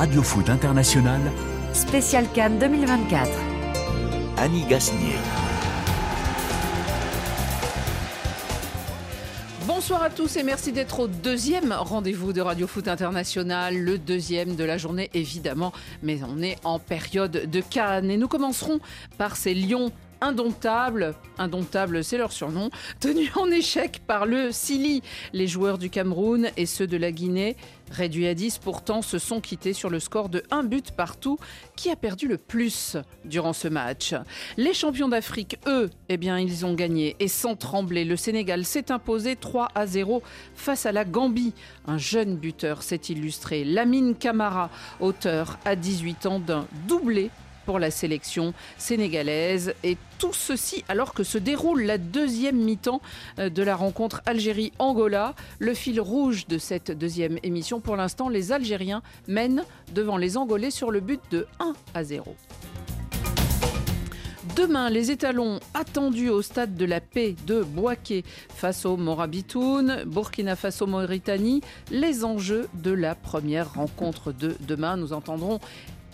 Radio 0.00 0.22
Foot 0.22 0.48
International, 0.48 1.20
Spécial 1.74 2.24
Cannes 2.32 2.58
2024. 2.58 3.28
Annie 4.38 4.64
Gasnier. 4.64 5.12
Bonsoir 9.66 10.02
à 10.02 10.08
tous 10.08 10.38
et 10.38 10.42
merci 10.42 10.72
d'être 10.72 11.00
au 11.00 11.06
deuxième 11.06 11.74
rendez-vous 11.78 12.32
de 12.32 12.40
Radio 12.40 12.66
Foot 12.66 12.88
International, 12.88 13.76
le 13.76 13.98
deuxième 13.98 14.56
de 14.56 14.64
la 14.64 14.78
journée 14.78 15.10
évidemment, 15.12 15.74
mais 16.02 16.20
on 16.26 16.40
est 16.40 16.56
en 16.64 16.78
période 16.78 17.50
de 17.50 17.60
Cannes 17.60 18.10
et 18.10 18.16
nous 18.16 18.28
commencerons 18.28 18.80
par 19.18 19.36
ces 19.36 19.52
Lions 19.52 19.92
indomptables, 20.20 21.14
indomptables 21.38 22.04
c'est 22.04 22.18
leur 22.18 22.32
surnom, 22.32 22.70
tenus 23.00 23.36
en 23.36 23.50
échec 23.50 24.00
par 24.06 24.26
le 24.26 24.52
Sili. 24.52 25.02
Les 25.32 25.46
joueurs 25.46 25.78
du 25.78 25.90
Cameroun 25.90 26.50
et 26.56 26.66
ceux 26.66 26.86
de 26.86 26.96
la 26.96 27.12
Guinée, 27.12 27.56
réduits 27.90 28.26
à 28.26 28.34
10 28.34 28.58
pourtant, 28.58 29.02
se 29.02 29.18
sont 29.18 29.40
quittés 29.40 29.72
sur 29.72 29.90
le 29.90 30.00
score 30.00 30.28
de 30.28 30.42
1 30.50 30.64
but 30.64 30.92
partout. 30.92 31.38
Qui 31.76 31.90
a 31.90 31.96
perdu 31.96 32.28
le 32.28 32.38
plus 32.38 32.96
durant 33.24 33.52
ce 33.52 33.68
match? 33.68 34.14
Les 34.56 34.74
champions 34.74 35.08
d'Afrique, 35.08 35.58
eux, 35.66 35.90
eh 36.08 36.16
bien 36.16 36.38
ils 36.38 36.66
ont 36.66 36.74
gagné 36.74 37.16
et 37.20 37.28
sans 37.28 37.56
trembler, 37.56 38.04
le 38.04 38.16
Sénégal 38.16 38.64
s'est 38.64 38.90
imposé 38.92 39.36
3 39.36 39.68
à 39.74 39.86
0 39.86 40.22
face 40.54 40.86
à 40.86 40.92
la 40.92 41.04
Gambie. 41.04 41.54
Un 41.86 41.98
jeune 41.98 42.36
buteur 42.36 42.82
s'est 42.82 42.96
illustré, 43.08 43.64
Lamine 43.64 44.14
Camara, 44.14 44.70
auteur 45.00 45.58
à 45.64 45.76
18 45.76 46.26
ans 46.26 46.40
d'un 46.40 46.66
doublé 46.86 47.30
pour 47.70 47.78
la 47.78 47.92
sélection 47.92 48.52
sénégalaise. 48.78 49.74
Et 49.84 49.96
tout 50.18 50.32
ceci 50.32 50.82
alors 50.88 51.14
que 51.14 51.22
se 51.22 51.38
déroule 51.38 51.82
la 51.84 51.98
deuxième 51.98 52.56
mi-temps 52.56 53.00
euh, 53.38 53.48
de 53.48 53.62
la 53.62 53.76
rencontre 53.76 54.22
Algérie-Angola. 54.26 55.36
Le 55.60 55.72
fil 55.72 56.00
rouge 56.00 56.48
de 56.48 56.58
cette 56.58 56.90
deuxième 56.90 57.38
émission, 57.44 57.78
pour 57.80 57.94
l'instant, 57.94 58.28
les 58.28 58.50
Algériens 58.50 59.02
mènent 59.28 59.62
devant 59.94 60.16
les 60.16 60.36
Angolais 60.36 60.72
sur 60.72 60.90
le 60.90 60.98
but 60.98 61.20
de 61.30 61.46
1 61.60 61.74
à 61.94 62.02
0. 62.02 62.34
Demain, 64.56 64.90
les 64.90 65.12
étalons 65.12 65.60
attendus 65.72 66.28
au 66.28 66.42
stade 66.42 66.74
de 66.74 66.84
la 66.84 67.00
paix 67.00 67.36
de 67.46 67.62
Boaké 67.62 68.24
face 68.48 68.84
au 68.84 68.96
Morabitoun, 68.96 70.02
Burkina 70.06 70.56
Faso-Mauritanie, 70.56 71.60
les 71.92 72.24
enjeux 72.24 72.68
de 72.74 72.90
la 72.90 73.14
première 73.14 73.74
rencontre 73.74 74.32
de 74.32 74.56
demain. 74.66 74.96
Nous 74.96 75.12
entendrons 75.12 75.60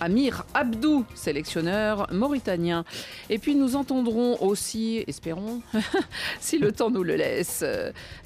Amir 0.00 0.44
Abdou, 0.54 1.04
sélectionneur 1.14 2.06
mauritanien. 2.12 2.84
Et 3.30 3.38
puis 3.38 3.54
nous 3.54 3.76
entendrons 3.76 4.36
aussi, 4.42 5.04
espérons, 5.06 5.60
si 6.40 6.58
le 6.58 6.72
temps 6.72 6.90
nous 6.90 7.02
le 7.02 7.16
laisse, 7.16 7.64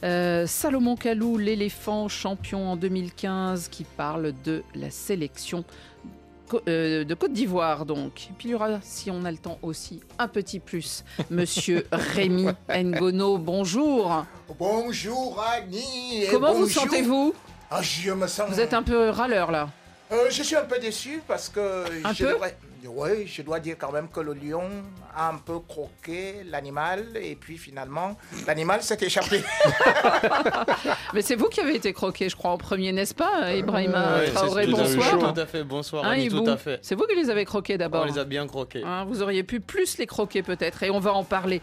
euh, 0.03 0.47
Salomon 0.47 0.97
Kalou, 0.97 1.39
l'éléphant 1.39 2.09
champion 2.09 2.73
en 2.73 2.77
2015, 2.77 3.69
qui 3.69 3.85
parle 3.85 4.33
de 4.45 4.63
la 4.75 4.91
sélection 4.91 5.65
euh, 6.67 7.05
de 7.05 7.15
Côte 7.15 7.33
d'Ivoire 7.33 7.87
donc. 7.87 8.29
Et 8.31 8.33
puis 8.37 8.49
il 8.49 8.53
y 8.53 8.55
aura, 8.55 8.81
si 8.83 9.11
on 9.11 9.25
a 9.25 9.31
le 9.31 9.39
temps 9.39 9.59
aussi, 9.63 10.01
un 10.19 10.29
petit 10.29 10.59
plus. 10.59 11.05
Monsieur 11.31 11.87
Rémi 11.93 12.49
Ngono, 12.69 13.39
bonjour. 13.39 14.25
Bonjour 14.59 15.45
Annie. 15.55 16.25
Comment 16.31 16.53
vous 16.55 16.69
sentez-vous? 16.69 17.35
Ah, 17.71 17.83
Je 17.83 18.11
me 18.11 18.27
sens. 18.27 18.51
Vous 18.51 18.59
êtes 18.61 18.75
un 18.75 18.83
peu 18.83 19.11
râleur 19.11 19.53
là. 19.53 19.69
Euh, 20.13 20.29
je 20.31 20.43
suis 20.43 20.57
un 20.57 20.65
peu 20.65 20.79
déçu 20.79 21.23
parce 21.29 21.49
que. 21.49 21.85
Un 22.05 22.13
je 22.13 22.25
peu 22.25 22.33
devrais- 22.33 22.57
je 23.27 23.43
dois 23.43 23.61
dire 23.61 23.77
quand 23.79 23.93
même 23.93 24.09
que 24.09 24.21
le 24.21 24.33
lion 24.33 24.69
a 25.15 25.29
un 25.29 25.37
peu 25.37 25.59
croqué 25.61 26.37
l'animal 26.51 27.05
et 27.15 27.37
puis 27.37 27.59
finalement, 27.59 28.17
l'animal 28.47 28.83
s'est 28.83 28.97
échappé. 29.03 29.43
Mais 31.15 31.23
c'est 31.23 31.35
vous 31.37 31.49
qui 31.49 31.61
avez 31.61 31.75
été 31.77 31.93
croqué, 31.93 32.29
je 32.29 32.37
crois, 32.37 32.51
en 32.53 32.59
premier, 32.59 32.91
n'est-ce 32.93 33.15
pas, 33.15 33.53
Ibrahima 33.55 34.19
Ouais, 34.19 34.31
Traoré 34.31 34.65
c'est 34.65 34.71
tout 34.71 34.77
à 34.81 34.85
fait- 34.85 34.97
Bonsoir. 34.97 35.35
Tout 35.35 35.41
à 35.41 35.47
fait, 35.47 35.65
bonsoir, 35.65 36.05
Hein, 36.05 36.11
Annie, 36.13 36.25
Ibou 36.27 36.41
tout 36.41 36.51
à 36.51 36.57
fait. 36.57 36.79
C'est 36.83 36.95
vous 36.95 37.05
qui 37.07 37.15
les 37.17 37.29
avez 37.31 37.45
croqués 37.45 37.75
On 37.75 37.79
d'abord. 37.79 38.07
les 38.07 38.19
a 38.19 38.25
bien 38.25 38.47
croqués. 38.47 38.83
Hein, 38.85 39.05
vous 39.09 39.23
auriez 39.23 39.43
pu 39.43 39.61
plus 39.61 39.99
les 39.99 40.07
croquer 40.07 40.43
peut-être, 40.43 40.83
et 40.83 40.91
on 40.91 41.01
va 41.01 41.13
en 41.13 41.25
parler. 41.25 41.61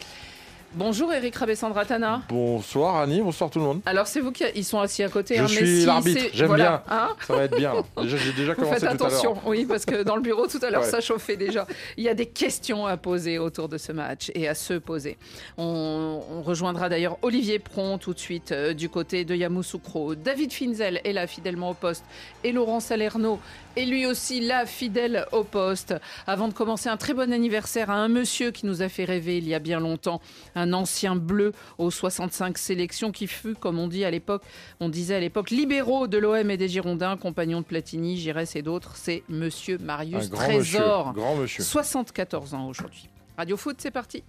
Bonjour 0.78 1.12
Eric 1.12 1.36
Rabessandratana. 1.36 2.22
Bonsoir 2.30 2.98
Annie, 2.98 3.20
bonsoir 3.22 3.50
tout 3.50 3.58
le 3.58 3.66
monde. 3.66 3.82
Alors 3.88 4.06
c'est 4.06 4.20
vous 4.20 4.32
qui 4.32 4.44
ils 4.54 4.64
sont 4.64 4.80
assis 4.80 5.02
à 5.02 5.10
côté. 5.10 5.36
Je 5.38 5.42
hein, 5.42 5.48
suis 5.48 5.80
si 5.82 5.86
l'arbitre, 5.88 6.26
j'aime 6.34 6.46
voilà, 6.48 6.84
bien. 6.88 6.96
hein, 6.96 7.10
Ça 7.26 7.36
va 7.36 7.44
être 7.46 7.58
bien. 7.58 7.74
j'ai 8.04 8.32
déjà 8.34 8.54
vous 8.54 8.62
commencé 8.62 8.82
faites 8.82 8.96
tout 8.96 9.06
attention, 9.06 9.38
oui, 9.48 9.66
parce 9.68 9.86
que 9.86 10.04
dans 10.04 10.16
le 10.16 10.22
bureau 10.22 10.46
tout 10.46 10.60
à 10.62 10.70
l'heure 10.70 10.84
Ouais. 10.84 10.88
ça 10.92 11.02
chauffait 11.02 11.36
déjà. 11.36 11.66
Il 11.98 12.04
y 12.04 12.10
a 12.10 12.14
des 12.14 12.28
questions 12.28 12.86
à 12.86 12.96
poser 12.96 13.40
autour 13.40 13.70
de 13.70 13.80
ce 13.80 13.92
match 13.92 14.30
et 14.36 14.48
à 14.48 14.54
se 14.54 14.76
poser. 14.76 15.18
On, 15.58 16.22
on 16.32 16.42
rejoindra 16.44 16.90
d'ailleurs 16.90 17.18
Olivier 17.24 17.58
Pron 17.58 17.98
tout 17.98 18.14
de 18.14 18.20
suite 18.20 18.52
euh, 18.52 18.76
du 18.76 18.88
côté 18.88 19.26
de 19.26 19.34
Yamoussoukro. 19.34 20.14
David 20.14 20.54
Finzel 20.54 21.02
est 21.04 21.14
là 21.14 21.26
fidèlement 21.26 21.72
au 21.72 21.74
poste 21.74 22.04
et 22.44 22.52
Laurent 22.52 22.80
Salerno 22.82 23.40
est 23.78 23.86
lui 23.86 24.06
aussi 24.06 24.42
là 24.42 24.66
fidèle 24.66 25.26
au 25.32 25.44
poste. 25.44 25.94
Avant 26.26 26.48
de 26.48 26.54
commencer 26.54 26.90
un 26.90 26.98
très 26.98 27.14
bon 27.14 27.32
anniversaire 27.32 27.90
à 27.90 27.96
un 27.96 28.08
monsieur 28.08 28.52
qui 28.52 28.66
nous 28.66 28.82
a 28.82 28.90
fait 28.90 29.06
rêver 29.06 29.38
il 29.38 29.48
y 29.48 29.54
a 29.54 29.60
bien 29.60 29.80
longtemps, 29.80 30.20
un 30.56 30.74
ancien 30.74 31.16
bleu 31.16 31.52
aux 31.78 31.92
65 31.92 32.58
sélections 32.58 33.12
qui 33.12 33.28
fut, 33.28 33.54
comme 33.54 33.80
on 33.80 33.88
dit 33.88 34.04
à 34.04 34.12
l'époque, 34.12 34.44
on 34.80 34.90
disait 34.90 35.16
à 35.16 35.20
l'époque, 35.20 35.52
libéraux 35.52 36.08
de 36.08 36.18
l'OM 36.18 36.50
et 36.50 36.58
des 36.58 36.68
Girondins, 36.68 37.18
compagnon 37.18 37.62
de 37.62 37.66
Platini, 37.66 38.18
Giresse 38.18 38.56
et 38.56 38.62
d'autres, 38.62 38.96
c'est 38.96 39.24
monsieur 39.30 39.78
Un 39.80 39.86
Marius 39.86 40.30
grand 40.30 40.48
monsieur. 40.48 40.80
Trésor. 40.80 41.14
Grand 41.14 41.36
monsieur. 41.36 41.64
74 41.64 42.54
ans 42.56 42.68
aujourd'hui. 42.68 43.10
Radio 43.38 43.58
Foot, 43.58 43.78
c'est 43.80 43.92
parti. 43.92 44.24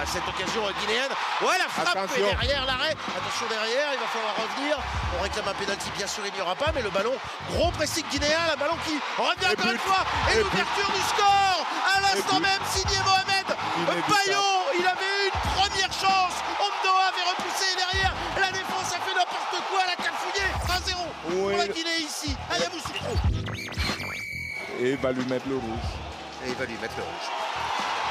À 0.00 0.06
cette 0.06 0.26
occasion 0.28 0.62
guinéenne. 0.80 1.10
Ouais, 1.42 1.58
la 1.58 1.68
frappe 1.68 1.96
Attention. 1.96 2.26
et 2.26 2.30
derrière 2.46 2.66
l'arrêt. 2.66 2.94
Attention 3.16 3.46
derrière, 3.50 3.88
il 3.94 3.98
va 3.98 4.06
falloir 4.06 4.34
revenir. 4.38 4.78
On 5.18 5.22
réclame 5.22 5.48
un 5.48 5.54
pénalty, 5.54 5.90
bien 5.96 6.06
sûr, 6.06 6.22
il 6.26 6.32
n'y 6.32 6.40
aura 6.40 6.54
pas, 6.54 6.70
mais 6.74 6.82
le 6.82 6.90
ballon, 6.90 7.14
gros 7.50 7.70
pressing 7.72 8.04
guinéen, 8.10 8.38
le 8.52 8.56
ballon 8.58 8.76
qui 8.86 8.94
revient 9.18 9.50
encore 9.58 9.72
une 9.72 9.78
fois. 9.78 10.02
Et, 10.30 10.38
Et 10.38 10.42
l'ouverture 10.42 10.90
du 10.94 11.02
score 11.10 11.66
à 11.96 12.00
l'instant 12.00 12.40
même, 12.40 12.62
signé 12.70 12.98
Mohamed. 13.04 13.46
Bayo. 14.08 14.44
Il 14.78 14.86
avait 14.86 15.02
eu 15.02 15.26
une 15.32 15.40
première 15.58 15.92
chance. 15.92 16.34
Omdoa 16.60 17.02
avait 17.10 17.26
repoussé 17.30 17.66
derrière. 17.76 18.12
La 18.38 18.50
défense 18.52 18.92
a 18.94 19.00
fait 19.02 19.14
n'importe 19.14 19.56
quoi. 19.70 19.80
Elle 19.86 19.92
a 19.92 19.96
cafouillé 19.96 20.46
1-0 20.94 20.96
pour 21.22 21.46
Oui. 21.46 21.56
la 21.56 21.66
Guinée 21.68 21.98
ici. 22.00 22.36
Yamoussoukro. 22.50 23.14
Et 24.80 24.90
il 24.90 24.96
va 24.98 25.12
lui 25.12 25.24
mettre 25.26 25.48
le 25.48 25.56
rouge. 25.56 25.88
Et 26.44 26.50
il 26.50 26.54
va 26.54 26.64
lui 26.66 26.76
mettre 26.80 26.94
le 26.96 27.02
rouge. 27.02 27.47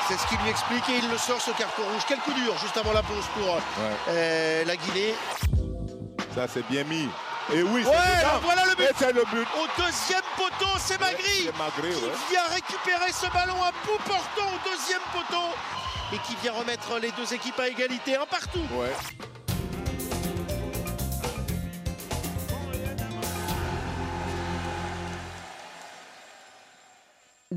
C'est 0.08 0.18
ce 0.18 0.28
qui 0.28 0.38
lui 0.38 0.50
explique 0.50 0.88
et 0.90 0.98
il 1.04 1.10
le 1.10 1.18
sort 1.18 1.42
ce 1.42 1.52
carton 1.52 1.84
rouge. 1.84 2.04
Quel 2.08 2.20
coup 2.20 2.32
dur 2.34 2.58
juste 2.62 2.78
avant 2.78 2.94
la 2.94 3.04
pause 3.04 3.26
pour 3.34 3.56
Ouais. 3.56 3.62
euh, 4.10 4.64
la 4.66 4.76
Guinée. 4.78 5.14
Ça, 6.34 6.48
c'est 6.48 6.66
bien 6.68 6.84
mis. 6.86 7.10
Et 7.54 7.64
oui, 7.64 7.82
c'est 7.84 7.90
Ouais, 7.90 8.40
voilà 8.44 8.66
le 8.66 8.76
but. 8.76 8.84
Et 8.84 8.94
c'est 8.98 9.12
le 9.14 9.24
but. 9.26 9.48
Au 9.58 9.82
deuxième 9.82 10.22
poteau, 10.36 10.72
c'est 10.80 11.00
Magri 11.00 11.50
Magri, 11.58 11.94
qui 11.96 12.06
ouais. 12.06 12.12
vient 12.30 12.48
récupérer 12.54 13.12
ce 13.12 13.28
ballon 13.34 13.62
à 13.64 13.72
bout 13.86 13.98
portant 14.06 14.48
au 14.54 14.70
deuxième 14.70 15.02
poteau 15.14 15.44
et 16.14 16.18
qui 16.20 16.36
vient 16.42 16.54
remettre 16.54 17.00
les 17.00 17.12
deux 17.12 17.34
équipes 17.34 17.60
à 17.60 17.68
égalité, 17.68 18.16
un 18.16 18.26
partout. 18.26 18.66
Ouais. 18.72 18.94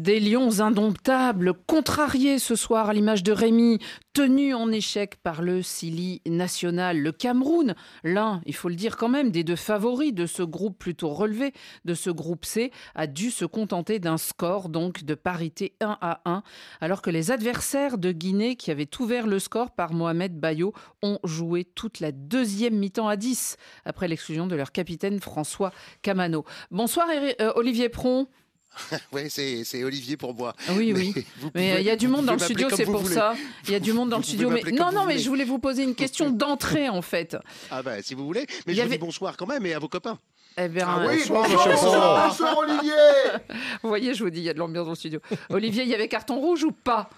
Des 0.01 0.19
lions 0.19 0.61
indomptables, 0.61 1.53
contrariés 1.67 2.39
ce 2.39 2.57
soir 2.57 2.89
à 2.89 2.95
l'image 2.95 3.23
de 3.23 3.33
Rémi, 3.33 3.81
tenus 4.15 4.55
en 4.55 4.73
échec 4.73 5.17
par 5.17 5.43
le 5.43 5.61
Sili 5.61 6.23
national. 6.27 6.99
Le 6.99 7.13
Cameroun, 7.13 7.75
l'un, 8.03 8.41
il 8.47 8.55
faut 8.55 8.71
le 8.71 8.77
dire 8.77 8.97
quand 8.97 9.11
même, 9.11 9.31
des 9.31 9.45
deux 9.45 9.57
favoris 9.57 10.15
de 10.15 10.25
ce 10.25 10.43
groupe 10.43 10.79
plutôt 10.79 11.11
relevé, 11.11 11.53
de 11.85 11.93
ce 11.93 12.09
groupe 12.09 12.47
C, 12.47 12.71
a 12.95 13.07
dû 13.07 13.31
se 13.31 13.45
contenter 13.45 13.99
d'un 13.99 14.17
score 14.17 14.71
donc 14.71 15.05
de 15.05 15.15
parité 15.15 15.75
1 15.83 15.99
à 16.01 16.23
1, 16.25 16.45
alors 16.81 17.03
que 17.03 17.11
les 17.11 17.31
adversaires 17.31 17.99
de 17.99 18.11
Guinée, 18.11 18.57
qui 18.57 18.71
avaient 18.71 18.89
ouvert 19.01 19.27
le 19.27 19.39
score 19.39 19.71
par 19.71 19.93
Mohamed 19.93 20.35
Bayo, 20.35 20.73
ont 21.03 21.19
joué 21.25 21.65
toute 21.65 22.01
la 22.01 22.11
deuxième 22.11 22.79
mi-temps 22.79 23.09
à 23.09 23.17
10, 23.17 23.59
après 23.85 24.09
l'exclusion 24.09 24.47
de 24.47 24.57
leur 24.57 24.73
capitaine 24.73 25.21
François 25.21 25.73
Camano. 26.01 26.47
Bonsoir 26.71 27.07
euh, 27.11 27.53
Olivier 27.55 27.91
Pron. 27.91 28.29
Oui, 29.13 29.23
c'est 29.29 29.85
Olivier 29.85 30.17
pour 30.17 30.35
moi. 30.35 30.55
Oui, 30.71 30.93
oui. 30.95 31.15
Mais 31.55 31.73
euh, 31.73 31.81
il 31.81 31.87
y 31.87 31.91
a 31.91 31.97
du 31.97 32.09
monde 32.09 32.27
dans 32.27 32.33
le 32.35 32.39
studio, 32.39 32.69
c'est 32.75 32.85
pour 32.85 33.07
ça. 33.07 33.35
Il 33.67 33.73
y 33.73 33.75
a 33.75 33.81
du 33.81 33.93
monde 33.93 34.09
dans 34.11 34.17
le 34.19 34.23
Vous 34.23 34.29
studio. 34.29 34.51
Mais 34.51 34.63
non, 34.73 34.87
non, 34.87 34.91
vous 34.91 34.97
mais 34.99 35.03
voulez. 35.15 35.19
je 35.19 35.29
voulais 35.29 35.45
vous 35.45 35.59
poser 35.59 35.83
une 35.83 35.95
question 35.95 36.31
d'entrée 36.31 36.89
en 36.89 37.03
fait. 37.03 37.37
Ah 37.71 37.83
bah 37.83 38.03
si 38.03 38.15
vous 38.15 38.25
voulez, 38.25 38.47
mais 38.67 38.73
Il 38.73 38.75
y 38.75 38.77
je 38.77 38.81
vous 38.83 38.87
avait- 38.89 38.97
dis 38.99 39.05
bonsoir 39.05 39.37
quand 39.37 39.47
même 39.47 39.65
et 39.67 39.75
à 39.75 39.79
vos 39.79 39.89
copains. 39.89 40.19
Eh 40.59 40.69
bien, 40.69 40.87
Ah 40.89 41.05
oui, 41.07 41.19
Bonsoir, 41.19 41.43
bonjour, 41.49 41.67
monsieur 41.69 41.77
Fort. 41.89 42.27
bonsoir 42.29 42.59
Olivier. 42.59 42.93
vous 43.83 43.89
voyez, 43.89 44.15
je 44.15 44.25
vous 44.25 44.31
dis, 44.31 44.41
il 44.41 44.45
y 44.45 44.49
a 44.49 44.53
de 44.55 44.59
l'ambiance 44.59 44.85
dans 44.85 44.91
le 44.91 44.97
studio. 44.97 45.21
Olivier, 45.49 45.85
il 45.85 45.89
y 45.89 45.95
avait 45.95 46.09
carton 46.09 46.39
rouge 46.41 46.65
ou 46.65 46.73
pas? 46.73 47.09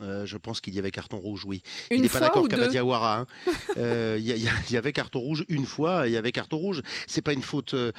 Euh, 0.00 0.24
je 0.24 0.38
pense 0.38 0.62
qu'il 0.62 0.74
y 0.74 0.78
avait 0.78 0.90
carton 0.90 1.18
rouge, 1.18 1.44
oui. 1.44 1.62
Une 1.90 1.98
il 1.98 2.02
n'est 2.02 2.08
pas 2.08 2.18
d'accord 2.20 2.48
Kabadiawara. 2.48 3.18
hein. 3.20 3.26
Euh, 3.76 4.16
Il 4.18 4.24
y, 4.26 4.32
a- 4.48 4.52
il 4.70 4.76
avait 4.78 4.92
carton 4.94 5.20
rouge 5.20 5.44
une 5.48 5.66
fois, 5.66 6.08
il 6.08 6.12
y 6.14 6.16
avait 6.16 6.32
carton 6.32 6.56
rouge. 6.56 6.80
C'est 7.06 7.20
pas 7.20 7.34
une 7.34 7.42
faute 7.42 7.74
euh, 7.74 7.92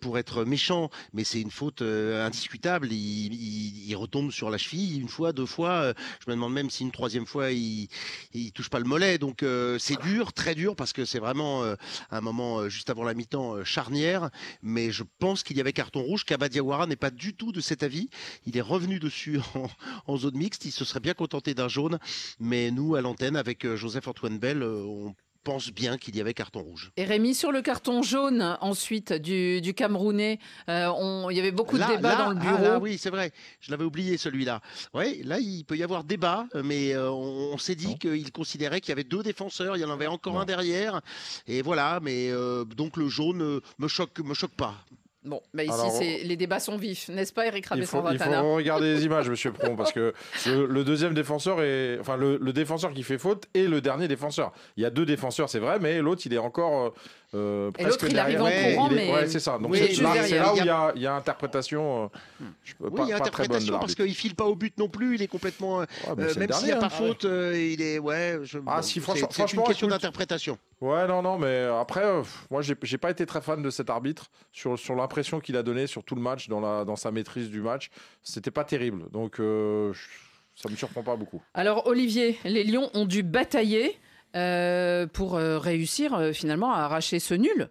pour 0.00 0.16
être 0.18 0.44
méchant, 0.44 0.90
mais 1.12 1.24
c'est 1.24 1.40
une 1.40 1.50
faute 1.50 1.82
indiscutable. 1.82 2.92
Il, 2.92 3.34
il- 3.34 3.88
il 3.88 3.96
retombe 3.96 4.30
sur 4.30 4.48
la 4.48 4.58
cheville 4.58 5.00
une 5.00 5.08
fois, 5.08 5.32
deux 5.32 5.44
fois. 5.46 5.92
je 6.24 6.30
me 6.30 6.36
demande 6.36 6.52
même 6.52 6.70
si 6.70 6.84
une 6.84 6.92
troisième 6.92 7.26
fois 7.26 7.50
il, 7.50 7.88
il 8.32 8.52
touche 8.52 8.68
pas 8.70 8.78
le 8.78 8.84
mollet. 8.84 9.18
Donc 9.18 9.44
c'est 9.78 10.00
dur, 10.02 10.32
très 10.32 10.54
dur, 10.54 10.76
parce 10.76 10.92
que 10.92 11.04
c'est 11.04 11.18
vraiment 11.18 11.64
un 12.12 12.20
moment 12.20 12.68
juste 12.68 12.90
avant 12.90 13.02
la 13.02 13.14
mi-temps 13.14 13.64
charnière. 13.64 14.30
Mais 14.62 14.92
je 14.92 15.02
pense 15.18 15.42
qu'il 15.42 15.56
y 15.56 15.60
avait 15.60 15.72
carton 15.72 16.00
rouge. 16.02 16.24
Kabadiawara 16.24 16.86
n'est 16.86 16.94
pas 16.96 17.10
du 17.10 17.34
tout 17.34 17.50
de 17.50 17.60
cet 17.60 17.82
avis. 17.82 18.08
Il 18.46 18.56
est 18.56 18.60
revenu 18.60 19.00
dessus 19.00 19.40
en, 19.56 19.68
en 20.06 20.16
zone 20.16 20.36
mixte. 20.36 20.64
Il 20.64 20.70
se 20.72 20.84
serait 20.84 21.00
bien 21.00 21.14
d'un 21.48 21.68
jaune. 21.68 21.98
Mais 22.38 22.70
nous, 22.70 22.94
à 22.94 23.00
l'antenne, 23.00 23.36
avec 23.36 23.64
euh, 23.64 23.76
Joseph-Antoine 23.76 24.38
Bell, 24.38 24.62
euh, 24.62 24.82
on 24.84 25.14
pense 25.42 25.70
bien 25.70 25.96
qu'il 25.96 26.14
y 26.16 26.20
avait 26.20 26.34
carton 26.34 26.60
rouge. 26.60 26.92
Et 26.98 27.04
Rémi, 27.04 27.34
sur 27.34 27.50
le 27.50 27.62
carton 27.62 28.02
jaune 28.02 28.58
ensuite 28.60 29.14
du, 29.14 29.62
du 29.62 29.72
Camerounais, 29.72 30.38
euh, 30.68 30.92
on- 30.94 31.30
il 31.30 31.36
y 31.38 31.40
avait 31.40 31.50
beaucoup 31.50 31.78
de 31.78 31.82
débats 31.84 32.10
là- 32.10 32.24
dans 32.26 32.30
le 32.32 32.36
ah, 32.38 32.44
bureau. 32.44 32.62
là, 32.62 32.78
oui, 32.78 32.98
c'est 32.98 33.08
vrai. 33.08 33.32
Je 33.58 33.70
l'avais 33.70 33.84
oublié 33.84 34.18
celui-là. 34.18 34.60
Oui, 34.92 35.22
là, 35.24 35.38
il 35.38 35.64
peut 35.64 35.78
y 35.78 35.82
avoir 35.82 36.04
débat, 36.04 36.46
mais 36.62 36.92
euh, 36.94 37.10
on, 37.10 37.52
on 37.54 37.58
s'est 37.58 37.74
dit 37.74 37.98
qu'il 37.98 38.30
considérait 38.32 38.82
qu'il 38.82 38.90
y 38.90 38.92
avait 38.92 39.02
deux 39.02 39.22
défenseurs, 39.22 39.78
il 39.78 39.80
y 39.80 39.84
en 39.86 39.90
avait 39.90 40.06
encore 40.08 40.38
un 40.38 40.44
derrière. 40.44 41.00
Et 41.46 41.62
voilà, 41.62 42.00
mais 42.02 42.28
euh, 42.30 42.66
donc 42.66 42.98
le 42.98 43.08
jaune 43.08 43.62
me 43.78 43.88
choque, 43.88 44.18
me 44.20 44.34
choque 44.34 44.54
pas. 44.54 44.74
Bon, 45.22 45.42
bah 45.52 45.64
ici, 45.64 45.72
Alors, 45.72 46.00
les 46.00 46.36
débats 46.36 46.60
sont 46.60 46.78
vifs, 46.78 47.10
n'est-ce 47.10 47.32
pas, 47.32 47.46
Eric 47.46 47.66
Il 47.76 47.84
faut, 47.84 48.02
il 48.10 48.18
faut 48.18 48.54
regarder 48.54 48.94
les 48.94 49.04
images, 49.04 49.28
monsieur 49.28 49.52
Pron, 49.52 49.76
parce 49.76 49.92
que 49.92 50.14
le, 50.46 50.64
le 50.64 50.82
deuxième 50.82 51.12
défenseur 51.12 51.60
est. 51.60 51.98
Enfin, 52.00 52.16
le, 52.16 52.38
le 52.38 52.52
défenseur 52.54 52.92
qui 52.94 53.02
fait 53.02 53.18
faute 53.18 53.44
et 53.52 53.66
le 53.66 53.82
dernier 53.82 54.08
défenseur. 54.08 54.50
Il 54.78 54.82
y 54.82 54.86
a 54.86 54.90
deux 54.90 55.04
défenseurs, 55.04 55.50
c'est 55.50 55.58
vrai, 55.58 55.78
mais 55.78 56.00
l'autre, 56.00 56.22
il 56.24 56.32
est 56.32 56.38
encore. 56.38 56.94
Euh, 57.34 57.68
Et 57.78 57.82
presque 57.84 58.02
l'autre, 58.02 58.12
il 58.12 58.18
arrive 58.18 58.38
derrière. 58.38 58.62
en 58.62 58.66
Ouais, 58.66 58.74
courant, 58.74 58.88
Il 58.90 58.98
est- 58.98 59.06
mais 59.06 59.12
ouais, 59.14 59.26
c'est 59.28 59.38
ça. 59.40 59.58
Donc, 59.58 59.70
Oui, 59.70 59.78
c'est 59.78 60.02
là, 60.02 60.10
où 60.52 60.56
Il 60.56 60.64
y 60.64 60.68
a- 60.70 60.92
y 60.96 61.06
interprétation. 61.06 62.10
euh, 62.40 62.44
je 62.64 62.74
peux- 62.74 62.88
Oui, 62.88 62.96
pas- 62.96 63.02
il 63.04 63.08
y 63.08 63.12
a 63.12 63.18
pas 63.18 63.24
très 63.30 63.46
bonne 63.46 63.58
de 63.58 63.62
interprétation 63.64 63.78
parce 63.78 63.94
qu'il 63.94 64.14
file 64.14 64.34
pas 64.34 64.44
au 64.46 64.54
but 64.56 64.76
non 64.78 64.88
plus, 64.88 65.14
il 65.14 65.22
est 65.22 65.28
complètement. 65.28 65.80
euh, 65.82 65.84
euh, 66.18 66.34
même 66.36 66.52
s'il 66.52 66.66
n'y 66.66 66.72
a 66.72 66.76
pas 66.76 66.86
hein. 66.86 66.90
faute, 66.90 67.24
euh, 67.24 67.56
il 67.56 67.80
est. 67.82 67.98
Ouais, 67.98 68.40
je, 68.42 68.58
Ah, 68.66 68.76
bon, 68.76 68.82
si, 68.82 68.94
c'est- 68.94 69.00
franchement- 69.00 69.28
c'est 69.30 69.52
une 69.52 69.62
question 69.62 69.86
d'interprétation. 69.88 70.58
Ouais, 70.80 71.06
non, 71.06 71.22
non, 71.22 71.38
mais 71.38 71.68
après, 71.80 72.04
euh, 72.04 72.22
moi, 72.50 72.62
j'ai 72.62 72.98
pas 72.98 73.10
été 73.10 73.26
très 73.26 73.40
fan 73.40 73.62
de 73.62 73.70
cet 73.70 73.90
arbitre 73.90 74.30
sur, 74.52 74.78
sur 74.78 74.94
l'impression 74.94 75.38
qu'il 75.40 75.56
a 75.56 75.62
donné 75.62 75.86
sur 75.86 76.02
tout 76.02 76.14
le 76.14 76.22
match, 76.22 76.48
dans, 76.48 76.60
la, 76.60 76.84
dans 76.84 76.96
sa 76.96 77.10
maîtrise 77.10 77.50
du 77.50 77.60
match. 77.60 77.90
C'était 78.22 78.50
pas 78.50 78.64
terrible. 78.64 79.10
Donc, 79.10 79.38
euh, 79.40 79.92
ça 80.56 80.68
me 80.68 80.76
surprend 80.76 81.02
pas 81.02 81.16
beaucoup. 81.16 81.42
Alors, 81.54 81.86
Olivier, 81.86 82.38
les 82.44 82.64
Lions 82.64 82.90
ont 82.94 83.04
dû 83.06 83.22
batailler 83.22 83.98
euh, 84.36 85.06
pour 85.06 85.36
euh, 85.36 85.58
réussir 85.58 86.14
euh, 86.14 86.32
finalement 86.32 86.72
à 86.72 86.78
arracher 86.78 87.18
ce 87.18 87.34
nul. 87.34 87.70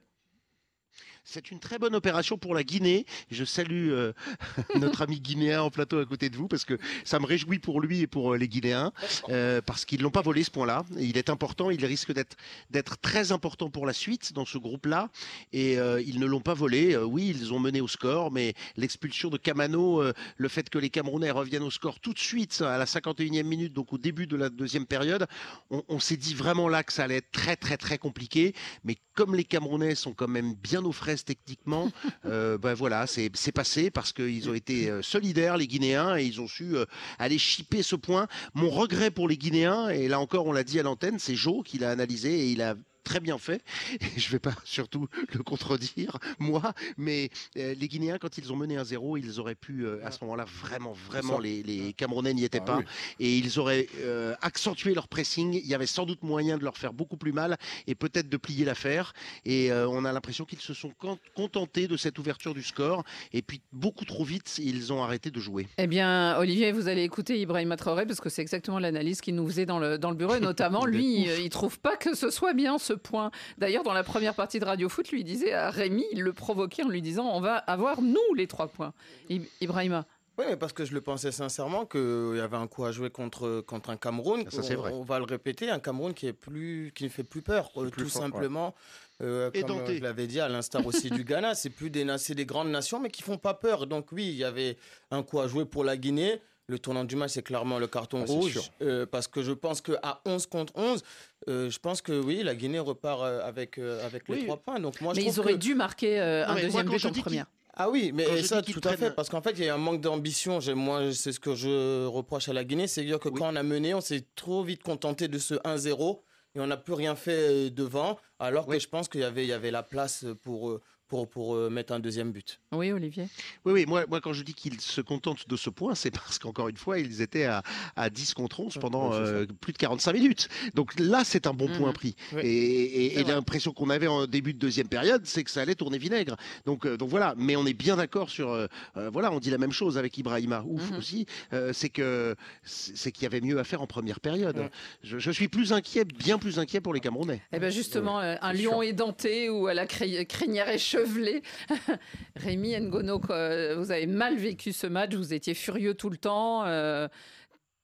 C'est 1.24 1.52
une 1.52 1.60
très 1.60 1.78
bonne 1.78 1.96
opération 1.96 2.38
pour 2.38 2.54
la 2.54 2.64
Guinée. 2.64 3.06
Je 3.30 3.44
salue 3.46 3.90
euh, 3.92 4.14
notre 4.76 5.02
ami 5.02 5.20
guinéen 5.20 5.62
en 5.62 5.70
plateau 5.70 6.00
à 6.00 6.06
côté 6.06 6.30
de 6.30 6.36
vous 6.36 6.48
parce 6.48 6.66
que 6.66 6.78
ça 7.04 7.20
me 7.20 7.26
réjouit 7.26 7.60
pour 7.60 7.82
lui 7.82 8.02
et 8.02 8.08
pour 8.08 8.34
euh, 8.34 8.38
les 8.38 8.48
Guinéens 8.48 8.92
euh, 9.30 9.62
parce 9.62 9.86
qu'ils 9.86 10.02
l'ont 10.02 10.12
pas 10.12 10.22
volé 10.22 10.44
ce 10.44 10.52
point-là. 10.52 10.84
Il 10.98 11.18
est 11.18 11.30
important, 11.30 11.70
il 11.70 11.86
risque 11.86 12.12
d'être 12.14 12.98
très 12.98 13.32
important 13.32 13.70
pour 13.70 13.86
la 13.86 13.94
suite 13.94 14.34
dans 14.34 14.46
ce 14.46 14.58
groupe-là 14.58 15.10
et 15.54 15.74
ils 15.74 16.20
ne 16.20 16.26
l'ont 16.26 16.42
pas 16.42 16.54
volé. 16.54 16.98
Oui, 16.98 17.34
ils 17.36 17.54
ont 17.54 17.60
mené 17.60 17.82
au 17.82 17.88
score, 17.88 18.32
mais 18.32 18.54
l'expulsion 18.78 19.30
de 19.30 19.38
Kamano, 19.38 20.02
euh, 20.02 20.14
le 20.38 20.48
fait 20.48 20.70
que 20.70 20.78
les 20.78 20.90
Camerounais 20.90 21.32
reviennent 21.32 21.64
au 21.64 21.72
score 21.72 22.00
tout 22.00 22.14
de 22.14 22.20
suite 22.20 22.62
à 22.62 22.78
la 22.78 22.86
51e 22.86 23.44
minute, 23.44 23.74
donc 23.74 23.94
au 23.94 23.98
début 23.98 24.28
de 24.28 24.36
la 24.36 24.50
deuxième 24.50 24.86
période, 24.86 25.28
on, 25.70 25.84
on 25.88 26.00
s'est 26.00 26.18
dit 26.18 26.34
vraiment 26.34 26.68
là 26.68 26.84
que 26.84 26.94
ça 26.94 27.04
allait 27.04 27.18
être 27.18 27.32
très 27.32 27.56
très 27.56 27.78
très 27.78 27.98
compliqué. 27.98 28.54
Mais 28.84 28.98
comme 29.14 29.36
les 29.36 29.44
Camerounais 29.44 29.96
sont 29.96 30.14
quand 30.14 30.28
même 30.28 30.54
bien 30.54 30.84
aux 30.86 30.92
techniquement, 31.16 31.92
euh, 32.26 32.58
ben 32.58 32.74
voilà, 32.74 33.08
c'est 33.08 33.30
c'est 33.34 33.52
passé 33.52 33.92
parce 33.92 34.14
qu'ils 34.14 34.50
ont 34.50 34.54
été 34.54 34.90
euh, 34.90 35.02
solidaires, 35.02 35.58
les 35.58 35.68
Guinéens, 35.68 36.18
et 36.18 36.24
ils 36.26 36.42
ont 36.42 36.48
su 36.48 36.76
euh, 36.76 36.86
aller 37.18 37.38
chipper 37.38 37.84
ce 37.84 37.96
point. 37.96 38.28
Mon 38.54 38.70
regret 38.70 39.12
pour 39.12 39.28
les 39.28 39.38
Guinéens, 39.38 39.90
et 39.90 40.08
là 40.08 40.20
encore 40.20 40.48
on 40.48 40.52
l'a 40.52 40.64
dit 40.64 40.80
à 40.80 40.84
l'antenne, 40.84 41.20
c'est 41.20 41.36
Joe 41.36 41.64
qui 41.64 41.78
l'a 41.78 41.92
analysé 41.92 42.32
et 42.32 42.52
il 42.52 42.62
a 42.62 42.76
très 43.10 43.20
bien 43.20 43.38
fait. 43.40 43.62
Et 44.02 44.06
je 44.20 44.28
ne 44.28 44.32
vais 44.34 44.40
pas 44.40 44.54
surtout 44.64 45.08
le 45.34 45.42
contredire, 45.44 46.18
moi, 46.38 46.74
mais 46.98 47.30
euh, 47.58 47.74
les 47.80 47.88
Guinéens, 47.88 48.20
quand 48.20 48.38
ils 48.38 48.54
ont 48.54 48.56
mené 48.56 48.78
un 48.78 48.84
zéro, 48.84 49.18
ils 49.18 49.40
auraient 49.40 49.56
pu, 49.56 49.86
euh, 49.86 50.00
à 50.06 50.12
ce 50.12 50.20
moment-là, 50.24 50.46
vraiment, 50.64 50.94
vraiment, 50.94 51.40
les, 51.40 51.64
les 51.64 51.94
Camerounais 51.94 52.34
n'y 52.36 52.44
étaient 52.44 52.60
Ah 52.62 52.66
pas 52.66 52.78
oui. 52.78 52.84
et 53.20 53.36
ils 53.38 53.60
auraient 53.60 53.88
euh, 54.02 54.36
accentué 54.42 54.94
leur 54.94 55.08
pressing. 55.08 55.54
Il 55.56 55.66
y 55.68 55.74
avait 55.74 55.88
sans 55.88 56.06
doute 56.06 56.22
moyen 56.22 56.58
de 56.60 56.64
leur 56.64 56.78
faire 56.78 56.94
beaucoup 56.94 57.18
plus 57.18 57.32
mal 57.34 57.58
et 57.88 57.96
peut-être 57.96 58.30
de 58.30 58.38
plier 58.38 58.64
l'affaire. 58.66 59.14
Et 59.46 59.72
euh, 59.72 59.88
on 59.90 60.06
a 60.06 60.12
l'impression 60.14 60.46
qu'ils 60.46 60.60
se 60.62 60.74
sont 60.76 60.92
con- 61.00 61.18
contentés 61.36 61.88
de 61.88 61.98
cette 61.98 62.20
ouverture 62.20 62.54
du 62.54 62.62
score. 62.64 63.04
Et 63.34 63.42
puis 63.42 63.62
beaucoup 63.74 64.06
trop 64.06 64.24
vite, 64.24 64.60
ils 64.60 64.94
ont 64.94 65.04
arrêté 65.04 65.32
de 65.32 65.40
jouer. 65.40 65.68
Eh 65.80 65.88
bien, 65.88 66.38
Olivier, 66.38 66.72
vous 66.72 66.88
allez 66.88 67.04
écouter 67.04 67.40
Ibrahima 67.42 67.76
Traoré 67.76 68.06
parce 68.06 68.22
que 68.22 68.30
c'est 68.30 68.44
exactement 68.44 68.78
l'analyse 68.78 69.20
qu'il 69.22 69.34
nous 69.36 69.48
faisait 69.48 69.66
dans 69.66 69.80
le, 69.80 69.98
dans 69.98 70.12
le 70.12 70.16
bureau. 70.16 70.36
Et 70.36 70.40
notamment, 70.52 70.86
lui, 70.86 71.24
il 71.44 71.50
trouve 71.50 71.80
pas 71.80 71.96
que 71.98 72.14
ce 72.16 72.30
soit 72.30 72.54
bien 72.54 72.78
ce 72.78 72.94
point. 73.00 73.32
D'ailleurs, 73.58 73.84
dans 73.84 73.94
la 73.94 74.04
première 74.04 74.36
partie 74.36 74.60
de 74.60 74.66
Radio 74.66 74.88
Foot, 74.90 75.10
lui 75.12 75.22
il 75.22 75.24
disait 75.24 75.54
à 75.54 75.70
Rémi, 75.72 76.06
il 76.12 76.22
le 76.22 76.34
provoquait 76.34 76.84
en 76.84 76.90
lui 76.90 77.02
disant 77.02 77.26
on 77.34 77.42
va 77.42 77.56
avoir 77.58 78.02
nous 78.02 78.34
les 78.36 78.46
trois 78.48 78.68
points. 78.68 78.94
I- 79.30 79.42
Ibrahima. 79.62 80.06
Oui, 80.38 80.46
mais 80.48 80.56
parce 80.56 80.72
que 80.72 80.86
je 80.86 80.94
le 80.94 81.02
pensais 81.02 81.34
sincèrement 81.34 81.86
qu'il 81.86 82.36
y 82.38 82.40
avait 82.40 82.56
un 82.56 82.68
coup 82.68 82.86
à 82.86 82.94
jouer 82.94 83.10
contre, 83.10 83.60
contre 83.68 83.90
un 83.90 83.98
Cameroun. 83.98 84.46
Ça, 84.50 84.64
c'est 84.64 84.78
on, 84.78 84.80
vrai. 84.82 84.92
on 84.94 85.04
va 85.04 85.20
le 85.20 85.26
répéter, 85.26 85.70
un 85.70 85.80
Cameroun 85.80 86.14
qui, 86.14 86.28
est 86.28 86.34
plus, 86.34 86.94
qui 86.96 87.04
ne 87.04 87.10
fait 87.10 87.26
plus 87.26 87.42
peur, 87.42 87.72
euh, 87.76 87.90
plus 87.90 88.04
tout 88.04 88.10
fort, 88.10 88.22
ouais. 88.22 88.28
simplement. 88.30 88.74
Euh, 89.22 89.52
comme 89.52 89.60
Édenté. 89.60 89.98
je 89.98 90.02
l'avais 90.04 90.28
dit, 90.28 90.40
à 90.40 90.48
l'instar 90.48 90.86
aussi 90.86 91.10
du 91.10 91.26
Ghana, 91.26 91.56
c'est 91.56 91.70
plus 91.70 91.90
des, 91.90 92.06
des 92.06 92.46
grandes 92.46 92.70
nations, 92.70 93.02
mais 93.02 93.10
qui 93.10 93.22
font 93.22 93.38
pas 93.38 93.54
peur. 93.54 93.86
Donc 93.86 94.14
oui, 94.14 94.28
il 94.30 94.36
y 94.36 94.46
avait 94.46 94.78
un 95.12 95.24
coup 95.24 95.42
à 95.42 95.48
jouer 95.50 95.66
pour 95.66 95.84
la 95.84 95.98
Guinée. 95.98 96.42
Le 96.70 96.78
tournant 96.78 97.04
du 97.04 97.16
match, 97.16 97.32
c'est 97.32 97.42
clairement 97.42 97.80
le 97.80 97.88
carton 97.88 98.24
Ah, 98.28 98.32
rouge. 98.32 98.60
euh, 98.84 99.08
parce 99.08 99.28
que 99.28 99.42
je 99.42 99.52
pense 99.52 99.82
qu'à 99.82 100.22
11 100.26 100.46
contre 100.46 100.72
11, 100.76 101.02
euh, 101.48 101.68
je 101.72 101.80
pense 101.80 102.00
que 102.04 102.12
oui, 102.12 102.44
la 102.44 102.54
Guinée 102.54 102.78
repart 102.78 103.24
euh, 103.24 103.42
avec, 103.44 103.80
euh, 103.80 104.06
avec 104.06 104.28
les 104.30 104.36
Oui. 104.36 104.44
trois 104.46 104.58
points. 104.58 104.80
Donc 104.80 105.02
moi, 105.02 105.14
Mais 105.16 105.24
je 105.24 105.28
ils 105.30 105.40
auraient 105.40 105.54
que- 105.54 105.58
dû 105.58 105.74
marquer 105.74 106.20
euh, 106.22 106.46
Non, 106.46 106.52
un 106.54 106.62
deuxième 106.62 106.88
but 106.88 107.04
en 107.06 107.12
première. 107.12 107.46
Ah 107.74 107.90
oui, 107.90 108.12
mais 108.14 108.44
ça, 108.44 108.62
tout 108.62 108.82
à 108.84 108.96
fait, 108.98 109.10
parce 109.16 109.30
qu'en 109.30 109.42
fait, 109.42 109.52
il 109.58 109.64
y 109.64 109.70
a 109.70 109.74
un 109.74 109.78
manque 109.80 110.02
d'ambition. 110.02 110.60
Moi, 110.76 111.12
c'est 111.14 111.32
ce 111.32 111.40
que 111.40 111.56
je 111.56 112.06
reproche 112.06 112.50
à 112.50 112.54
la 112.54 112.64
Guinée, 112.64 112.86
c'est 112.88 113.04
dire 113.04 113.20
que 113.20 113.30
Oui. 113.30 113.40
quand 113.40 113.52
on 113.52 113.56
a 113.56 113.64
mené, 113.64 113.96
on 113.96 114.02
s'est 114.02 114.26
trop 114.36 114.62
vite 114.64 114.84
contenté 114.84 115.28
de 115.28 115.40
ce 115.40 115.56
1-0 115.64 116.22
et 116.56 116.60
on 116.60 116.68
n'a 116.68 116.78
plus 116.78 116.94
rien 116.94 117.16
fait 117.16 117.72
devant, 117.72 118.20
alors 118.38 118.68
Oui. 118.68 118.78
que 118.78 118.84
je 118.84 118.90
pense 118.90 119.08
qu'il 119.08 119.22
y 119.22 119.24
avait, 119.24 119.44
il 119.46 119.50
y 119.50 119.54
avait 119.54 119.72
la 119.72 119.82
place 119.84 120.26
pour, 120.44 120.80
pour, 121.10 121.28
pour 121.28 121.56
euh, 121.56 121.70
mettre 121.70 121.92
un 121.92 122.00
deuxième 122.00 122.32
but. 122.32 122.60
Oui, 122.72 122.92
Olivier. 122.92 123.28
Oui, 123.66 123.74
oui, 123.74 123.86
moi, 123.88 124.06
moi 124.08 124.22
quand 124.22 124.32
je 124.32 124.44
dis 124.44 124.54
qu'ils 124.54 124.80
se 124.80 125.02
contentent 125.02 125.50
de 125.50 125.56
ce 125.58 125.70
point, 125.70 125.96
c'est 125.96 126.12
parce 126.12 126.38
qu'encore 126.40 126.70
une 126.70 126.78
fois, 126.78 127.00
ils 127.00 127.22
étaient 127.22 127.46
à, 127.46 127.64
à 127.96 128.10
10 128.10 128.36
contre 128.36 128.60
11 128.62 128.76
pendant 128.80 129.12
euh, 129.14 129.46
plus 129.60 129.74
de 129.74 129.78
45 129.80 130.14
minutes. 130.14 130.48
Donc 130.76 130.98
là, 131.00 131.24
c'est 131.26 131.48
un 131.48 131.54
bon 131.54 131.68
Mhm. 131.68 131.78
point 131.78 131.92
pris. 131.92 132.16
Oui. 132.34 132.42
Et, 132.46 133.24
l'impression 133.24 133.74
qu'on 133.74 133.90
avait 133.90 134.08
en 134.08 134.26
début 134.28 134.54
de 134.54 134.60
deuxième 134.60 134.88
période, 134.88 135.24
c'est 135.26 135.44
que 135.44 135.52
ça 135.52 135.62
allait 135.62 135.76
tourner 135.76 135.98
vinaigre. 135.98 136.36
Donc, 136.66 136.86
euh, 136.86 136.96
donc 136.98 137.10
voilà, 137.10 137.34
mais 137.38 137.56
on 137.56 137.66
est 137.66 137.74
bien 137.74 137.96
d'accord 137.98 138.30
sur... 138.30 138.50
euh, 138.52 138.68
voilà, 139.12 139.32
on 139.32 139.40
dit 139.40 139.50
la 139.50 139.58
même 139.58 139.72
chose 139.72 139.98
avec 139.98 140.18
Ibrahima, 140.18 140.64
ouf 140.68 140.92
Mhm. 140.92 140.98
aussi, 140.98 141.26
euh, 141.54 141.74
c'est 141.74 141.90
que 141.90 142.36
c'est 142.64 143.12
qu'il 143.12 143.24
y 143.24 143.26
avait 143.26 143.42
mieux 143.42 143.58
à 143.60 143.64
faire 143.64 143.82
en 143.82 143.88
première 143.88 144.20
période. 144.20 144.70
Je, 145.04 145.18
je 145.20 145.32
suis 145.32 145.48
plus 145.48 145.74
inquiet, 145.74 146.06
bien 146.06 146.38
plus 146.38 146.60
inquiet 146.60 146.82
pour 146.82 146.94
les 146.94 147.00
Camerounais. 147.00 147.42
Eh 147.52 147.60
bien 147.60 147.70
justement, 147.70 148.20
un 148.20 148.54
lion 148.54 148.82
édenté 148.84 149.50
ou 149.50 149.68
à 149.68 149.74
la 149.74 149.86
cri- 149.88 150.26
crinière 150.28 150.70
échevelée. 151.02 151.42
Rémi 152.36 152.80
Ngono, 152.80 153.20
vous 153.20 153.92
avez 153.92 154.08
mal 154.08 154.38
vécu 154.38 154.74
ce 154.74 154.88
match, 154.88 155.14
vous 155.14 155.34
étiez 155.34 155.54
furieux 155.54 155.94
tout 155.96 156.10
le 156.10 156.18
temps. 156.18 156.66
euh, 156.66 157.08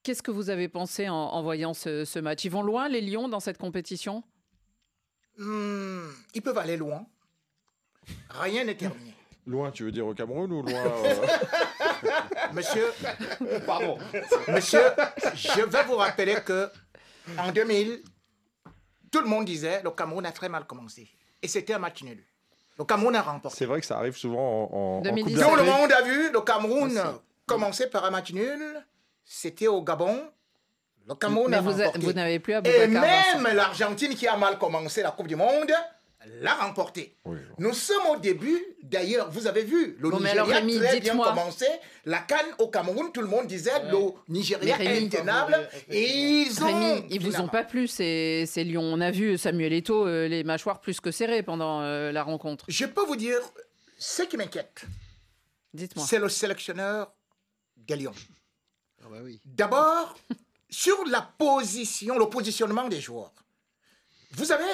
Qu'est-ce 0.02 0.22
que 0.22 0.30
vous 0.30 0.50
avez 0.50 0.68
pensé 0.68 1.08
en, 1.08 1.14
en 1.14 1.42
voyant 1.42 1.74
ce, 1.74 2.04
ce 2.04 2.18
match? 2.20 2.44
Ils 2.44 2.50
vont 2.50 2.62
loin, 2.62 2.88
les 2.88 3.00
Lions, 3.00 3.28
dans 3.28 3.40
cette 3.40 3.58
compétition? 3.58 4.22
Hmm, 5.38 6.06
ils 6.34 6.42
peuvent 6.42 6.58
aller 6.58 6.76
loin. 6.76 7.04
Rien 8.30 8.64
n'est 8.64 8.76
terminé. 8.76 9.14
Loin, 9.48 9.70
tu 9.70 9.84
veux 9.84 9.92
dire 9.92 10.04
au 10.04 10.12
Cameroun 10.12 10.50
ou 10.50 10.62
loin 10.62 10.72
euh, 10.86 11.26
Monsieur, 12.52 12.86
pardon. 13.64 13.96
Monsieur, 14.48 14.80
je 15.36 15.60
vais 15.64 15.84
vous 15.84 15.94
rappeler 15.94 16.34
que 16.44 16.68
en 17.38 17.52
2000, 17.52 18.02
tout 19.12 19.20
le 19.20 19.28
monde 19.28 19.44
disait 19.44 19.82
le 19.84 19.90
Cameroun 19.92 20.26
a 20.26 20.32
très 20.32 20.48
mal 20.48 20.66
commencé. 20.66 21.08
Et 21.42 21.46
c'était 21.46 21.74
un 21.74 21.78
match 21.78 22.02
nul. 22.02 22.24
Le 22.78 22.84
Cameroun 22.84 23.16
a 23.16 23.22
remporté. 23.22 23.56
C'est 23.58 23.64
vrai 23.66 23.80
que 23.80 23.86
ça 23.86 23.96
arrive 23.98 24.16
souvent 24.16 24.38
en, 24.40 24.76
en, 24.76 24.96
en 24.98 25.02
Coupe 25.02 25.04
2010. 25.04 25.32
Tout 25.34 25.38
le 25.38 25.56
d'Afrique. 25.64 25.72
monde 25.80 25.92
a 25.92 26.02
vu 26.02 26.30
le 26.32 26.40
Cameroun 26.42 26.90
Aussi. 26.98 27.06
commencer 27.46 27.86
par 27.88 28.04
un 28.04 28.10
match 28.10 28.32
nul. 28.32 28.84
C'était 29.24 29.66
au 29.68 29.82
Gabon. 29.82 30.20
Le 31.08 31.14
Cameroun 31.14 31.50
Mais 31.50 31.56
a 31.56 31.60
vous, 31.60 31.70
a- 31.80 31.84
remporté. 31.86 31.98
vous 32.00 32.12
n'avez 32.12 32.38
plus 32.38 32.52
Et 32.52 32.56
Aboubacar 32.56 32.88
Vincent. 33.04 33.38
même 33.40 33.56
l'Argentine 33.56 34.14
qui 34.14 34.26
a 34.28 34.36
mal 34.36 34.58
commencé 34.58 35.02
la 35.02 35.10
Coupe 35.12 35.28
du 35.28 35.36
Monde 35.36 35.70
l'a 36.40 36.54
remporté. 36.54 37.16
Oui. 37.24 37.38
Nous 37.58 37.72
sommes 37.72 38.06
au 38.10 38.16
début, 38.16 38.60
d'ailleurs, 38.82 39.30
vous 39.30 39.46
avez 39.46 39.62
vu, 39.62 39.96
le 39.98 40.10
Bon, 40.10 40.18
Nigeria 40.18 40.42
alors, 40.42 40.48
Rémi, 40.48 40.78
très 40.78 41.00
bien 41.00 41.16
commencé. 41.16 41.66
La 42.04 42.18
Cannes 42.18 42.54
au 42.58 42.68
Cameroun, 42.68 43.12
tout 43.12 43.20
le 43.20 43.26
monde 43.28 43.46
disait 43.46 43.70
le 43.90 43.98
Nigeria 44.28 44.76
Rémi, 44.76 44.90
est 44.90 45.06
intenable. 45.06 45.68
Et 45.88 46.42
ils 46.42 46.62
ont. 46.62 46.66
Rémi, 46.66 47.06
ils 47.10 47.20
vous 47.20 47.40
ont 47.40 47.48
pas 47.48 47.64
plu 47.64 47.86
ces, 47.86 48.44
ces 48.46 48.64
lions. 48.64 48.82
On 48.82 49.00
a 49.00 49.10
vu 49.10 49.38
Samuel 49.38 49.72
Eto'o, 49.72 50.06
euh, 50.06 50.28
les 50.28 50.44
mâchoires 50.44 50.80
plus 50.80 51.00
que 51.00 51.10
serrées 51.10 51.42
pendant 51.42 51.82
euh, 51.82 52.12
la 52.12 52.22
rencontre. 52.22 52.64
Je 52.68 52.86
peux 52.86 53.04
vous 53.04 53.16
dire, 53.16 53.38
ce 53.98 54.22
qui 54.22 54.36
m'inquiète, 54.36 54.84
Dites-moi. 55.72 56.04
c'est 56.08 56.18
le 56.18 56.28
sélectionneur 56.28 57.12
des 57.76 57.96
Lions. 57.96 58.14
Ah 59.02 59.08
bah 59.10 59.18
oui. 59.22 59.40
D'abord, 59.44 60.16
sur 60.68 60.96
la 61.06 61.22
position, 61.22 62.18
le 62.18 62.26
positionnement 62.28 62.88
des 62.88 63.00
joueurs. 63.00 63.32
Vous 64.32 64.52
avez 64.52 64.64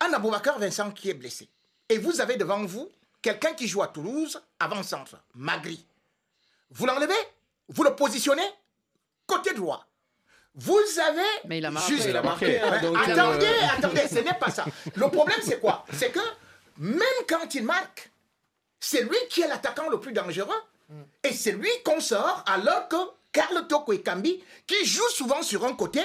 un 0.00 0.12
Aboubakar 0.12 0.58
Vincent 0.58 0.90
qui 0.90 1.10
est 1.10 1.14
blessé. 1.14 1.48
Et 1.88 1.98
vous 1.98 2.20
avez 2.20 2.36
devant 2.36 2.64
vous 2.64 2.88
quelqu'un 3.22 3.54
qui 3.54 3.66
joue 3.66 3.82
à 3.82 3.88
Toulouse, 3.88 4.40
avant-centre, 4.60 5.16
Magri. 5.34 5.84
Vous 6.70 6.86
l'enlevez, 6.86 7.14
vous 7.68 7.82
le 7.82 7.94
positionnez? 7.96 8.46
Côté 9.26 9.52
droit. 9.54 9.84
Vous 10.54 10.80
avez. 11.06 11.22
Mais 11.46 11.58
il 11.58 11.66
a 11.66 11.70
marqué. 11.70 11.92
Juste- 11.94 12.06
Il 12.08 12.16
a 12.16 12.22
marqué, 12.22 12.60
hein, 12.60 12.80
donc, 12.80 12.96
attendez, 12.96 13.46
euh, 13.46 13.76
attendez, 13.76 14.08
ce 14.08 14.16
n'est 14.18 14.34
pas 14.38 14.50
ça. 14.50 14.64
Le 14.94 15.08
problème, 15.10 15.38
c'est 15.42 15.60
quoi? 15.60 15.84
C'est 15.92 16.10
que 16.10 16.20
même 16.78 17.02
quand 17.28 17.54
il 17.54 17.64
marque, 17.64 18.10
c'est 18.80 19.02
lui 19.02 19.16
qui 19.30 19.42
est 19.42 19.48
l'attaquant 19.48 19.88
le 19.88 20.00
plus 20.00 20.12
dangereux. 20.12 20.60
Et 21.22 21.32
c'est 21.34 21.52
lui 21.52 21.68
qu'on 21.84 22.00
sort 22.00 22.42
alors 22.46 22.88
que 22.88 22.96
Carl 23.30 23.66
Toko 23.68 23.92
et 23.92 24.00
Kambi, 24.02 24.42
qui 24.66 24.86
jouent 24.86 25.10
souvent 25.10 25.42
sur 25.42 25.64
un 25.66 25.74
côté, 25.74 26.00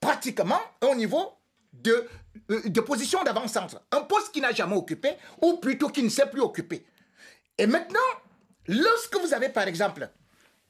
pratiquement 0.00 0.60
au 0.82 0.94
niveau 0.96 1.32
de, 1.72 2.08
de 2.48 2.80
position 2.80 3.22
d'avant-centre. 3.22 3.80
Un 3.92 4.02
poste 4.02 4.32
qu'il 4.32 4.42
n'a 4.42 4.52
jamais 4.52 4.76
occupé, 4.76 5.12
ou 5.42 5.58
plutôt 5.58 5.88
qu'il 5.88 6.04
ne 6.04 6.10
sait 6.10 6.26
plus 6.26 6.40
occuper. 6.40 6.86
Et 7.58 7.66
maintenant, 7.66 8.00
lorsque 8.66 9.16
vous 9.16 9.32
avez 9.34 9.48
par 9.48 9.68
exemple 9.68 10.10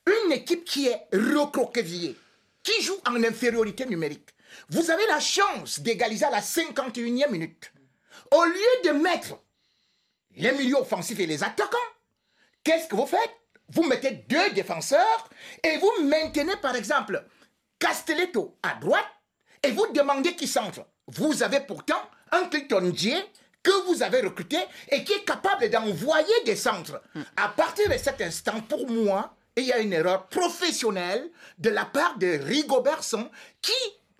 une 0.06 0.32
équipe 0.32 0.64
qui 0.64 0.88
est 0.88 1.06
recroquevillée, 1.12 2.16
qui 2.62 2.82
joue 2.82 2.98
en 3.06 3.22
infériorité 3.22 3.86
numérique, 3.86 4.30
vous 4.68 4.90
avez 4.90 5.06
la 5.06 5.20
chance 5.20 5.80
d'égaliser 5.80 6.24
à 6.24 6.30
la 6.30 6.40
51e 6.40 7.30
minute. 7.30 7.72
Au 8.30 8.44
lieu 8.44 8.52
de 8.84 8.90
mettre 8.90 9.38
les 10.36 10.52
milieux 10.52 10.76
offensifs 10.76 11.18
et 11.18 11.26
les 11.26 11.42
attaquants, 11.42 11.78
qu'est-ce 12.62 12.88
que 12.88 12.96
vous 12.96 13.06
faites? 13.06 13.30
Vous 13.70 13.82
mettez 13.84 14.12
deux 14.28 14.50
défenseurs 14.50 15.28
et 15.62 15.78
vous 15.78 15.90
maintenez 16.04 16.56
par 16.56 16.76
exemple 16.76 17.24
Castelletto 17.78 18.58
à 18.62 18.74
droite 18.74 19.04
et 19.62 19.70
vous 19.70 19.86
demandez 19.92 20.36
qui 20.36 20.46
centre. 20.46 20.86
Vous 21.08 21.42
avez 21.42 21.60
pourtant 21.60 22.00
un 22.32 22.44
Clinton 22.44 22.90
Dier 22.94 23.16
que 23.62 23.86
vous 23.86 24.02
avez 24.02 24.20
recruté 24.20 24.58
et 24.90 25.04
qui 25.04 25.12
est 25.12 25.24
capable 25.24 25.68
d'envoyer 25.70 26.44
des 26.44 26.56
centres. 26.56 27.00
À 27.36 27.48
partir 27.48 27.88
de 27.88 27.96
cet 27.96 28.20
instant, 28.20 28.60
pour 28.68 28.88
moi, 28.88 29.34
il 29.56 29.64
y 29.64 29.72
a 29.72 29.78
une 29.78 29.92
erreur 29.92 30.26
professionnelle 30.26 31.30
de 31.58 31.70
la 31.70 31.84
part 31.84 32.18
de 32.18 32.38
Rigobertson 32.42 33.30
qui, 33.62 33.72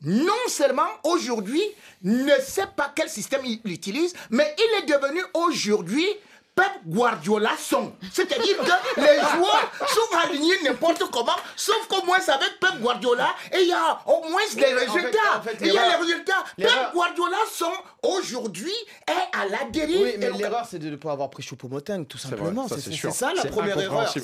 non 0.03 0.33
seulement 0.49 0.89
aujourd'hui, 1.05 1.63
ne 2.03 2.35
sait 2.41 2.69
pas 2.77 2.93
quel 2.95 3.09
système 3.09 3.45
il 3.45 3.61
utilise, 3.65 4.15
mais 4.31 4.55
il 4.59 4.83
est 4.83 4.87
devenu 4.87 5.21
aujourd'hui 5.35 6.07
Pep 6.55 6.71
Guardiola 6.87 7.51
son. 7.59 7.93
C'est-à-dire 8.13 8.57
que 8.59 9.01
les 9.01 9.19
joueurs 9.19 9.73
sont 9.89 10.17
alignés 10.25 10.55
n'importe 10.63 11.03
comment, 11.11 11.33
sauf 11.57 11.89
qu'au 11.89 12.05
moins 12.07 12.19
avec 12.29 12.61
Pep 12.61 12.81
Guardiola, 12.81 13.35
et 13.53 13.63
il 13.63 13.69
y 13.69 13.73
a 13.73 13.99
au 14.07 14.29
moins 14.29 14.41
des 14.55 14.61
mais 14.61 14.75
en 14.75 14.79
fait- 14.79 14.85
résultats. 15.01 15.19
en 15.39 15.43
fait, 15.43 15.63
Et 15.63 15.67
il 15.69 15.75
y 15.75 15.79
a 15.79 15.89
les 15.89 15.95
résultats. 15.97 16.45
Pep 16.57 16.93
Guardiola 16.93 17.37
son, 17.53 17.73
aujourd'hui, 18.03 18.73
est 19.09 19.37
à 19.37 19.47
la 19.49 19.65
dérive. 19.71 20.01
Oui, 20.03 20.15
mais 20.19 20.31
l'erreur, 20.31 20.65
c'est 20.71 20.79
de 20.79 20.91
ne 20.91 20.97
pas 20.97 21.13
avoir 21.13 21.29
pris 21.31 21.43
Choupo-Moting, 21.43 22.07
tout 22.07 22.19
simplement. 22.19 22.69
ça, 22.69 22.77
C'est 22.79 23.11
ça 23.11 23.33
la 23.35 23.45
première 23.47 23.79
erreur. 23.81 24.09
C'est- 24.09 24.21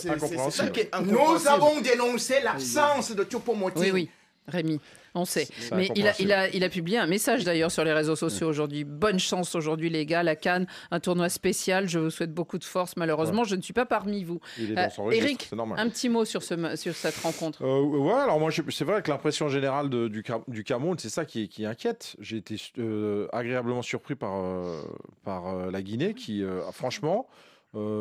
ça 0.51 0.69
qui 0.69 0.81
est 0.81 0.91
Nous 1.03 1.49
avons 1.49 1.81
dénoncé 1.81 2.41
l'absence 2.41 3.11
de 3.11 3.25
Choupo-Moting. 3.25 3.81
Oui, 3.83 3.91
oui. 3.91 4.11
Rémi, 4.47 4.81
on 5.15 5.25
sait. 5.25 5.49
Mais 5.75 5.87
il 5.95 6.07
a, 6.07 6.11
incompréhensible. 6.11 6.29
il, 6.29 6.33
a, 6.33 6.49
il 6.51 6.65
a 6.65 6.69
publié 6.69 6.99
un 6.99 7.07
message 7.07 7.45
d'ailleurs 7.45 7.71
sur 7.71 7.85
les 7.85 7.93
réseaux 7.93 8.17
sociaux 8.17 8.49
aujourd'hui. 8.49 8.85
Bonne 8.85 9.19
chance 9.19 9.55
aujourd'hui 9.55 9.91
les 9.91 10.07
gars, 10.07 10.23
la 10.23 10.37
Cannes, 10.37 10.67
un 10.91 11.01
tournoi 11.01 11.29
spécial. 11.29 11.89
Je 11.89 11.99
vous 11.99 12.11
souhaite 12.11 12.33
beaucoup 12.33 12.59
de 12.59 12.65
force. 12.65 12.97
Malheureusement, 12.97 13.45
je 13.45 13.57
ne 13.57 13.63
suis 13.63 13.73
pas 13.73 13.87
parmi 13.87 14.25
vous. 14.25 14.41
Il 14.59 14.73
est 14.73 14.79
Euh, 14.79 14.85
dans 14.85 14.91
son 14.91 15.05
registre, 15.05 15.27
Eric, 15.27 15.51
un 15.77 15.89
petit 15.89 16.09
mot 16.09 16.25
sur, 16.25 16.43
ce, 16.43 16.55
ma- 16.55 16.77
sur 16.77 16.95
cette 16.95 17.17
rencontre. 17.17 17.63
Euh, 17.65 17.81
ouais, 17.83 18.13
alors 18.13 18.39
moi, 18.41 18.51
c'est 18.71 18.85
vrai 18.85 19.03
que 19.03 19.11
l'impression 19.11 19.49
générale 19.49 19.89
de- 19.91 20.09
du, 20.09 20.23
du 20.49 20.65
Cameroun, 20.65 20.97
c'est 20.99 21.09
ça 21.09 21.25
qui, 21.25 21.49
qui 21.49 21.65
inquiète. 21.67 22.17
J'ai 22.21 22.37
été 22.39 22.57
euh, 22.79 23.27
agréablement 23.33 23.83
surpris 23.83 24.15
par, 24.15 24.33
euh, 24.37 24.81
par 25.25 25.71
la 25.71 25.83
Guinée, 25.83 26.15
qui, 26.15 26.43
franchement, 26.73 27.27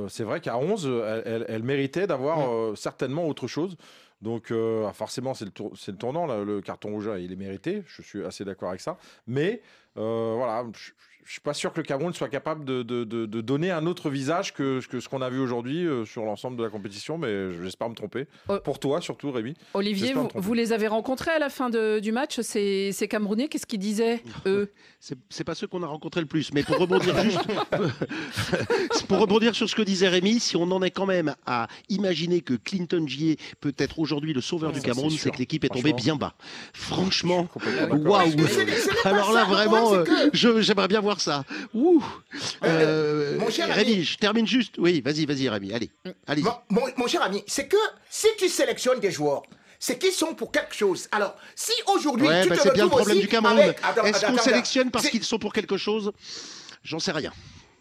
c'est 0.08 0.24
vrai 0.24 0.39
qu'à 0.42 0.58
11, 0.58 0.86
elle, 1.06 1.24
elle- 1.25 1.46
elle 1.48 1.63
méritait 1.63 2.08
d'avoir 2.08 2.75
certainement 2.78 3.28
autre 3.28 3.48
chose. 3.48 3.75
Donc, 4.21 4.51
euh, 4.51 4.85
ah, 4.88 4.93
forcément, 4.93 5.33
c'est 5.33 5.45
le, 5.45 5.51
le 5.75 5.97
tournant. 5.97 6.25
là, 6.25 6.43
le 6.43 6.61
carton 6.61 6.91
rouge, 6.91 7.09
il 7.19 7.31
est 7.31 7.35
mérité. 7.35 7.83
Je 7.85 8.01
suis 8.01 8.23
assez 8.25 8.43
d'accord 8.43 8.69
avec 8.69 8.81
ça. 8.81 8.97
Mais 9.27 9.61
euh, 9.97 10.33
voilà, 10.35 10.65
suis 11.33 11.41
pas 11.41 11.53
sûr 11.53 11.71
que 11.74 11.79
le 11.79 11.86
Cameroun 11.86 12.13
soit 12.13 12.29
capable 12.29 12.65
de, 12.65 12.83
de- 12.83 13.03
de- 13.03 13.25
de 13.25 13.41
donner 13.41 13.71
un 13.71 13.86
autre 13.86 14.09
visage 14.09 14.53
que, 14.53 14.79
que 14.88 15.00
ce 15.00 15.07
qu'on 15.09 15.21
a 15.21 15.29
vu 15.29 15.39
aujourd'hui 15.39 15.86
euh, 15.86 16.05
sur 16.05 16.24
l'ensemble 16.25 16.57
de 16.57 16.63
la 16.63 16.69
compétition. 16.69 17.17
Mais 17.17 17.53
j'espère 17.62 17.89
me 17.89 17.95
tromper. 17.95 18.25
Oh. 18.48 18.57
Pour 18.63 18.79
toi, 18.79 19.01
surtout, 19.01 19.31
Rémi. 19.31 19.53
Olivier, 19.74 20.13
vous, 20.13 20.29
vous 20.33 20.53
les 20.53 20.74
avez 20.74 20.88
rencontrés 20.88 21.31
à 21.31 21.39
la 21.39 21.50
fin 21.50 21.69
de- 21.69 22.00
du 22.00 22.12
match, 22.12 22.39
ces, 22.41 22.91
ces 22.91 23.07
Camerounais? 23.07 23.48
Qu'est-ce 23.48 23.65
qu'ils 23.67 23.79
disaient, 23.79 24.24
eux? 24.45 24.71
C'est 25.29 25.43
pas 25.43 25.55
ceux 25.55 25.67
qu'on 25.67 25.83
a 25.83 25.88
rencontrés 25.88 26.21
le 26.21 26.27
plus, 26.27 26.51
mais 26.53 26.63
pour 26.63 26.77
rebondir 26.77 27.15
juste, 27.24 27.39
pour 29.07 29.19
rebondir 29.19 29.55
sur 29.55 29.69
ce 29.69 29.75
que 29.75 29.81
disait 29.81 30.07
Rémi, 30.09 30.39
si 30.39 30.55
on 30.57 30.63
en 30.71 30.81
est 30.81 30.91
quand 30.91 31.05
même 31.05 31.36
à 31.45 31.67
imaginer 31.89 32.41
que 32.41 32.53
Clinton 32.55 33.05
Gier 33.07 33.38
peut 33.62 33.74
être 33.77 34.00
aujourd'hui 34.00 34.33
le 34.33 34.41
sauveur 34.41 34.71
du 34.71 34.79
ça, 34.79 34.86
Cameroun, 34.88 35.09
c'est 35.12 35.31
que 35.31 35.38
l'équipe 35.38 35.63
est 35.63 35.69
tombée 35.69 35.89
Franchement. 35.91 36.03
bien 36.03 36.15
bas. 36.15 36.33
Franchement, 36.74 37.48
waouh 37.91 38.31
Alors 39.05 39.31
là, 39.31 39.45
vraiment, 39.45 39.93
euh, 39.93 40.03
je- 40.33 40.62
j'aimerais 40.62 40.88
bien 40.88 41.00
voir 41.01 41.18
ça. 41.19 41.43
Ouh. 41.73 42.03
Euh, 42.63 43.38
mon 43.39 43.49
cher 43.49 43.67
Rémi, 43.73 43.93
ami. 43.93 44.03
je 44.03 44.17
termine 44.17 44.47
juste. 44.47 44.75
Oui, 44.77 45.01
vas-y, 45.01 45.25
vas-y, 45.25 45.49
Rémi. 45.49 45.73
Allez, 45.73 45.89
allez. 46.27 46.41
Mon, 46.41 46.53
mon- 46.69 46.88
mon 46.97 47.07
cher 47.07 47.21
ami, 47.21 47.43
c'est 47.47 47.67
que 47.67 47.77
si 48.09 48.27
tu 48.38 48.49
sélectionnes 48.49 48.99
des 48.99 49.11
joueurs, 49.11 49.43
c'est 49.79 49.97
qu'ils 49.97 50.11
sont 50.11 50.33
pour 50.35 50.51
quelque 50.51 50.75
chose. 50.75 51.07
Alors, 51.11 51.35
si 51.55 51.71
aujourd'hui 51.93 52.27
Ouais, 52.27 52.43
tu 52.43 52.49
bah, 52.49 52.57
te 52.57 52.61
c'est 52.63 52.73
bien 52.73 52.83
le 52.85 52.89
problème 52.89 53.17
aussi 53.17 53.21
du 53.21 53.27
Cameroun. 53.29 53.59
avec- 53.59 53.79
Est-ce 54.05 54.25
qu'on 54.25 54.38
sélectionne 54.38 54.91
parce 54.91 55.05
c'est- 55.05 55.11
qu'ils 55.11 55.23
sont 55.23 55.39
pour 55.39 55.53
quelque 55.53 55.77
chose? 55.77 56.11
J'en 56.83 56.99
sais 56.99 57.11
rien. 57.11 57.31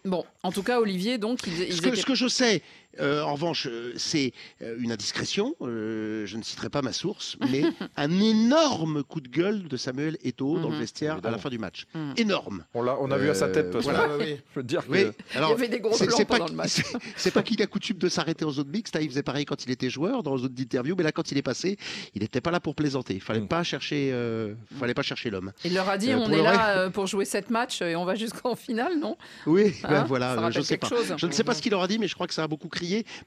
Bon, 0.05 0.23
en 0.43 0.51
tout 0.53 0.63
cas, 0.63 0.79
Olivier, 0.79 1.17
donc, 1.17 1.39
ils, 1.45 1.59
ils 1.63 1.73
Ce 1.75 1.81
que, 1.81 1.87
étaient- 1.89 1.97
ce 1.97 2.05
que 2.05 2.15
je 2.15 2.27
sais, 2.29 2.61
euh, 2.99 3.21
en 3.21 3.33
revanche, 3.33 3.67
euh, 3.69 3.93
c'est 3.97 4.33
euh, 4.61 4.75
une 4.79 4.91
indiscrétion. 4.91 5.55
euh, 5.61 6.25
je 6.25 6.37
ne 6.37 6.43
citerai 6.43 6.69
pas 6.69 6.81
ma 6.81 6.91
source, 6.93 7.37
mais 7.51 7.63
un 7.97 8.11
énorme 8.19 9.03
coup 9.03 9.21
de 9.21 9.27
gueule 9.29 9.67
de 9.67 9.77
Samuel 9.77 10.17
Eto'o 10.23 10.59
dans 10.59 10.69
le 10.69 10.75
Mhm. 10.75 10.79
vestiaire 10.81 11.19
à 11.23 11.29
la 11.31 11.37
fin 11.37 11.49
du 11.49 11.57
match. 11.59 11.85
Mhm. 11.93 12.13
Énorme. 12.17 12.63
On 12.73 12.81
l'a, 12.81 12.97
on 12.99 13.11
a 13.11 13.17
vu 13.17 13.29
à 13.29 13.33
sa 13.35 13.47
tête. 13.49 13.75
voilà. 13.75 14.07
Oui. 14.17 14.37
Je 14.53 14.59
veux 14.59 14.63
dire 14.63 14.85
que 14.85 14.91
Oui. 14.91 15.05
il 15.35 15.39
y 15.39 15.43
avait 15.43 15.67
des 15.67 15.79
gros 15.79 15.93
c'est 15.93 16.07
plans 16.07 16.17
pas, 16.17 16.25
pendant 16.25 16.47
le 16.47 16.53
match. 16.53 16.81
c'est- 17.15 17.31
pas 17.31 17.43
qu'il 17.43 17.61
a 17.61 17.67
coutume 17.67 17.97
de 17.97 18.09
s'arrêter 18.09 18.43
en 18.45 18.51
zone 18.51 18.69
mixte. 18.69 18.95
hein, 18.95 18.99
il 19.01 19.09
faisait 19.09 19.23
pareil 19.23 19.45
quand 19.45 19.63
il 19.65 19.71
était 19.71 19.89
joueur 19.89 20.23
dans 20.23 20.37
zone 20.37 20.53
d'interview, 20.53 20.95
mais 20.97 21.03
là, 21.03 21.11
quand 21.11 21.31
il 21.31 21.37
est 21.37 21.41
passé, 21.43 21.77
il 22.15 22.21
n'était 22.21 22.41
pas 22.41 22.51
là 22.51 22.59
pour 22.59 22.75
plaisanter. 22.75 23.13
Il 23.13 23.21
fallait 23.21 23.39
Mm. 23.41 23.47
pas 23.47 23.63
chercher, 23.63 24.09
euh, 24.13 24.53
fallait 24.79 24.93
pas 24.93 25.01
chercher 25.03 25.29
l'homme. 25.29 25.51
Il 25.63 25.73
leur 25.73 25.87
a 25.89 25.97
dit 25.97 26.11
Euh, 26.11 26.17
on 26.17 26.25
pour 26.25 26.33
est 26.33 26.41
là 26.41 26.77
euh, 26.77 26.89
pour 26.89 27.07
jouer 27.07 27.25
sept 27.25 27.49
matchs 27.49 27.81
et 27.81 27.95
on 27.95 28.05
va 28.05 28.15
jusqu'en 28.15 28.55
finale, 28.55 28.99
non? 28.99 29.17
Oui, 29.45 29.73
Hein? 29.83 29.87
ben 29.89 29.95
Ça 29.99 30.03
voilà, 30.05 30.49
je 30.51 30.61
sais 30.61 30.77
pas. 30.77 30.87
chose. 30.87 31.13
Je 31.17 31.25
ne 31.27 31.31
sais 31.31 31.43
pas 31.43 31.53
ce 31.53 31.61
qu'il 31.61 31.71
leur 31.71 31.81
a 31.83 31.87
dit, 31.87 31.99
mais 31.99 32.07
je 32.07 32.15
crois 32.15 32.27
que 32.27 32.33
ça 32.33 32.43
a 32.43 32.47
beaucoup 32.47 32.69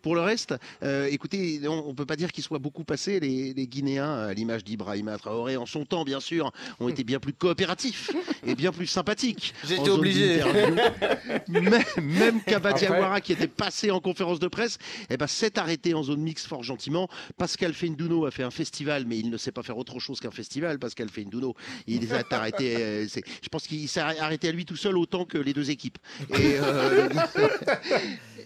Pour 0.01 0.15
le 0.15 0.21
reste, 0.21 0.55
euh, 0.83 1.07
écoutez, 1.11 1.61
on 1.69 1.89
ne 1.89 1.93
peut 1.95 2.07
pas 2.07 2.17
dire 2.17 2.33
qu'ils 2.33 2.45
soient 2.45 2.59
beaucoup 2.59 2.85
passés. 2.85 3.21
Les, 3.21 3.53
les 3.55 3.67
Guinéens, 3.67 4.13
à 4.29 4.33
l'image 4.35 4.65
d'Ibrahima 4.65 5.19
Traoré, 5.19 5.57
en 5.57 5.67
son 5.67 5.85
temps, 5.85 6.05
bien 6.05 6.21
sûr, 6.21 6.53
ont 6.81 6.89
été 6.89 7.05
bien 7.05 7.21
plus 7.21 7.33
coopératifs 7.33 8.11
et 8.47 8.55
bien 8.55 8.73
plus 8.73 8.87
sympathiques. 8.87 9.55
J'étais 9.67 9.91
obligé. 9.91 10.41
même 11.49 11.83
même 12.01 12.43
Kabati 12.43 12.85
Après- 12.87 12.99
Awara, 12.99 13.21
qui 13.21 13.33
était 13.33 13.49
passé 13.49 13.91
en 13.91 14.01
conférence 14.01 14.39
de 14.39 14.49
presse, 14.49 14.79
eh 15.11 15.17
ben, 15.17 15.27
s'est 15.27 15.59
arrêté 15.59 15.95
en 15.95 16.03
zone 16.03 16.21
mixte 16.21 16.47
fort 16.47 16.63
gentiment. 16.63 17.09
Pascal 17.37 17.73
Feinduno 17.75 18.27
a 18.27 18.31
fait 18.31 18.43
un 18.43 18.51
festival, 18.51 19.05
mais 19.07 19.19
il 19.19 19.31
ne 19.31 19.37
sait 19.37 19.53
pas 19.53 19.63
faire 19.63 19.79
autre 19.79 19.99
chose 20.01 20.21
qu'un 20.21 20.31
festival. 20.31 20.79
Pascal 20.79 21.09
Feinduno, 21.09 21.55
il 21.87 22.07
s'est 22.07 22.25
arrêté. 22.35 22.77
euh, 22.77 23.07
je 23.09 23.49
pense 23.49 23.67
qu'il 23.67 23.89
s'est 23.89 24.01
arrêté 24.01 24.49
à 24.49 24.53
lui 24.53 24.65
tout 24.65 24.77
seul 24.77 24.97
autant 24.99 25.25
que 25.25 25.39
les 25.39 25.53
deux 25.53 25.71
équipes. 25.71 25.99
Et, 26.31 26.57
euh, 26.61 27.09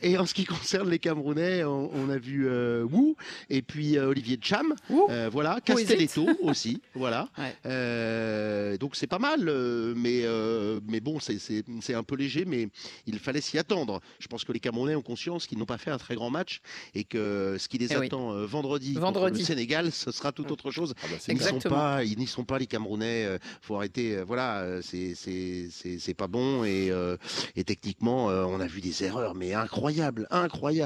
Et 0.02 0.18
en 0.18 0.26
ce 0.26 0.34
qui 0.34 0.44
concerne 0.44 0.90
les 0.90 0.95
Camerounais, 0.98 1.64
on, 1.64 1.90
on 1.94 2.08
a 2.10 2.18
vu 2.18 2.46
euh, 2.48 2.84
Wu 2.84 3.14
et 3.50 3.62
puis 3.62 3.96
euh, 3.98 4.08
Olivier 4.08 4.38
Cham. 4.40 4.74
Euh, 4.90 5.28
voilà, 5.32 5.60
Castelletto 5.64 6.26
aussi. 6.42 6.80
Voilà. 6.94 7.28
Ouais. 7.38 7.54
Euh, 7.66 8.76
donc 8.78 8.96
c'est 8.96 9.06
pas 9.06 9.18
mal, 9.18 9.48
euh, 9.48 9.94
mais, 9.96 10.20
euh, 10.24 10.80
mais 10.88 11.00
bon, 11.00 11.18
c'est- 11.20 11.64
un 11.94 12.02
peu 12.02 12.16
léger, 12.16 12.44
mais 12.44 12.68
il 13.06 13.18
fallait 13.18 13.40
s'y 13.40 13.58
attendre. 13.58 14.00
Je 14.18 14.26
pense 14.26 14.44
que 14.44 14.52
les 14.52 14.60
Camerounais 14.60 14.94
ont 14.94 15.02
conscience 15.02 15.46
qu'ils 15.46 15.58
n'ont 15.58 15.64
pas 15.66 15.78
fait 15.78 15.90
un 15.90 15.98
très 15.98 16.14
grand 16.14 16.30
match 16.30 16.60
et 16.94 17.04
que 17.04 17.56
ce 17.58 17.68
qui 17.68 17.78
les 17.78 17.92
Eh 17.92 17.94
attend 17.96 18.32
euh, 18.32 18.44
vendredi, 18.44 18.94
contre 18.94 19.04
Vendredi. 19.06 19.40
le 19.40 19.44
Sénégal, 19.46 19.92
ce 19.92 20.10
sera 20.10 20.32
tout 20.32 20.50
autre 20.52 20.70
chose. 20.70 20.94
Ah 21.02 21.06
bah, 21.10 21.16
Ils 21.28 21.34
n'y 21.34 21.40
sont 21.40 21.46
Exactement. 21.46 21.74
pas, 21.74 22.04
ils 22.04 22.18
n'y 22.18 22.26
sont 22.26 22.44
pas 22.44 22.58
les 22.58 22.66
Camerounais. 22.66 23.38
faut 23.62 23.76
arrêter. 23.76 24.22
voilà, 24.26 24.80
c'est 24.82 26.14
pas 26.16 26.26
bon 26.26 26.64
et 26.64 26.90
euh, 26.90 27.16
et 27.56 27.64
techniquement, 27.64 28.30
euh, 28.30 28.44
on 28.44 28.60
a 28.60 28.66
vu 28.66 28.80
des 28.80 29.04
erreurs, 29.04 29.34
mais 29.34 29.54
incroyables, 29.54 30.26
incroyables. 30.30 30.85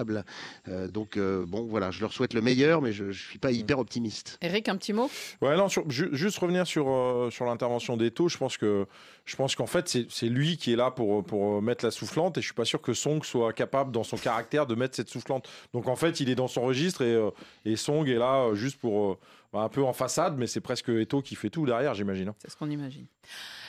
Euh, 0.69 0.89
donc 0.89 1.17
euh, 1.17 1.45
bon, 1.47 1.65
voilà, 1.67 1.91
je 1.91 2.01
leur 2.01 2.13
souhaite 2.13 2.35
le 2.35 2.41
meilleur, 2.41 2.81
mais 2.83 2.93
je, 2.93 3.11
je 3.13 3.23
suis 3.29 3.39
pas 3.39 3.51
hyper 3.53 3.79
optimiste. 3.79 4.39
Eric, 4.43 4.69
un 4.69 4.77
petit 4.77 4.93
mot? 4.93 5.11
Ouais, 5.43 5.57
non, 5.57 5.69
sur- 5.69 5.89
ju- 5.91 6.09
juste 6.13 6.39
revenir 6.39 6.67
sur, 6.67 6.89
euh, 6.89 7.31
sur 7.31 7.45
l'intervention 7.45 7.97
d'Eto, 7.97 8.29
je 8.29 8.39
pense 8.39 8.57
que 8.57 8.87
je 9.25 9.37
pense 9.37 9.55
qu'en 9.55 9.67
fait 9.67 9.97
c'est 10.09 10.27
lui 10.27 10.57
qui 10.57 10.73
est 10.73 10.77
là 10.77 10.91
pour, 10.91 11.25
pour 11.25 11.63
mettre 11.63 11.85
la 11.85 11.91
soufflante 11.91 12.37
et 12.39 12.41
je 12.41 12.47
suis 12.47 12.55
pas 12.55 12.65
sûr 12.65 12.81
que 12.81 12.95
Song 12.95 13.23
soit 13.23 13.53
capable 13.53 13.93
dans 13.93 14.03
son 14.05 14.17
caractère 14.17 14.67
de 14.67 14.75
mettre 14.75 14.97
cette 14.97 15.09
soufflante. 15.09 15.49
Donc 15.73 15.87
en 15.89 15.95
fait 15.97 16.21
il 16.21 16.29
est 16.31 16.35
dans 16.35 16.49
son 16.49 16.63
registre 16.63 17.03
et, 17.03 17.15
euh, 17.15 17.31
et 17.65 17.77
Song 17.77 18.09
est 18.09 18.15
là 18.19 18.47
euh, 18.47 18.55
juste 18.55 18.79
pour 18.81 19.13
euh, 19.13 19.19
bah, 19.53 19.61
un 19.61 19.69
peu 19.69 19.83
en 19.85 19.93
façade, 19.93 20.37
mais 20.37 20.47
c'est 20.47 20.61
presque 20.61 20.89
Eto 20.89 21.23
qui 21.23 21.35
fait 21.37 21.51
tout 21.51 21.65
derrière, 21.67 21.95
j'imagine. 21.95 22.29
hein. 22.29 22.35
C'est 22.39 22.51
ce 22.51 22.57
qu'on 22.57 22.71
imagine. 22.71 23.07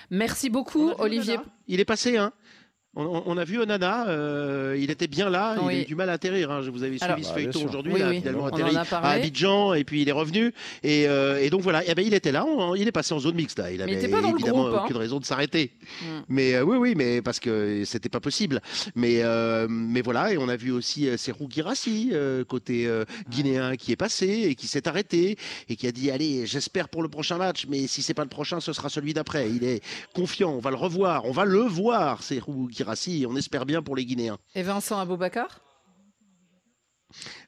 Merci 0.09 0.49
beaucoup, 0.49 0.91
Olivier. 0.99 1.37
Il 1.67 1.79
est 1.79 1.85
passé, 1.85 2.17
hein. 2.17 2.33
On, 2.93 3.37
a 3.37 3.45
vu 3.45 3.57
Onana, 3.57 4.09
euh, 4.09 4.75
il 4.77 4.91
était 4.91 5.07
bien 5.07 5.29
là, 5.29 5.55
il 5.63 5.69
a 5.69 5.81
eu 5.81 5.85
du 5.85 5.95
mal 5.95 6.09
à 6.09 6.13
atterrir. 6.13 6.51
hein. 6.51 6.61
Je 6.61 6.69
vous 6.71 6.83
avais 6.83 6.97
suivi 6.97 7.03
Alors- 7.05 7.19
ce 7.19 7.29
Bah, 7.29 7.33
feuilleton 7.35 7.65
aujourd'hui, 7.65 7.93
Oui, 7.93 7.99
il 8.01 8.03
a 8.03 8.09
oui, 8.09 8.17
finalement 8.17 8.43
on 8.43 8.47
atterri 8.47 8.75
a 8.75 8.81
à. 8.81 9.11
Abidjan 9.11 9.73
et 9.75 9.85
puis 9.85 10.01
il 10.01 10.09
est 10.09 10.11
revenu. 10.11 10.53
Et, 10.83 11.07
euh, 11.07 11.39
et 11.41 11.49
donc 11.49 11.61
voilà, 11.61 11.83
eh 11.87 11.95
ben, 11.95 12.05
il 12.05 12.13
était 12.13 12.33
là, 12.33 12.43
on- 12.45 12.75
il 12.75 12.85
est 12.85 12.91
passé 12.91 13.13
en 13.13 13.19
zone 13.19 13.35
mixte. 13.35 13.59
là. 13.59 13.71
Il 13.71 13.81
avait 13.81 13.93
évidemment 13.93 14.31
groupe, 14.31 14.75
hein. 14.75 14.81
aucune 14.83 14.97
raison 14.97 15.19
de 15.21 15.25
s'arrêter. 15.25 15.71
Mm. 16.01 16.05
Mais 16.27 16.55
euh, 16.55 16.63
oui, 16.63 16.75
oui, 16.75 16.93
mais 16.97 17.21
parce 17.21 17.39
que 17.39 17.83
c'était 17.85 18.09
pas 18.09 18.19
possible. 18.19 18.59
Mais, 18.95 19.21
mais 19.69 20.01
voilà, 20.01 20.33
et 20.33 20.37
on 20.37 20.49
a 20.49 20.57
vu 20.57 20.71
aussi 20.71 21.07
Serhou 21.17 21.47
Girassi, 21.49 22.11
côté 22.49 22.87
euh, 22.87 23.05
guinéen, 23.29 23.77
qui 23.77 23.93
est 23.93 23.95
passé 23.95 24.47
et 24.49 24.55
qui 24.55 24.67
s'est 24.67 24.89
arrêté 24.89 25.37
et 25.69 25.77
qui 25.77 25.87
a 25.87 25.93
dit 25.93 26.11
Allez, 26.11 26.45
j'espère 26.45 26.89
pour 26.89 27.03
le 27.03 27.07
prochain 27.09 27.37
match, 27.37 27.67
mais 27.69 27.87
si 27.87 28.01
c'est 28.01 28.13
pas 28.13 28.23
le 28.23 28.29
prochain, 28.29 28.59
ce 28.59 28.73
sera 28.73 28.89
celui 28.89 29.13
d'après. 29.13 29.49
Il 29.49 29.63
est 29.63 29.81
confiant, 30.13 30.51
on 30.51 30.59
va 30.59 30.71
le 30.71 30.75
revoir, 30.75 31.23
on 31.23 31.31
va 31.31 31.45
le 31.45 31.59
voir, 31.61 32.21
Serhou 32.21 32.67
Girassi, 32.69 32.80
et 33.07 33.25
on 33.25 33.35
espère 33.35 33.65
bien 33.65 33.81
pour 33.81 33.95
les 33.95 34.05
Guinéens. 34.05 34.37
Et 34.55 34.63
Vincent 34.63 34.99
Aboubacar 34.99 35.61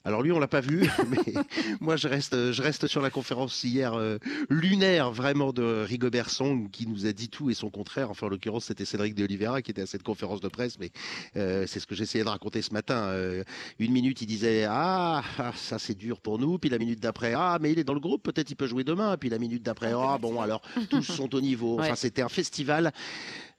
Alors 0.04 0.22
lui, 0.22 0.32
on 0.32 0.38
l'a 0.38 0.48
pas 0.48 0.60
vu, 0.60 0.88
mais 1.08 1.34
moi 1.80 1.96
je 1.96 2.08
reste, 2.08 2.52
je 2.52 2.62
reste 2.62 2.86
sur 2.86 3.00
la 3.00 3.10
conférence 3.10 3.64
hier 3.64 3.94
euh, 3.94 4.18
lunaire 4.50 5.10
vraiment 5.10 5.52
de 5.52 5.84
Rigobert 5.86 6.30
Song 6.30 6.70
qui 6.70 6.86
nous 6.86 7.06
a 7.06 7.12
dit 7.12 7.28
tout 7.28 7.50
et 7.50 7.54
son 7.54 7.70
contraire. 7.70 8.10
Enfin, 8.10 8.26
en 8.26 8.30
l'occurrence, 8.30 8.66
c'était 8.66 8.84
Cédric 8.84 9.14
de 9.14 9.24
Oliveira 9.24 9.62
qui 9.62 9.70
était 9.70 9.82
à 9.82 9.86
cette 9.86 10.02
conférence 10.02 10.40
de 10.40 10.48
presse, 10.48 10.78
mais 10.78 10.90
euh, 11.36 11.66
c'est 11.66 11.80
ce 11.80 11.86
que 11.86 11.94
j'essayais 11.94 12.24
de 12.24 12.28
raconter 12.28 12.62
ce 12.62 12.72
matin. 12.72 13.06
Euh, 13.08 13.44
une 13.78 13.92
minute, 13.92 14.20
il 14.20 14.26
disait 14.26 14.64
ah 14.68 15.22
ah, 15.38 15.52
ça 15.56 15.78
c'est 15.78 15.96
dur 15.96 16.20
pour 16.20 16.38
nous, 16.38 16.58
puis 16.58 16.70
la 16.70 16.78
minute 16.78 17.00
d'après 17.00 17.32
ah 17.34 17.58
mais 17.60 17.72
il 17.72 17.78
est 17.78 17.84
dans 17.84 17.94
le 17.94 18.00
groupe, 18.00 18.22
peut-être 18.22 18.50
il 18.50 18.56
peut 18.56 18.66
jouer 18.66 18.84
demain, 18.84 19.16
puis 19.16 19.30
la 19.30 19.38
minute 19.38 19.62
d'après 19.62 19.92
ah 19.96 20.18
bon 20.20 20.40
alors 20.40 20.60
tous 20.90 21.02
sont 21.02 21.34
au 21.34 21.40
niveau. 21.40 21.80
Enfin, 21.80 21.94
c'était 21.94 22.22
un 22.22 22.28
festival. 22.28 22.92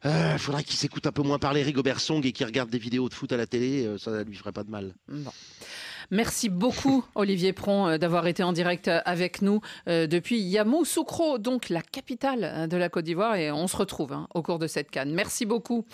Il 0.06 0.40
faudrait 0.40 0.64
qu'il 0.64 0.76
s'écoute 0.76 1.08
un 1.08 1.12
peu 1.12 1.24
moins 1.24 1.40
parler 1.40 1.64
Rigobert 1.64 2.00
Song 2.00 2.26
et 2.26 2.32
qu'il 2.32 2.46
regarde 2.46 2.70
des 2.70 2.78
vidéos 2.78 3.10
de 3.10 3.14
foot 3.14 3.32
à 3.32 3.38
la 3.38 3.48
télé, 3.48 3.86
euh, 3.86 3.98
ça 3.98 4.24
lui 4.24 4.36
ferait 4.36 4.52
pas 4.52 4.64
de 4.64 4.70
mal. 4.70 4.94
Merci 6.12 6.50
beaucoup, 6.50 7.04
Olivier 7.16 7.54
Pron, 7.54 7.88
euh, 7.88 7.98
d'avoir 7.98 8.28
été 8.28 8.44
en 8.44 8.54
direct 8.54 8.88
euh, 8.88 9.00
avec 9.06 9.42
nous 9.42 9.62
euh, 9.88 10.08
depuis 10.08 10.40
Yamoussoukro, 10.40 11.38
donc 11.38 11.70
la 11.70 11.82
capitale 11.82 12.68
de 12.70 12.78
la 12.78 12.90
Côte 12.90 13.06
d'Ivoire. 13.06 13.36
Et 13.36 13.52
on 13.52 13.68
se 13.68 13.78
retrouve 13.78 14.14
hein, 14.14 14.28
au 14.34 14.42
cours 14.42 14.60
de 14.60 14.68
cette 14.68 14.92
canne. 14.92 15.12
Merci 15.14 15.46
beaucoup. 15.46 15.86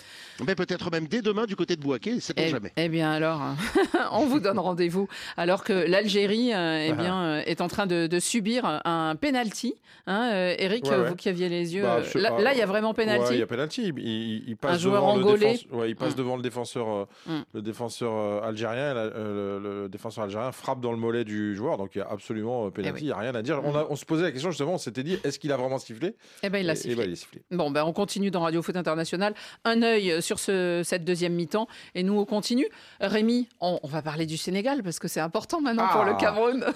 Mais 0.46 0.54
peut-être 0.54 0.90
même 0.90 1.06
dès 1.08 1.22
demain 1.22 1.46
du 1.46 1.56
côté 1.56 1.76
de 1.76 1.80
Bouaké, 1.80 2.20
c'est 2.20 2.34
pour 2.34 2.44
Eh, 2.44 2.48
jamais. 2.50 2.72
eh 2.76 2.88
bien 2.88 3.10
alors, 3.12 3.40
hein, 3.42 3.56
on 4.12 4.26
vous 4.26 4.40
donne 4.40 4.58
rendez-vous 4.58 5.08
alors 5.36 5.64
que 5.64 5.72
l'Algérie 5.72 6.50
eh 6.52 6.92
bien, 6.92 7.38
est 7.40 7.60
en 7.60 7.68
train 7.68 7.86
de, 7.86 8.06
de 8.06 8.18
subir 8.20 8.80
un 8.84 9.16
penalty. 9.16 9.74
Hein, 10.06 10.30
Eric, 10.58 10.84
Ouais, 10.84 10.96
ouais. 10.96 11.08
vous 11.08 11.14
qui 11.16 11.28
aviez 11.28 11.48
les 11.48 11.74
yeux, 11.74 11.82
Bah, 11.82 12.00
là, 12.16 12.30
pas. 12.32 12.40
là, 12.42 12.52
il 12.52 12.58
y 12.58 12.62
a 12.62 12.66
vraiment 12.66 12.88
Ouais, 12.90 12.94
penalty. 13.04 13.34
il 13.34 13.38
y 13.38 13.42
a 13.42 13.46
penalty. 13.46 13.82
Il, 13.88 13.98
il- 13.98 14.44
il 14.48 14.56
passe 14.56 14.74
Un 14.74 14.78
joueur 14.78 15.02
devant 15.02 15.16
le 15.16 15.22
angolais. 15.24 15.52
défense- 15.52 15.66
ouais, 15.72 15.90
il 15.90 15.96
passe 15.96 16.14
Mm. 16.14 16.18
devant 16.18 16.36
le 16.36 16.42
défenseur, 16.42 17.06
le 17.54 17.62
défenseur 17.62 18.42
algérien. 18.44 18.90
et 18.90 18.94
la- 18.94 19.00
euh, 19.00 19.58
le, 19.60 19.82
le 19.82 19.88
défenseur 19.88 20.01
algérien 20.22 20.52
frappe 20.52 20.80
dans 20.80 20.92
le 20.92 20.98
mollet 20.98 21.24
du 21.24 21.54
joueur, 21.54 21.76
donc 21.78 21.94
il 21.94 21.98
y 21.98 22.00
a 22.02 22.08
absolument 22.10 22.66
euh. 22.66 22.70
Eh 22.78 22.80
Il 22.82 22.92
oui. 22.92 23.02
n'y 23.04 23.10
a 23.12 23.16
rien 23.18 23.34
à 23.34 23.42
dire. 23.42 23.60
On, 23.64 23.74
a- 23.76 23.86
on 23.88 23.96
se 23.96 24.04
posait 24.04 24.22
la 24.22 24.32
question 24.32 24.50
justement. 24.50 24.74
On 24.74 24.78
s'était 24.78 25.02
dit, 25.02 25.18
est-ce 25.24 25.38
qu'il 25.38 25.52
a 25.52 25.56
vraiment 25.56 25.78
sifflé? 25.78 26.16
Eh 26.42 26.50
ben, 26.50 26.58
il 26.58 26.68
a 26.68 26.72
et 26.72 26.76
sifflé. 26.76 27.14
il. 27.50 27.56
Bon, 27.56 27.70
ben, 27.70 27.84
on 27.84 27.92
continue 27.92 28.30
dans 28.30 28.40
Radio 28.40 28.62
Foot 28.62 28.76
International. 28.76 29.34
Un 29.64 29.82
œil 29.82 30.20
sur 30.22 30.38
ce- 30.38 30.82
cette 30.84 31.04
deuxième 31.04 31.34
mi-temps. 31.34 31.68
Et 31.94 32.02
nous, 32.02 32.18
on 32.18 32.24
continue. 32.24 32.66
Rémi, 33.00 33.48
on, 33.60 33.78
on 33.82 33.88
va 33.88 34.02
parler 34.02 34.26
du 34.26 34.36
Sénégal 34.36 34.82
parce 34.82 34.98
que 34.98 35.08
c'est 35.08 35.20
important 35.20 35.60
maintenant 35.60 35.88
pour 35.88 36.00
Ah. 36.02 36.10
le 36.10 36.16
Cameroun. 36.16 36.64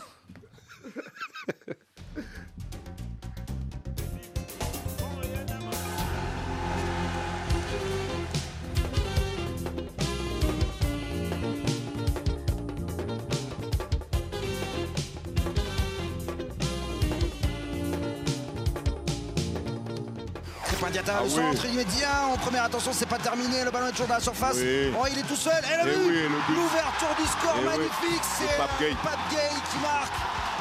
Diatta, 20.97 21.13
Ah 21.19 21.23
le 21.25 21.28
oui. 21.28 21.35
centre 21.35 21.67
immédiat. 21.67 22.09
En 22.32 22.37
première 22.39 22.65
attention, 22.65 22.91
c'est 22.95 23.04
pas 23.09 23.19
terminé. 23.19 23.63
Le 23.65 23.71
ballon 23.71 23.89
est 23.89 23.91
toujours 23.91 24.06
dans 24.06 24.15
la 24.15 24.21
surface. 24.21 24.56
Oui. 24.56 24.91
Oh, 24.99 25.04
il 25.13 25.19
est 25.19 25.23
tout 25.28 25.37
seul. 25.37 25.52
Et 25.52 25.85
le 25.85 25.93
Eh 25.93 25.97
but 25.99 26.06
oui, 26.09 26.23
le 26.23 26.28
but. 26.28 26.56
L'ouverture 26.56 27.15
du 27.21 27.26
score 27.28 27.54
Eh 27.56 27.61
oui. 27.61 27.65
magnifique. 27.67 28.23
C'est 28.39 28.56
Pape 28.56 28.71
euh, 28.80 28.85
Gueye. 28.85 28.97
Pape 29.04 29.19
Gueye 29.30 29.61
qui 29.71 29.78
marque. 29.82 30.13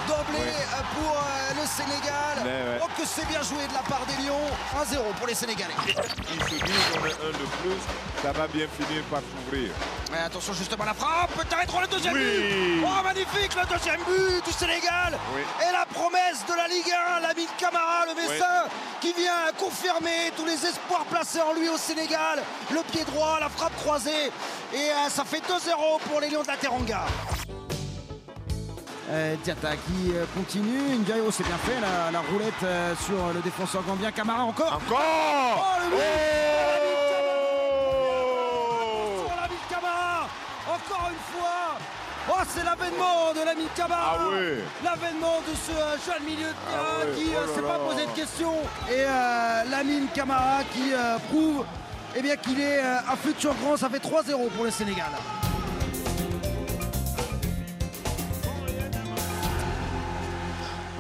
Oui. 0.07 0.35
euh, 0.39 0.81
pour 0.93 1.11
euh, 1.11 1.61
le 1.61 1.65
Sénégal. 1.67 2.35
Ouais. 2.45 2.79
Oh, 2.83 2.87
que 2.97 3.05
c'est 3.07 3.25
bien 3.27 3.41
joué 3.41 3.65
de 3.67 3.73
la 3.73 3.79
part 3.81 4.05
des 4.05 4.23
Lions. 4.23 4.49
1-0 4.77 5.13
pour 5.17 5.27
les 5.27 5.33
Sénégalais. 5.35 5.73
Ils 5.87 6.43
se 6.43 6.63
disent 6.63 6.91
on 7.01 7.05
est 7.05 7.11
un 7.11 7.31
de 7.31 7.45
plus, 7.61 7.81
ça 8.21 8.31
va 8.31 8.47
bien 8.47 8.67
finir 8.77 9.01
par 9.09 9.21
s'ouvrir. 9.21 9.71
Mais 10.11 10.19
attention 10.19 10.53
justement 10.53 10.85
la 10.85 10.93
frappe. 10.93 11.31
Peut-être 11.33 11.81
le 11.81 11.87
deuxième 11.87 12.13
Oui. 12.13 12.79
but. 12.79 12.85
Oh, 12.85 13.03
magnifique 13.03 13.55
le 13.55 13.65
deuxième 13.73 14.01
but 14.03 14.45
du 14.45 14.51
Sénégal. 14.51 15.17
Oui. 15.35 15.41
Et 15.67 15.71
la 15.71 15.85
promesse 15.85 16.45
de 16.47 16.53
la 16.55 16.67
Ligue 16.67 16.91
1, 17.17 17.19
Lamine 17.21 17.47
Camara, 17.57 18.05
le 18.07 18.15
Messin, 18.15 18.69
qui 19.01 19.13
vient 19.13 19.51
confirmer 19.57 20.31
tous 20.37 20.45
les 20.45 20.65
espoirs 20.65 21.05
placés 21.09 21.41
en 21.41 21.53
lui 21.53 21.69
au 21.69 21.77
Sénégal. 21.77 22.43
Le 22.71 22.81
pied 22.91 23.03
droit, 23.05 23.37
la 23.39 23.49
frappe 23.49 23.75
croisée. 23.77 24.31
Et 24.73 24.77
euh, 24.77 25.09
ça 25.09 25.23
fait 25.25 25.39
2-0 25.39 25.99
pour 26.09 26.19
les 26.19 26.29
Lions 26.29 26.43
de 26.43 26.47
la 26.47 26.57
Teranga. 26.57 27.05
Euh, 29.09 29.35
Diatta 29.43 29.75
qui 29.75 30.11
euh, 30.15 30.25
continue. 30.35 30.95
Ndiaye, 30.97 31.21
c'est 31.31 31.43
bien 31.45 31.57
fait. 31.57 31.79
La, 31.79 32.11
la 32.11 32.19
roulette 32.21 32.53
euh, 32.63 32.95
sur 33.05 33.33
le 33.33 33.39
défenseur 33.41 33.83
gambien. 33.83 34.11
Camara 34.11 34.43
encore. 34.43 34.73
Encore 34.73 34.99
Oh, 34.99 35.81
le 35.83 35.89
but 35.91 36.01
Oh 39.27 39.31
Lamine 39.41 39.65
Camara 39.69 40.27
Encore 40.67 41.09
une 41.11 41.39
fois 41.39 41.77
Oh, 42.29 42.41
c'est 42.47 42.63
l'avènement 42.63 43.33
de 43.39 43.45
Lamine 43.45 43.67
Camara 43.75 44.17
Ah 44.19 44.23
oui 44.31 44.63
L'avènement 44.83 45.39
de 45.47 45.53
ce 45.55 45.71
euh, 45.71 45.97
jeune 46.05 46.23
milieu 46.25 46.47
de 46.47 46.53
terrain 46.67 46.83
Ah 47.01 47.05
ouais, 47.05 47.11
qui 47.15 47.25
oh 47.29 47.37
euh, 47.37 47.45
là 47.47 47.53
s'est 47.53 47.61
pas 47.61 47.77
posé 47.79 48.05
de 48.07 48.11
questions. 48.11 48.55
Et 48.89 49.03
euh, 49.05 49.63
Lamine 49.69 50.07
Camara 50.15 50.63
qui 50.73 50.91
euh, 50.93 51.17
prouve 51.29 51.63
eh 52.17 52.21
bien, 52.21 52.37
qu'il 52.37 52.59
est 52.61 52.79
euh, 52.83 52.97
un 53.11 53.15
futur 53.17 53.53
grand. 53.61 53.77
Ça 53.77 53.89
fait 53.89 53.99
3-0 54.03 54.49
pour 54.55 54.63
le 54.65 54.71
Sénégal. 54.71 55.11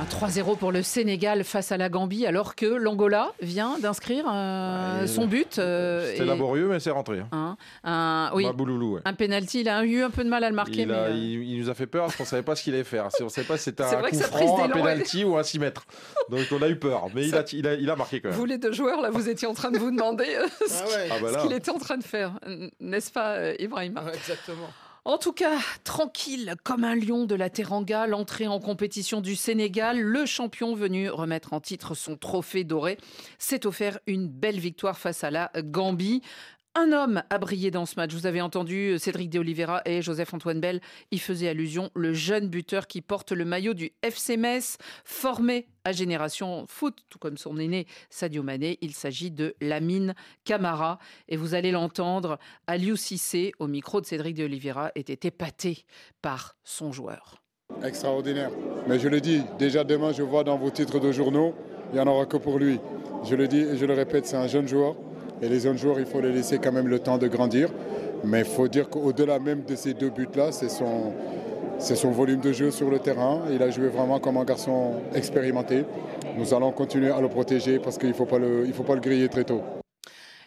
3-0 0.05 0.57
pour 0.57 0.71
le 0.71 0.83
Sénégal 0.83 1.43
face 1.43 1.71
à 1.71 1.77
la 1.77 1.89
Gambie, 1.89 2.25
alors 2.25 2.55
que 2.55 2.65
l'Angola 2.65 3.33
vient 3.41 3.77
d'inscrire 3.79 4.25
euh, 4.31 5.01
Ouais, 5.01 5.07
son 5.07 5.25
but. 5.27 5.57
euh, 5.59 6.09
C'était 6.11 6.23
et- 6.23 6.25
laborieux, 6.25 6.67
mais 6.69 6.79
c'est 6.79 6.91
rentré. 6.91 7.19
hein. 7.19 7.27
hein, 7.31 7.57
un, 7.83 8.31
oui, 8.35 8.45
Mabouloulou, 8.45 8.95
ouais. 8.95 9.01
un 9.05 9.13
penalty. 9.13 9.61
Il 9.61 9.69
a 9.69 9.83
eu 9.83 10.03
un 10.03 10.09
peu 10.09 10.23
de 10.23 10.29
mal 10.29 10.43
à 10.43 10.49
le 10.49 10.55
marquer. 10.55 10.81
Il, 10.83 10.87
mais, 10.87 10.93
a- 10.93 10.97
euh, 11.05 11.11
il- 11.11 11.43
il 11.43 11.59
nous 11.59 11.69
a 11.69 11.73
fait 11.73 11.87
peur 11.87 12.05
parce 12.05 12.15
qu'on 12.15 12.25
savait 12.25 12.43
pas 12.43 12.55
ce 12.55 12.63
qu'il 12.63 12.73
allait 12.73 12.83
faire. 12.83 13.09
On 13.21 13.29
savait 13.29 13.47
pas 13.47 13.57
si 13.57 13.63
c'était 13.65 13.83
un 13.83 14.01
coup 14.01 14.15
franc, 14.15 14.63
un 14.63 14.69
penalty 14.69 15.23
ou 15.23 15.37
un 15.37 15.43
6 15.43 15.59
mètres. 15.59 15.85
Donc 16.29 16.41
on 16.51 16.61
a 16.61 16.69
eu 16.69 16.75
peur. 16.77 17.07
Mais 17.13 17.27
il 17.27 17.35
a, 17.35 17.43
il, 17.53 17.67
a, 17.67 17.73
il 17.73 17.89
a 17.89 17.95
marqué 17.95 18.21
quand 18.21 18.29
même. 18.29 18.37
Vous 18.37 18.45
les 18.45 18.57
deux 18.57 18.71
joueurs, 18.73 19.01
là, 19.01 19.09
vous 19.09 19.27
étiez 19.29 19.47
en 19.47 19.53
train 19.53 19.71
de 19.71 19.77
vous 19.77 19.91
demander 19.91 20.25
euh, 20.35 20.45
ce 20.67 20.83
ouais. 20.83 21.09
Ah 21.11 21.15
bah 21.21 21.29
ce 21.39 21.43
qu'il 21.47 21.53
était 21.55 21.71
en 21.71 21.79
train 21.79 21.97
de 21.97 22.03
faire, 22.03 22.31
n'est-ce 22.79 23.11
pas, 23.11 23.53
Ibrahima 23.59 24.03
exactement. 24.13 24.67
En 25.07 25.19
tout 25.19 25.33
cas, 25.33 25.59
tranquille 25.83 26.55
comme 26.63 26.83
un 26.83 26.95
lion 26.95 27.25
de 27.25 27.35
la 27.35 27.51
Teranga, 27.51 28.07
l'entrée 28.07 28.47
en 28.47 28.59
compétition 28.59 29.21
du 29.21 29.35
Sénégal, 29.35 30.01
le 30.01 30.25
champion 30.25 30.73
venu 30.73 31.11
remettre 31.11 31.53
en 31.53 31.59
titre 31.59 31.93
son 31.93 32.17
trophée 32.17 32.63
doré, 32.63 32.97
s'est 33.37 33.67
offert 33.67 33.99
une 34.07 34.27
belle 34.27 34.59
victoire 34.59 34.97
face 34.97 35.23
à 35.23 35.29
la 35.29 35.51
Gambie. 35.63 36.23
Un 36.73 36.91
homme 36.91 37.21
a 37.29 37.37
brillé 37.37 37.69
dans 37.69 37.85
ce 37.85 37.97
match. 37.97 38.13
Vous 38.13 38.25
avez 38.25 38.41
entendu 38.41 38.93
euh, 38.93 38.97
Cédric 38.97 39.29
De 39.29 39.37
Oliveira 39.37 39.83
et 39.85 40.01
Joseph-Antoine 40.01 40.59
Bell 40.59 40.81
y 41.11 41.19
faisaient 41.19 41.49
allusion. 41.49 41.91
Le 41.93 42.15
jeune 42.15 42.49
buteur 42.49 42.87
qui 42.87 43.03
porte 43.03 43.31
le 43.31 43.45
maillot 43.45 43.75
du 43.75 43.91
FC 44.01 44.37
Metz, 44.37 44.77
formé 45.03 45.67
à 45.85 45.91
Génération 45.91 46.65
Foot, 46.67 46.97
tout 47.09 47.19
comme 47.19 47.37
son 47.37 47.57
aîné 47.57 47.85
Sadio 48.09 48.43
Mané. 48.43 48.77
Il 48.81 48.93
s'agit 48.93 49.31
de 49.31 49.55
Lamine 49.61 50.15
Camara. 50.43 50.99
Et 51.29 51.37
vous 51.37 51.53
allez 51.53 51.71
l'entendre, 51.71 52.39
Aliou 52.67 52.95
Cissé, 52.97 53.53
au 53.59 53.67
micro 53.67 54.01
de 54.01 54.05
Cédric 54.05 54.35
De 54.35 54.43
Oliveira, 54.43 54.91
était 54.95 55.27
épaté 55.27 55.85
par 56.21 56.57
son 56.63 56.91
joueur. 56.91 57.41
Extraordinaire. 57.83 58.49
Mais 58.87 58.99
je 58.99 59.07
le 59.07 59.21
dis, 59.21 59.41
déjà 59.57 59.83
demain, 59.83 60.11
je 60.11 60.23
vois 60.23 60.43
dans 60.43 60.57
vos 60.57 60.71
titres 60.71 60.99
de 60.99 61.11
journaux, 61.11 61.53
il 61.91 61.95
n'y 61.95 61.99
en 62.01 62.07
aura 62.07 62.25
que 62.25 62.37
pour 62.37 62.57
lui. 62.57 62.79
Je 63.23 63.35
le 63.35 63.47
dis 63.47 63.59
et 63.59 63.77
je 63.77 63.85
le 63.85 63.93
répète, 63.93 64.25
c'est 64.25 64.35
un 64.35 64.47
jeune 64.47 64.67
joueur. 64.67 64.95
Et 65.41 65.49
les 65.49 65.59
jeunes 65.59 65.77
joueurs, 65.77 65.99
il 65.99 66.05
faut 66.05 66.21
les 66.21 66.31
laisser 66.31 66.57
quand 66.57 66.71
même 66.71 66.87
le 66.87 66.99
temps 66.99 67.17
de 67.17 67.27
grandir. 67.27 67.69
Mais 68.23 68.39
il 68.39 68.45
faut 68.45 68.67
dire 68.67 68.89
qu'au-delà 68.89 69.39
même 69.39 69.63
de 69.63 69.75
ces 69.75 69.93
deux 69.93 70.09
buts-là, 70.09 70.51
c'est 70.51 70.69
son, 70.69 71.13
c'est 71.79 71.95
son 71.95 72.11
volume 72.11 72.41
de 72.41 72.51
jeu 72.51 72.71
sur 72.71 72.89
le 72.89 72.99
terrain. 72.99 73.43
Il 73.51 73.61
a 73.61 73.69
joué 73.69 73.87
vraiment 73.89 74.19
comme 74.19 74.37
un 74.37 74.43
garçon 74.43 75.01
expérimenté. 75.13 75.85
Nous 76.37 76.53
allons 76.53 76.71
continuer 76.71 77.11
à 77.11 77.21
le 77.21 77.29
protéger 77.29 77.79
parce 77.79 77.97
qu'il 77.97 78.09
ne 78.09 78.13
faut, 78.13 78.25
pas 78.25 78.39
le, 78.39 78.65
il 78.65 78.73
faut 78.73 78.83
pas 78.83 78.95
le 78.95 79.01
griller 79.01 79.29
très 79.29 79.43
tôt. 79.43 79.61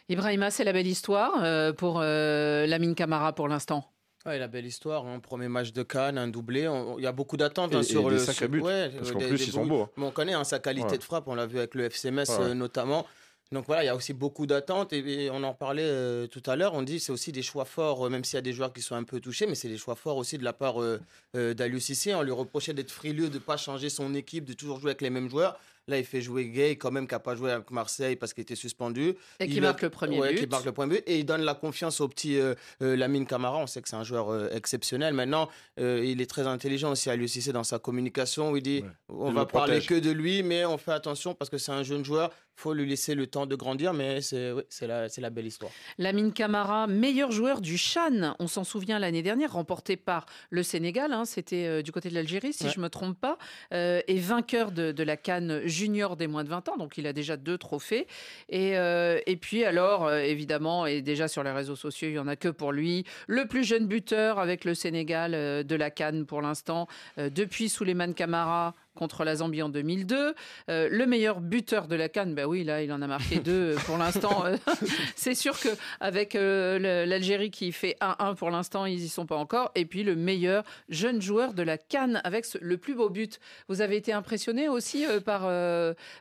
Ibrahima, 0.08 0.50
c'est 0.50 0.64
la 0.64 0.72
belle 0.72 0.86
histoire 0.86 1.32
euh, 1.42 1.72
pour 1.72 2.00
euh, 2.02 2.66
Lamine 2.66 2.94
Camara 2.94 3.32
pour 3.34 3.48
l'instant. 3.48 3.84
Ouais, 4.26 4.38
la 4.38 4.48
belle 4.48 4.66
histoire, 4.66 5.06
un 5.06 5.20
premier 5.20 5.48
match 5.48 5.72
de 5.72 5.82
Cannes, 5.82 6.18
un 6.18 6.28
doublé. 6.28 6.68
Il 6.98 7.04
y 7.04 7.06
a 7.06 7.12
beaucoup 7.12 7.36
d'attentes 7.36 7.74
hein, 7.74 7.80
et 7.80 7.84
sur 7.84 8.04
des 8.08 8.10
le. 8.16 8.18
sacrés 8.18 8.34
sur- 8.46 8.48
buts, 8.48 8.60
ouais, 8.60 8.90
parce 8.96 9.10
euh, 9.10 9.12
qu'en 9.12 9.18
plus, 9.20 9.36
des 9.38 9.44
ils 9.46 9.52
sont 9.52 9.64
beaux- 9.66 9.82
hein. 9.82 9.90
Mais 9.96 10.04
on 10.06 10.10
connaît 10.10 10.34
hein, 10.34 10.44
sa 10.44 10.58
qualité 10.58 10.92
Ouais. 10.92 10.98
de 10.98 11.02
frappe, 11.04 11.28
on 11.28 11.34
l'a 11.34 11.46
vu 11.46 11.58
avec 11.58 11.74
le 11.74 11.84
FC 11.84 12.10
Metz 12.10 12.28
Ouais. 12.30 12.36
euh, 12.40 12.54
notamment. 12.54 13.06
Donc 13.50 13.64
voilà, 13.66 13.82
il 13.82 13.86
y 13.86 13.88
a 13.88 13.96
aussi 13.96 14.12
beaucoup 14.12 14.46
d'attentes 14.46 14.92
et, 14.92 15.24
et 15.24 15.30
on 15.30 15.42
en 15.42 15.54
parlait 15.54 15.82
euh, 15.82 16.26
tout 16.26 16.42
à 16.46 16.54
l'heure. 16.54 16.74
On 16.74 16.82
dit 16.82 17.00
c'est 17.00 17.12
aussi 17.12 17.32
des 17.32 17.40
choix 17.42 17.64
forts, 17.64 18.06
euh, 18.06 18.10
même 18.10 18.22
s'il 18.24 18.36
y 18.36 18.38
a 18.38 18.42
des 18.42 18.52
joueurs 18.52 18.72
qui 18.74 18.82
sont 18.82 18.94
un 18.94 19.04
peu 19.04 19.20
touchés, 19.20 19.46
mais 19.46 19.54
c'est 19.54 19.68
des 19.68 19.78
choix 19.78 19.94
forts 19.94 20.18
aussi 20.18 20.36
de 20.36 20.44
la 20.44 20.52
part 20.52 20.82
euh, 20.82 21.00
euh, 21.34 21.54
d'Aliou 21.54 21.80
Cissé. 21.80 22.14
On 22.14 22.22
lui 22.22 22.32
reprochait 22.32 22.74
d'être 22.74 22.90
frileux, 22.90 23.28
de 23.30 23.34
ne 23.34 23.38
pas 23.38 23.56
changer 23.56 23.88
son 23.88 24.14
équipe, 24.14 24.44
de 24.44 24.52
toujours 24.52 24.80
jouer 24.80 24.90
avec 24.90 25.00
les 25.00 25.08
mêmes 25.10 25.30
joueurs. 25.30 25.58
Là, 25.86 25.98
il 25.98 26.04
fait 26.04 26.20
jouer 26.20 26.50
Gay, 26.50 26.76
quand 26.76 26.90
même, 26.90 27.06
qui 27.08 27.14
n'a 27.14 27.18
pas 27.18 27.34
joué 27.34 27.50
avec 27.50 27.70
Marseille 27.70 28.14
parce 28.14 28.34
qu'il 28.34 28.42
était 28.42 28.54
suspendu. 28.54 29.14
Et 29.40 29.46
qui 29.48 29.54
Il 29.54 29.62
marque 29.62 29.82
a- 29.82 29.86
le 29.86 29.90
premier 29.90 30.18
ouais, 30.20 30.34
but. 30.34 30.40
qui 30.40 30.46
marque 30.46 30.66
le 30.66 30.72
premier 30.72 30.96
but. 30.96 31.04
Et 31.06 31.18
il 31.20 31.24
donne 31.24 31.40
la 31.40 31.54
confiance 31.54 32.02
au 32.02 32.08
petit 32.08 32.38
euh, 32.38 32.54
euh, 32.82 32.94
Lamine 32.94 33.24
Camara. 33.24 33.56
On 33.56 33.66
sait 33.66 33.80
que 33.80 33.88
c'est 33.88 33.96
un 33.96 34.04
joueur 34.04 34.28
euh, 34.30 34.50
exceptionnel. 34.52 35.14
Maintenant, 35.14 35.48
euh, 35.80 36.04
il 36.04 36.20
est 36.20 36.26
très 36.28 36.46
intelligent 36.46 36.90
aussi 36.90 37.08
à 37.08 37.16
Cissé 37.26 37.54
dans 37.54 37.64
sa 37.64 37.78
communication. 37.78 38.50
Où 38.50 38.58
il 38.58 38.62
dit 38.62 38.84
on 39.08 39.28
Il 39.30 39.34
va 39.34 39.40
le 39.40 39.46
parler 39.46 39.78
protège. 39.80 39.86
que 39.86 39.94
de 39.94 40.10
lui, 40.10 40.42
mais 40.42 40.66
on 40.66 40.76
fait 40.76 40.92
attention 40.92 41.32
parce 41.34 41.48
que 41.48 41.56
c'est 41.56 41.72
un 41.72 41.82
jeune 41.84 42.04
joueur. 42.04 42.32
Faut 42.58 42.74
lui 42.74 42.88
laisser 42.88 43.14
le 43.14 43.26
temps 43.26 43.46
de 43.46 43.54
grandir. 43.56 43.92
Mais 43.94 44.20
c'est 44.20 44.52
ouais, 44.52 44.66
la, 44.82 45.30
belle 45.30 45.46
histoire. 45.46 45.70
Lamine 45.98 46.32
Camara, 46.32 46.86
meilleur 46.86 47.30
joueur 47.30 47.60
du 47.60 47.78
Chan, 47.78 48.34
on 48.38 48.46
s'en 48.48 48.64
souvient 48.64 48.98
l'année 48.98 49.22
dernière, 49.22 49.52
remporté 49.52 49.96
par 49.96 50.26
le 50.50 50.62
Sénégal, 50.62 51.12
hein, 51.12 51.24
c'était 51.24 51.66
euh, 51.66 51.82
du 51.82 51.92
côté 51.92 52.08
de 52.08 52.14
l'Algérie 52.14 52.52
si 52.52 52.64
Ouais. 52.64 52.70
je 52.70 52.78
ne 52.78 52.84
me 52.84 52.88
trompe 52.90 53.18
pas, 53.18 53.38
euh, 53.72 54.00
et 54.08 54.18
vainqueur 54.18 54.72
de, 54.72 54.92
de 54.92 55.02
la 55.02 55.16
Cannes 55.16 55.62
junior 55.64 56.16
des 56.16 56.26
moins 56.26 56.44
de 56.44 56.48
20 56.48 56.68
ans, 56.68 56.76
donc 56.76 56.98
il 56.98 57.06
a 57.06 57.12
déjà 57.12 57.36
deux 57.36 57.56
trophées. 57.56 58.06
Et, 58.48 58.76
euh, 58.76 59.20
et 59.26 59.36
puis 59.36 59.64
alors, 59.64 60.12
évidemment, 60.12 60.86
et 60.86 61.00
déjà 61.00 61.28
sur 61.28 61.42
les 61.42 61.52
réseaux 61.52 61.76
sociaux, 61.76 62.08
il 62.08 62.12
n'y 62.12 62.18
en 62.18 62.26
a 62.28 62.36
que 62.36 62.48
pour 62.48 62.72
lui, 62.72 63.04
le 63.26 63.46
plus 63.46 63.64
jeune 63.64 63.86
buteur 63.86 64.38
avec 64.38 64.64
le 64.64 64.74
Sénégal 64.74 65.32
de 65.64 65.74
la 65.76 65.90
Cannes 65.90 66.26
pour 66.26 66.42
l'instant, 66.42 66.88
depuis 67.16 67.68
Souleymane 67.68 68.14
Camara 68.14 68.74
contre 68.98 69.24
la 69.24 69.36
Zambie 69.36 69.62
en 69.62 69.68
2002. 69.70 70.34
Euh, 70.68 70.88
le 70.90 71.06
meilleur 71.06 71.40
buteur 71.40 71.88
de 71.88 71.96
la 71.96 72.08
Cannes, 72.08 72.34
ben 72.34 72.44
oui, 72.44 72.64
là, 72.64 72.82
il 72.82 72.92
en 72.92 73.00
a 73.00 73.06
marqué 73.06 73.36
deux 73.44 73.74
euh, 73.74 73.76
pour 73.86 73.96
l'instant. 73.96 74.44
Euh, 74.44 74.56
C'est 75.16 75.34
sûr 75.34 75.54
qu'avec 75.58 76.34
l'Algérie 76.34 77.50
qui 77.50 77.72
fait 77.72 77.96
1-1 78.00 78.34
pour 78.34 78.50
l'instant, 78.50 78.84
ils 78.86 79.02
y 79.02 79.08
sont 79.08 79.26
pas 79.26 79.36
encore. 79.36 79.70
Et 79.74 79.84
puis 79.86 80.02
le 80.02 80.16
meilleur 80.16 80.64
jeune 80.88 81.22
joueur 81.22 81.54
de 81.54 81.62
la 81.62 81.78
Cannes 81.78 82.20
avec 82.24 82.44
le 82.60 82.76
plus 82.76 82.94
beau 82.94 83.08
but. 83.08 83.40
Vous 83.68 83.80
avez 83.80 83.96
été 83.96 84.12
impressionné 84.12 84.68
aussi 84.68 85.06
euh, 85.06 85.20
par, 85.20 85.42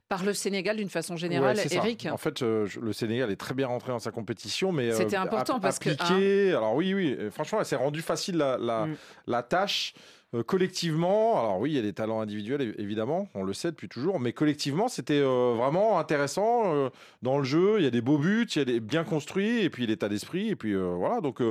par 0.08 0.24
le 0.24 0.34
Sénégal 0.34 0.78
d'une 0.78 0.90
façon 0.90 1.16
générale, 1.18 1.58
Ouais, 1.58 1.68
ça. 1.68 1.76
Eric 1.76 2.08
En 2.12 2.18
fait, 2.18 2.42
le 2.42 2.94
Sénégal 2.94 3.32
est 3.32 3.36
très 3.36 3.54
bien 3.54 3.68
rentré 3.68 3.92
dans 3.92 4.00
sa 4.00 4.12
compétition, 4.12 4.72
mais 4.72 4.92
C'était 4.92 5.16
important 5.16 5.60
parce 5.60 5.80
que, 5.80 5.90
hein. 5.90 5.96
appliqué- 6.00 6.50
Alors 6.54 6.76
oui, 6.76 6.94
oui. 6.94 7.18
Franchement, 7.32 7.60
elle 7.60 7.66
s'est 7.66 7.76
rendue 7.76 8.02
facile 8.02 8.38
la, 8.38 8.58
la, 8.58 8.86
Mm. 8.86 8.96
la 9.28 9.44
tâche. 9.44 9.94
Euh, 10.34 10.44
collectivement, 10.44 11.40
alors 11.40 11.60
oui, 11.60 11.72
il 11.72 11.76
y 11.76 11.80
a 11.80 11.82
des 11.82 11.94
talents 11.94 12.20
individuels 12.22 12.76
évidemment, 12.78 13.28
on 13.34 13.44
le 13.44 13.54
sait 13.54 13.72
depuis 13.72 13.88
toujours, 13.88 14.20
mais 14.20 14.34
collectivement, 14.34 14.88
c'était 14.88 15.20
euh, 15.22 15.54
vraiment 15.58 16.00
intéressant 16.00 16.74
euh, 16.76 16.90
dans 17.22 17.38
le 17.38 17.44
jeu. 17.44 17.76
Il 17.80 17.84
y 17.84 17.88
a 17.88 17.92
des 17.92 18.02
beaux 18.02 18.18
buts, 18.18 18.48
il 18.56 18.60
y 18.60 18.62
a 18.62 18.66
des 18.66 18.80
bien 18.80 19.04
construits, 19.04 19.62
et 19.62 19.70
puis 19.70 19.88
l'état 19.88 20.10
d'esprit, 20.10 20.50
et 20.50 20.56
puis 20.56 20.76
voilà. 20.76 21.22
Donc, 21.22 21.42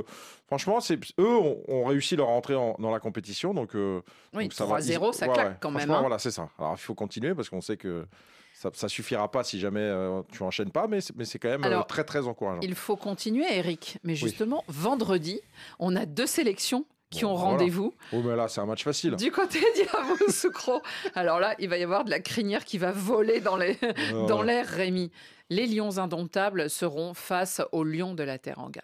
franchement, 0.45 0.79
c'est 0.79 0.99
eux 1.19 1.37
ont, 1.37 1.57
ont 1.67 1.85
réussi 1.85 2.15
leur 2.15 2.29
entrée 2.29 2.55
en- 2.55 2.75
dans 2.79 2.91
la 2.91 2.99
compétition, 2.99 3.53
donc, 3.53 3.71
Oui, 3.73 4.43
donc 4.43 4.53
ça 4.53 4.65
va. 4.65 4.79
3-0, 4.79 5.13
ça 5.13 5.27
claque 5.27 5.47
ouais. 5.47 5.53
quand 5.59 5.71
même. 5.71 5.89
Hein. 5.89 5.99
Voilà, 6.01 6.19
c'est 6.19 6.31
ça. 6.31 6.49
Alors 6.59 6.73
il 6.77 6.81
faut 6.81 6.95
continuer 6.95 7.33
parce 7.33 7.49
qu'on 7.49 7.61
sait 7.61 7.77
que 7.77 8.05
ça, 8.53 8.71
ça 8.73 8.89
suffira 8.89 9.29
pas 9.29 9.43
si 9.43 9.59
jamais 9.59 9.79
euh, 9.81 10.21
tu 10.31 10.41
enchaînes 10.41 10.71
pas, 10.71 10.87
mais 10.87 10.99
c'est, 10.99 11.15
mais 11.15 11.25
c'est 11.25 11.37
quand 11.37 11.49
même 11.49 11.63
euh, 11.63 11.81
très 11.83 12.03
très 12.03 12.27
encourageant. 12.27 12.61
Il 12.63 12.73
faut 12.73 12.95
continuer, 12.95 13.45
Eric. 13.51 13.99
Mais 14.03 14.15
justement, 14.15 14.63
vendredi, 14.67 15.39
on 15.77 15.95
a 15.95 16.05
deux 16.07 16.25
sélections 16.25 16.85
qui 17.09 17.23
ont 17.25 17.35
rendez-vous. 17.35 17.93
Oh 18.11 18.21
mais 18.21 18.35
là 18.35 18.47
c'est 18.47 18.59
un 18.61 18.65
match 18.65 18.83
facile. 18.83 19.15
Du 19.15 19.31
côté 19.31 19.59
d'Yamoussoukro. 19.75 20.81
Alors 21.15 21.39
là, 21.39 21.55
il 21.59 21.69
va 21.69 21.77
y 21.77 21.83
avoir 21.83 22.03
de 22.03 22.09
la 22.09 22.19
crinière 22.19 22.65
qui 22.65 22.77
va 22.77 22.91
voler 22.91 23.39
dans 23.39 23.55
les- 23.57 23.77
dans 24.27 24.39
ouais. 24.41 24.45
l'air, 24.45 24.67
Rémi. 24.67 25.11
Les 25.49 25.65
Lions 25.67 25.97
indomptables 25.97 26.69
seront 26.69 27.13
face 27.13 27.61
aux 27.71 27.83
Lions 27.85 28.13
de 28.13 28.23
la 28.23 28.37
Teranga. 28.37 28.81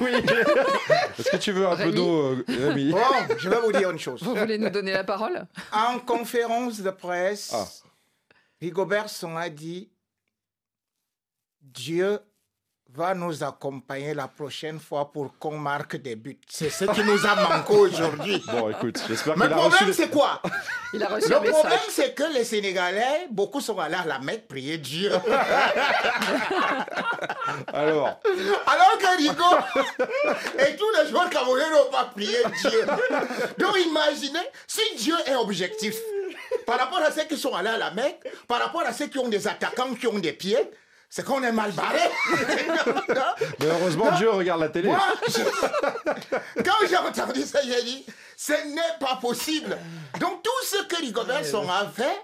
Oui. 0.01 0.11
Est-ce 0.11 1.29
que 1.31 1.37
tu 1.37 1.51
veux 1.51 1.67
un 1.67 1.75
peu 1.75 1.91
d'eau, 1.91 2.33
euh, 2.33 2.45
Rémi 2.47 2.91
Bon, 2.91 2.99
je 3.37 3.49
vais 3.49 3.59
vous 3.59 3.71
dire 3.71 3.91
une 3.91 3.99
chose. 3.99 4.21
Vous 4.23 4.33
voulez 4.35 4.57
nous 4.57 4.69
donner 4.69 4.93
la 4.93 5.03
parole? 5.03 5.45
En 5.71 5.99
conférence 5.99 6.79
de 6.81 6.89
presse, 6.89 7.51
Ah. 7.53 7.65
Rigobertson 8.61 9.35
a 9.35 9.49
dit 9.49 9.89
Dieu 11.61 12.19
va 12.97 13.13
nous 13.13 13.43
accompagner 13.43 14.15
la 14.15 14.27
prochaine 14.27 14.79
fois 14.79 15.11
pour 15.11 15.37
qu'on 15.37 15.55
marque 15.59 15.97
des 15.97 16.15
buts. 16.15 16.39
C'est 16.49 16.71
ce 16.71 16.85
qui 16.85 17.03
nous 17.05 17.25
a 17.27 17.35
manqué 17.35 17.73
aujourd'hui. 17.75 18.43
Bon, 18.47 18.71
écoute, 18.71 18.99
j'espère 19.07 19.35
qu'il 19.35 19.43
le 19.43 19.49
problème, 19.49 19.93
c'est 19.93 20.09
quoi? 20.09 20.41
Il 20.93 21.03
a 21.03 21.07
reçu 21.09 21.29
Le 21.29 21.35
problème, 21.51 21.79
c'est 21.89 22.15
que 22.15 22.23
les 22.33 22.43
Sénégalais, 22.43 23.27
beaucoup 23.29 23.61
sont 23.61 23.77
allés 23.77 23.93
à 23.95 24.05
la 24.05 24.17
Mecque 24.19 24.47
prier 24.47 24.79
Dieu. 24.79 25.11
Alors, 27.71 28.19
Alors 28.65 28.97
que 28.99 29.17
Rigo 29.17 29.43
et 30.57 30.75
tous 30.75 30.89
les 30.97 31.09
joueurs 31.09 31.29
camerounais 31.29 31.69
n'ont 31.69 31.91
pas 31.91 32.05
prié 32.05 32.37
Dieu. 32.61 32.85
Donc 33.59 33.77
imaginez 33.85 34.39
si 34.65 34.81
Dieu 34.97 35.15
est 35.27 35.35
objectif 35.35 35.95
par 36.65 36.79
rapport 36.79 36.99
à 36.99 37.11
ceux 37.11 37.25
qui 37.25 37.37
sont 37.37 37.53
allés 37.53 37.69
à 37.69 37.77
la 37.77 37.91
Mecque, 37.91 38.23
par 38.47 38.59
rapport 38.59 38.81
à 38.81 38.91
ceux 38.93 39.05
qui 39.07 39.19
ont 39.19 39.27
des 39.29 39.47
attaquants 39.47 39.93
qui 39.93 40.07
ont 40.07 40.17
des 40.17 40.33
pieds, 40.33 40.57
c'est 41.09 41.23
qu'on 41.25 41.41
est 41.43 41.51
mal 41.51 41.71
barré. 41.71 41.99
mais 43.59 43.65
heureusement 43.65 44.11
Dieu 44.17 44.29
regarde 44.29 44.61
la 44.61 44.69
télé. 44.69 44.89
Moi, 44.89 44.99
je- 45.27 46.61
Quand 46.63 46.87
j'ai 46.87 46.97
entendu 46.97 47.41
ça, 47.43 47.59
j'ai 47.63 47.81
dit, 47.83 48.05
ce 48.35 48.53
n'est 48.53 48.97
pas 48.99 49.15
possible. 49.21 49.77
Donc 50.19 50.43
tout 50.43 50.65
ce 50.65 50.83
que 50.83 50.97
Rigobert 50.97 51.41
a 51.71 51.87
fait, 51.89 52.21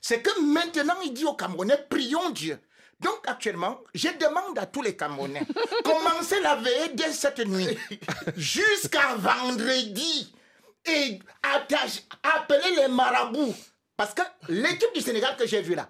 c'est 0.00 0.20
que 0.20 0.40
maintenant 0.40 0.96
il 1.04 1.12
dit 1.14 1.24
aux 1.24 1.34
Camerounais, 1.34 1.78
prions 1.88 2.30
Dieu. 2.30 2.58
Donc 3.00 3.18
actuellement, 3.26 3.80
je 3.94 4.08
demande 4.18 4.58
à 4.58 4.66
tous 4.66 4.82
les 4.82 4.96
Camerounais, 4.96 5.42
commencez 5.84 6.40
la 6.40 6.56
veille 6.56 6.90
dès 6.94 7.12
cette 7.12 7.40
nuit, 7.46 7.76
jusqu'à 8.36 9.14
vendredi, 9.16 10.34
et 10.86 11.18
attache, 11.54 12.02
appelez 12.22 12.76
les 12.76 12.88
marabouts. 12.88 13.54
Parce 13.96 14.12
que 14.14 14.22
l'équipe 14.48 14.92
du 14.94 15.00
Sénégal 15.00 15.36
que 15.36 15.46
j'ai 15.46 15.62
vue 15.62 15.74
là, 15.74 15.88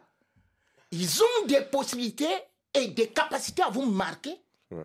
ils 0.94 1.22
ont 1.22 1.46
des 1.46 1.60
possibilités 1.62 2.28
et 2.72 2.88
des 2.88 3.08
capacités 3.08 3.62
à 3.62 3.68
vous 3.70 3.84
marquer 3.86 4.34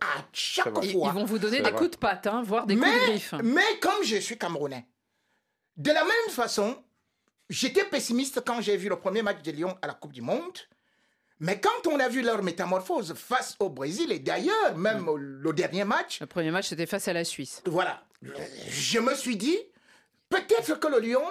à 0.01 0.25
chaque 0.33 0.73
fois. 0.73 0.83
ils 0.85 0.93
vont 0.93 1.25
vous 1.25 1.39
donner 1.39 1.57
C'est 1.57 1.63
des 1.63 1.69
vrai. 1.71 1.77
coups 1.79 1.91
de 1.91 1.97
patte, 1.97 2.27
hein, 2.27 2.43
voire 2.45 2.65
des 2.67 2.75
coups 2.75 2.87
de 2.87 2.91
Mais, 2.91 3.05
griffe. 3.07 3.33
mais 3.43 3.79
comme 3.81 4.03
je 4.03 4.17
suis 4.17 4.37
Camerounais, 4.37 4.85
de 5.77 5.91
la 5.91 6.03
même 6.03 6.29
façon, 6.31 6.77
j'étais 7.49 7.85
pessimiste 7.85 8.41
quand 8.45 8.61
j'ai 8.61 8.77
vu 8.77 8.89
le 8.89 8.97
premier 8.99 9.21
match 9.23 9.41
de 9.41 9.51
Lyon 9.51 9.77
à 9.81 9.87
la 9.87 9.93
Coupe 9.95 10.13
du 10.13 10.21
Monde. 10.21 10.57
Mais 11.39 11.59
quand 11.59 11.87
on 11.87 11.99
a 11.99 12.09
vu 12.09 12.21
leur 12.21 12.43
métamorphose 12.43 13.13
face 13.15 13.55
au 13.59 13.69
Brésil, 13.69 14.11
et 14.11 14.19
d'ailleurs, 14.19 14.75
même 14.77 15.07
au- 15.07 15.15
le 15.17 15.53
dernier 15.53 15.85
match, 15.85 16.19
Le 16.19 16.27
premier 16.27 16.51
match, 16.51 16.67
c'était 16.67 16.85
face 16.85 17.07
à 17.07 17.13
la 17.13 17.23
Suisse. 17.23 17.63
voilà, 17.65 18.03
je 18.67 18.99
me 18.99 19.15
suis 19.15 19.37
dit, 19.37 19.57
peut-être 20.29 20.77
que 20.79 20.87
le 20.87 20.99
Lion, 20.99 21.23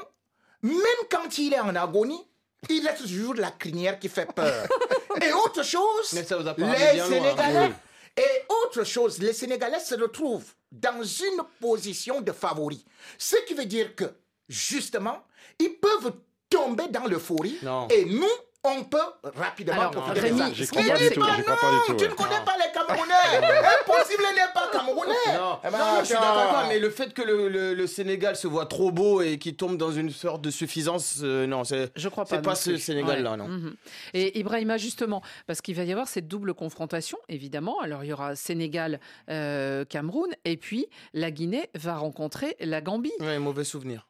même 0.63 0.75
quand 1.11 1.37
il 1.39 1.53
est 1.53 1.61
en 1.61 1.77
agonie, 1.77 2.27
il 2.69 2.87
reste 2.87 3.03
toujours 3.03 3.35
la 3.35 3.51
crinière 3.51 3.99
qui 3.99 4.09
fait 4.09 4.33
peur. 4.33 4.67
et 5.23 5.33
autre 5.33 5.63
chose, 5.65 6.13
les. 6.13 6.25
Sénégalais, 6.25 7.73
et 8.17 8.45
autre 8.65 8.83
chose, 8.85 9.19
les 9.21 9.33
Sénégalais 9.33 9.79
se 9.81 9.95
retrouvent 9.95 10.53
dans 10.73 11.03
une 11.03 11.43
position 11.61 12.21
de 12.21 12.33
favori. 12.33 12.85
Ce 13.17 13.37
qui 13.47 13.55
veut 13.55 13.65
dire 13.67 13.95
que, 13.95 14.05
justement, 14.49 15.23
ils 15.61 15.75
peuvent 15.79 16.13
tomber 16.51 16.89
dans 16.89 17.07
l'euphorie 17.07 17.59
et 17.91 18.05
nous, 18.07 18.27
on 18.65 18.85
peut 18.85 18.99
rapidement 19.37 19.75
Alors, 19.75 19.91
profiter 19.93 20.21
Rémi, 20.21 20.39
de 20.39 20.43
ça. 20.43 20.49
Non, 20.49 20.55
tout, 20.57 21.95
Tu 21.95 22.05
ouais. 22.05 22.09
ne 22.11 22.15
connais 22.15 22.45
pas 22.45 22.57
les 22.59 22.73
Camerounais. 22.73 23.15
Impossible 23.81 24.23
n'est 24.35 24.53
pas 24.53 24.69
Camerounais. 24.73 25.13
Non, 25.39 25.59
Eh 25.65 25.71
ben, 25.71 25.79
non, 25.79 25.85
je 26.01 26.05
suis 26.07 26.15
attends. 26.15 26.23
d'accord 26.25 26.39
avec 26.41 26.51
toi, 26.51 26.65
mais 26.69 26.79
le 26.79 26.91
fait 26.91 27.15
que 27.15 27.23
le, 27.23 27.49
le- 27.49 27.75
le 27.75 27.87
Sénégal 27.87 28.37
se 28.37 28.47
voit 28.49 28.67
trop 28.67 28.91
beau 28.91 29.23
et 29.23 29.39
qu'il 29.39 29.57
tombe 29.57 29.77
dans 29.77 29.93
une 29.93 30.11
sorte 30.11 30.43
de 30.43 30.51
suffisance, 30.51 31.21
euh, 31.23 31.47
non, 31.47 31.65
c'est 31.65 31.91
Je 31.97 32.09
crois 32.09 32.25
pas. 32.25 32.37
c'est 32.37 32.43
pas 32.43 32.51
non 32.51 32.57
ce. 32.57 32.77
Sénégal-là, 32.77 33.31
Ouais. 33.33 33.37
non. 33.37 33.49
Mhm. 33.49 33.77
Et 34.15 34.39
Ibrahima, 34.41 34.77
justement, 34.77 35.23
parce 35.47 35.61
qu'il 35.61 35.75
va 35.77 35.85
y 35.85 35.93
avoir 35.93 36.09
cette 36.09 36.27
double 36.29 36.55
confrontation, 36.55 37.19
évidemment. 37.29 37.81
Alors, 37.81 38.03
il 38.05 38.09
y 38.09 38.13
aura 38.13 38.35
Sénégal-Cameroun, 39.29 40.31
et 40.45 40.57
puis 40.57 40.87
la 41.15 41.31
Guinée 41.31 41.71
va 41.75 41.97
rencontrer 41.97 42.57
la 42.61 42.81
Gambie. 42.81 43.13
Ouais, 43.21 43.39
mauvais 43.39 43.65
souvenir. 43.65 44.08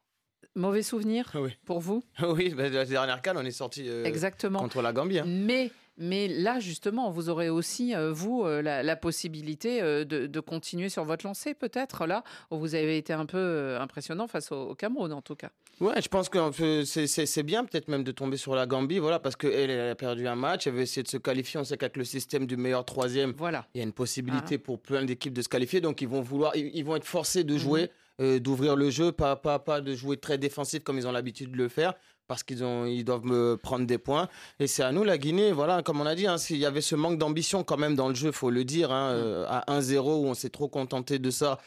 Mauvais 0.55 0.83
souvenir 0.83 1.31
Oui, 1.35 1.57
pour 1.66 1.79
vous? 1.81 2.03
Oui 2.22 2.53
bah, 2.57 2.68
la 2.68 2.85
dernière 2.85 3.22
canne, 3.22 3.37
on 3.38 3.44
est 3.44 3.51
sorti 3.51 3.85
euh, 3.88 4.05
Exactement. 4.05 4.59
contre 4.59 4.83
la 4.83 4.92
Gambie. 4.92 5.18
hein. 5.20 5.24
Mais, 5.27 5.70
mais 5.98 6.27
là, 6.27 6.59
justement, 6.59 7.11
vous 7.11 7.29
aurez 7.29 7.48
aussi, 7.48 7.94
euh, 7.94 8.12
vous, 8.12 8.44
euh, 8.44 8.61
la, 8.62 8.83
la 8.83 8.96
possibilité 8.96 9.81
de, 9.83 10.05
de 10.27 10.40
continuer 10.40 10.88
sur 10.88 11.05
votre 11.05 11.24
lancée, 11.27 11.55
peut-être, 11.55 12.07
là, 12.07 12.24
où 12.51 12.59
vous 12.59 12.74
avez 12.74 12.96
été 12.98 13.12
un 13.12 13.27
peu 13.27 13.77
impressionnant 13.81 14.27
face 14.27 14.51
au, 14.51 14.70
au 14.70 14.74
Cameroun, 14.74 15.12
en 15.12 15.22
tout 15.22 15.37
cas. 15.37 15.51
Ouais, 15.81 16.01
je 16.03 16.09
pense 16.09 16.29
que 16.29 16.83
c'est- 16.85 17.42
bien 17.44 17.64
peut-être 17.64 17.87
même 17.87 18.03
de 18.03 18.11
tomber 18.11 18.37
sur 18.37 18.57
la 18.57 18.66
Gambie, 18.66 18.98
voilà, 18.98 19.20
parce 19.20 19.37
qu'elle 19.37 19.70
elle 19.70 19.90
a 19.90 19.94
perdu 19.94 20.27
un 20.27 20.35
match, 20.35 20.66
elle 20.66 20.72
veut 20.74 20.81
essayer 20.81 21.05
de 21.05 21.09
se 21.09 21.18
qualifier. 21.18 21.61
On 21.61 21.64
sait 21.64 21.77
qu'avec 21.77 21.96
le 21.96 22.05
système 22.05 22.46
du 22.46 22.57
meilleur 22.57 22.85
troisième, 22.85 23.33
Voilà. 23.37 23.66
il 23.74 23.79
y 23.79 23.81
a 23.81 23.85
une 23.85 23.92
possibilité 23.92 24.57
Ah. 24.57 24.64
pour 24.64 24.81
plein 24.81 25.05
d'équipes 25.05 25.35
de 25.35 25.42
se 25.42 25.48
qualifier, 25.48 25.81
donc 25.81 26.01
ils 26.03 26.09
vont 26.09 26.20
vouloir, 26.20 26.57
ils, 26.57 26.70
ils 26.74 26.85
vont 26.85 26.96
être 26.96 27.05
forcés 27.07 27.44
Mhm. 27.44 27.46
de 27.46 27.59
jouer, 27.59 27.90
euh, 28.20 28.38
d'ouvrir 28.40 28.76
le 28.76 28.90
jeu, 28.90 29.12
pas, 29.12 29.37
pas, 29.37 29.59
pas 29.59 29.81
de 29.81 29.94
jouer 29.94 30.16
très 30.16 30.38
défensif 30.38 30.83
comme 30.85 30.98
ils 30.98 31.07
ont 31.07 31.12
l'habitude 31.12 31.52
de 31.52 31.57
le 31.57 31.68
faire. 31.68 31.94
Parce 32.26 32.42
qu'ils 32.42 32.62
ont, 32.62 32.85
ils 32.85 33.04
doivent 33.04 33.24
me 33.24 33.57
prendre 33.57 33.87
des 33.87 33.96
points. 33.96 34.28
Et 34.61 34.66
c'est 34.66 34.83
à 34.83 34.92
nous, 34.92 35.02
la 35.02 35.16
Guinée, 35.16 35.50
voilà, 35.50 35.83
comme 35.83 35.98
on 36.02 36.04
a 36.04 36.14
dit, 36.14 36.26
hein, 36.26 36.37
s'il 36.37 36.59
y 36.59 36.66
avait 36.66 36.83
ce 36.83 36.94
manque 36.94 37.16
d'ambition 37.16 37.64
quand 37.64 37.78
même 37.78 37.94
dans 37.94 38.11
le 38.11 38.14
jeu, 38.14 38.33
faut 38.33 38.50
le 38.50 38.64
dire, 38.64 38.92
hein, 38.92 39.14
Mhm. 39.14 39.18
euh, 39.22 39.46
à 39.48 39.64
1-0, 39.72 40.16
où 40.16 40.26
on 40.26 40.35
s'est 40.35 40.50
trop 40.50 40.68
contenté 40.68 41.18
de 41.18 41.31
ça. 41.31 41.59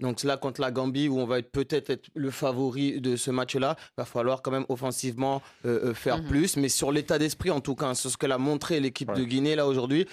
Donc 0.00 0.22
là, 0.22 0.38
contre 0.38 0.62
la 0.62 0.70
Gambie, 0.70 1.08
où 1.08 1.18
on 1.20 1.26
va 1.26 1.38
être 1.40 1.50
peut-être 1.52 1.90
être 1.90 2.08
le 2.14 2.30
favori 2.30 2.98
de 2.98 3.16
ce 3.16 3.30
match-là, 3.30 3.76
va 3.98 4.06
falloir 4.06 4.40
quand 4.40 4.50
même 4.50 4.64
offensivement 4.70 5.42
euh, 5.66 5.92
faire 5.92 6.22
Mhm. 6.22 6.28
plus. 6.28 6.56
Mais 6.56 6.70
sur 6.70 6.92
l'état 6.92 7.18
d'esprit, 7.18 7.50
en 7.50 7.60
tout 7.60 7.74
cas, 7.74 7.88
hein, 7.88 7.94
sur 7.94 8.10
ce 8.10 8.16
qu'elle 8.16 8.32
a 8.32 8.38
montré 8.38 8.80
l'équipe 8.80 9.10
Ouais. 9.10 9.16
de 9.18 9.24
Guinée 9.24 9.54
là 9.54 9.66
aujourd'hui, 9.66 10.06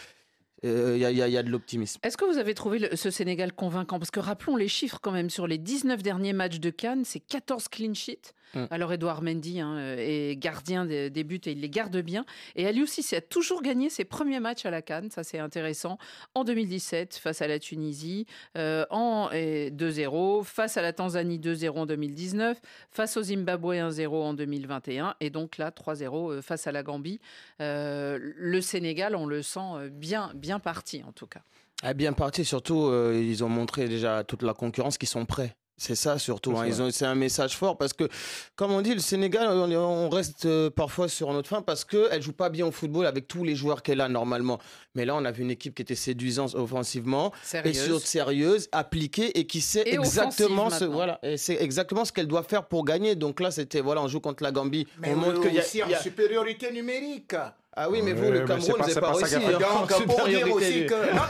il 0.63 0.97
y, 0.97 1.05
a- 1.05 1.11
y 1.11 1.37
a- 1.37 1.43
de 1.43 1.49
l'optimisme. 1.49 1.99
Est-ce 2.03 2.17
que 2.17 2.25
vous 2.25 2.37
avez 2.37 2.53
trouvé 2.53 2.95
ce 2.95 3.09
Sénégal 3.11 3.53
convaincant? 3.53 3.99
Parce 3.99 4.11
que 4.11 4.19
rappelons 4.19 4.55
les 4.55 4.67
chiffres 4.67 4.99
quand 5.01 5.11
même, 5.11 5.29
sur 5.29 5.45
les 5.47 5.57
19 5.57 6.01
derniers 6.03 6.33
matchs 6.33 6.59
de 6.59 6.69
Cannes, 6.69 7.03
c'est 7.05 7.19
14 7.19 7.67
clean 7.67 7.93
sheets. 7.93 8.33
Mm. 8.53 8.65
Alors 8.71 8.93
Edouard 8.93 9.21
Mendy 9.21 9.59
hein, 9.59 9.95
est 9.97 10.39
gardien 10.39 10.85
des, 10.85 11.09
des 11.09 11.23
buts 11.23 11.41
et 11.45 11.51
il 11.51 11.61
les 11.61 11.69
garde 11.69 11.97
bien. 11.97 12.25
Et 12.55 12.67
Ali 12.67 12.81
aussi, 12.81 13.03
a 13.15 13.21
toujours 13.21 13.61
gagné 13.61 13.89
ses 13.89 14.05
premiers 14.05 14.39
matchs 14.39 14.65
à 14.65 14.71
la 14.71 14.81
Cannes, 14.81 15.09
ça 15.11 15.23
c'est 15.23 15.39
intéressant. 15.39 15.97
En 16.35 16.43
2017, 16.43 17.15
face 17.15 17.41
à 17.41 17.47
la 17.47 17.59
Tunisie, 17.59 18.25
euh, 18.57 18.85
en 18.89 19.29
et 19.31 19.71
2-0, 19.71 20.43
face 20.43 20.77
à 20.77 20.81
la 20.81 20.93
Tanzanie 20.93 21.39
2-0 21.39 21.71
en 21.71 21.85
2019, 21.85 22.59
face 22.91 23.17
au 23.17 23.23
Zimbabwe 23.23 23.73
1-0 23.73 24.07
en 24.07 24.33
2021, 24.33 25.15
et 25.19 25.29
donc 25.29 25.57
là 25.57 25.71
3-0 25.71 26.31
euh, 26.31 26.41
face 26.41 26.67
à 26.67 26.71
la 26.71 26.83
Gambie. 26.83 27.19
Euh, 27.61 28.19
le 28.21 28.61
Sénégal, 28.61 29.15
on 29.15 29.25
le 29.25 29.41
sent 29.41 29.59
euh, 29.59 29.89
bien, 29.89 30.31
bien 30.35 30.59
parti 30.59 31.03
en 31.07 31.11
tout 31.11 31.27
cas. 31.27 31.41
Ah, 31.81 31.93
bien 31.93 32.13
parti, 32.13 32.45
surtout, 32.45 32.85
euh, 32.85 33.19
ils 33.21 33.43
ont 33.43 33.49
montré 33.49 33.89
déjà 33.89 34.19
à 34.19 34.23
toute 34.23 34.41
la 34.41 34.53
concurrence 34.53 34.97
qu'ils 34.97 35.09
sont 35.09 35.25
prêts. 35.25 35.55
C'est 35.75 35.95
ça 35.95 36.19
surtout. 36.19 36.51
C'est 36.51 36.57
hein. 36.57 36.61
ça. 36.61 36.67
Ils 36.67 36.81
ont, 36.81 36.91
c'est 36.91 37.05
un 37.05 37.15
message 37.15 37.57
fort 37.57 37.77
parce 37.77 37.93
que, 37.93 38.07
comme 38.55 38.71
on 38.71 38.81
dit, 38.81 38.93
le 38.93 38.99
Sénégal, 38.99 39.47
on, 39.49 39.69
est- 39.71 39.75
on 39.75 40.07
reste 40.09 40.45
euh, 40.45 40.69
parfois 40.69 41.09
sur 41.09 41.33
notre 41.33 41.49
fin 41.49 41.61
parce 41.61 41.83
qu'elle 41.83 42.21
joue 42.21 42.31
pas 42.31 42.49
bien 42.49 42.65
au 42.67 42.71
football 42.71 43.05
avec 43.07 43.27
tous 43.27 43.43
les 43.43 43.55
joueurs 43.55 43.81
qu'elle 43.81 43.99
a 43.99 44.07
normalement. 44.07 44.59
Mais 44.95 45.03
là, 45.05 45.15
on 45.15 45.25
a 45.25 45.31
vu 45.31 45.41
une 45.41 45.51
équipe 45.51 45.73
qui 45.75 45.81
était 45.81 45.95
séduisante 45.95 46.53
offensivement 46.55 47.31
et 47.33 47.47
Sérieuse. 47.47 47.83
sur 47.85 47.99
sérieuse, 47.99 48.69
appliquée 48.71 49.37
et 49.39 49.47
qui 49.47 49.61
sait 49.61 49.81
Et 49.87 49.95
exactement 49.95 50.69
ce 50.69 50.83
maintenant. 50.85 50.93
voilà, 50.95 51.19
et 51.23 51.37
c'est 51.37 51.55
exactement 51.61 52.05
ce 52.05 52.11
qu'elle 52.11 52.27
doit 52.27 52.43
faire 52.43 52.65
pour 52.67 52.85
gagner. 52.85 53.15
Donc 53.15 53.39
là, 53.39 53.49
c'était 53.51 53.81
voilà, 53.81 54.01
on 54.03 54.07
joue 54.07 54.19
contre 54.19 54.43
la 54.43 54.51
Gambie. 54.51 54.87
Mais 54.99 55.13
on 55.13 55.17
montre 55.17 55.41
qu'il 55.41 55.53
y 55.55 55.59
a, 55.59 55.61
aussi 55.63 55.79
il 55.85 55.89
y 55.89 55.93
a- 55.95 55.99
en 55.99 56.01
supériorité 56.01 56.71
numérique. 56.71 57.35
Ah 57.75 57.89
oui, 57.89 58.01
mais 58.03 58.13
vous, 58.13 58.31
le 58.31 58.41
Cameroun, 58.45 58.81
c'est 58.85 58.99
pas- 58.99 59.09
a 59.09 59.25
fait- 59.25 59.35
hein, 59.35 59.59
Donc, 59.59 60.05
pour 60.05 60.27
dire 60.27 60.51
aussi 60.53 60.85
que. 60.85 60.93
Non, 60.93 61.21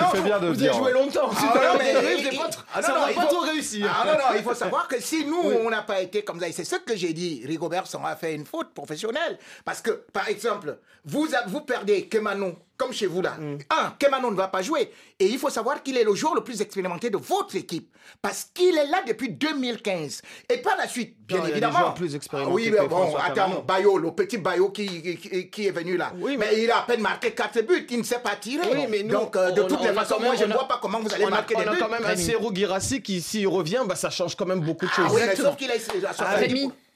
non, 0.00 0.08
fais 0.12 0.20
bien 0.20 0.38
de 0.38 0.46
Vous 0.48 0.62
avez 0.62 0.72
joué 0.72 0.92
longtemps. 0.92 1.28
Ah, 1.36 1.54
non, 1.54 1.78
mais- 1.78 1.94
il- 2.18 2.26
il- 2.34 2.40
ah, 2.72 2.80
ça 2.82 2.92
va 2.92 3.10
il 3.10 3.14
pas 3.16 3.24
trop 3.26 3.40
réussi. 3.40 3.82
Ah 3.84 4.04
non, 4.06 4.12
non, 4.12 4.36
il 4.36 4.42
faut 4.44 4.54
savoir 4.54 4.86
que 4.86 5.00
si 5.00 5.24
nous, 5.24 5.42
on 5.64 5.70
n'a 5.70 5.82
pas 5.82 6.00
été 6.00 6.22
comme 6.22 6.38
ça, 6.38 6.46
et 6.48 6.52
c'est 6.52 6.62
ce 6.64 6.76
que 6.76 6.94
j'ai 6.96 7.12
dit, 7.12 7.42
Rigobert 7.46 7.88
s'en 7.88 8.04
a 8.04 8.14
fait 8.14 8.34
une 8.34 8.46
faute 8.46 8.72
professionnelle. 8.72 9.38
Parce 9.64 9.80
que, 9.80 9.90
par 10.12 10.28
exemple, 10.28 10.78
vous, 11.04 11.26
vous 11.48 11.60
perdez 11.62 12.06
Kemano, 12.06 12.54
comme 12.82 12.92
chez 12.92 13.06
vous 13.06 13.22
là. 13.22 13.36
Un, 13.70 13.90
Kemano 13.98 14.30
ne 14.30 14.36
va 14.36 14.48
pas 14.48 14.62
jouer. 14.62 14.90
Et 15.18 15.26
il 15.26 15.38
faut 15.38 15.50
savoir 15.50 15.82
qu'il 15.82 15.96
est 15.96 16.04
le 16.04 16.14
joueur 16.14 16.34
le 16.34 16.42
plus 16.42 16.60
expérimenté 16.60 17.10
de 17.10 17.16
votre 17.16 17.54
équipe. 17.56 17.94
Parce 18.20 18.46
qu'il 18.52 18.76
est 18.76 18.86
là 18.86 19.02
depuis 19.06 19.28
2015. 19.30 20.22
Et 20.50 20.58
par 20.58 20.76
la 20.76 20.88
suite, 20.88 21.16
bien 21.26 21.38
Non, 21.38 21.44
il 21.44 21.46
a 21.46 21.50
évidemment. 21.52 21.78
joueurs 21.78 21.94
plus 21.94 22.14
expérimentés 22.16 22.54
Oui, 22.54 22.70
que 22.70 22.80
mais 22.82 22.88
bon, 22.88 23.14
attends. 23.16 23.64
Bayo, 23.66 23.98
le 23.98 24.10
petit 24.12 24.38
Bayo 24.38 24.70
qui, 24.70 25.16
qui, 25.16 25.50
qui 25.50 25.66
est 25.66 25.70
venu 25.70 25.96
là. 25.96 26.12
Oui, 26.18 26.36
mais... 26.36 26.60
il 26.62 26.70
a 26.70 26.78
à 26.80 26.82
peine 26.82 27.00
marqué 27.00 27.30
4 27.32 27.60
buts, 27.62 27.86
il 27.90 27.98
ne 27.98 28.02
sait 28.02 28.18
pas 28.18 28.34
tirer. 28.36 28.66
Oui, 28.72 28.86
mais 28.88 29.02
nous, 29.04 29.10
Donc, 29.12 29.36
euh, 29.36 29.50
de 29.52 29.62
on 29.62 29.64
a- 29.64 29.68
toutes 29.68 29.78
on 29.80 29.84
les 29.84 29.90
a 29.90 29.94
façons, 29.94 30.20
moi, 30.20 30.34
je 30.34 30.44
ne 30.44 30.50
a- 30.52 30.54
vois 30.54 30.68
pas 30.68 30.78
comment 30.82 30.98
vous 31.00 31.12
allez 31.14 31.24
a, 31.24 31.30
marquer 31.30 31.54
on 31.56 31.60
des 31.62 31.68
a 31.68 31.70
buts. 31.72 31.78
quand 31.80 31.88
même 31.88 32.04
un. 32.04 32.16
Serou 32.16 32.52
Girassi 32.54 33.00
qui, 33.02 33.20
s'il 33.22 33.46
revient, 33.48 33.82
bah, 33.86 33.94
ça 33.96 34.10
change 34.10 34.34
quand 34.34 34.46
même 34.46 34.60
beaucoup 34.60 34.86
de 34.86 34.90
Ah 34.94 35.02
choses. 35.02 35.12
oui, 35.14 35.20
mais 35.26 35.36
sauf 35.36 35.56
qu'il 35.56 35.70
a 35.70 35.74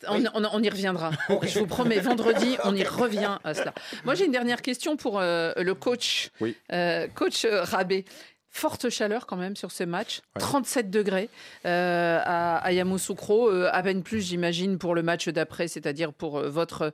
on, 0.08 0.62
y 0.62 0.68
reviendra. 0.68 1.10
Je 1.42 1.58
vous 1.58 1.66
promets, 1.66 2.00
vendredi, 2.00 2.56
on 2.64 2.74
y 2.74 2.84
revient 2.84 3.38
à 3.44 3.54
cela. 3.54 3.72
Moi, 4.04 4.14
j'ai 4.14 4.26
une 4.26 4.32
dernière 4.32 4.62
question 4.62 4.96
pour 4.96 5.18
euh, 5.20 5.52
le 5.56 5.74
coach, 5.74 6.30
Oui. 6.40 6.56
Euh, 6.72 7.06
coach 7.14 7.44
euh, 7.44 7.62
Rabé. 7.62 8.04
Forte 8.48 8.88
chaleur 8.88 9.26
quand 9.26 9.36
même 9.36 9.54
sur 9.54 9.70
ce 9.70 9.84
match, 9.84 10.22
Ouais. 10.34 10.40
37 10.40 10.88
degrés 10.88 11.28
euh, 11.66 12.18
à, 12.24 12.56
à 12.56 12.72
Yamoussoukro, 12.72 13.50
à 13.50 13.82
peine 13.82 14.02
plus 14.02 14.22
j'imagine 14.22 14.78
pour 14.78 14.94
le 14.94 15.02
match 15.02 15.28
d'après, 15.28 15.68
c'est-à-dire 15.68 16.14
pour 16.14 16.40
votre 16.40 16.90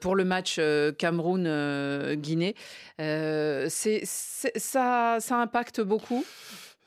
pour 0.00 0.14
le 0.14 0.24
match 0.24 0.60
Cameroun-Guinée. 0.98 2.54
Ça, 2.98 5.16
ça 5.18 5.36
impacte 5.36 5.80
beaucoup? 5.80 6.24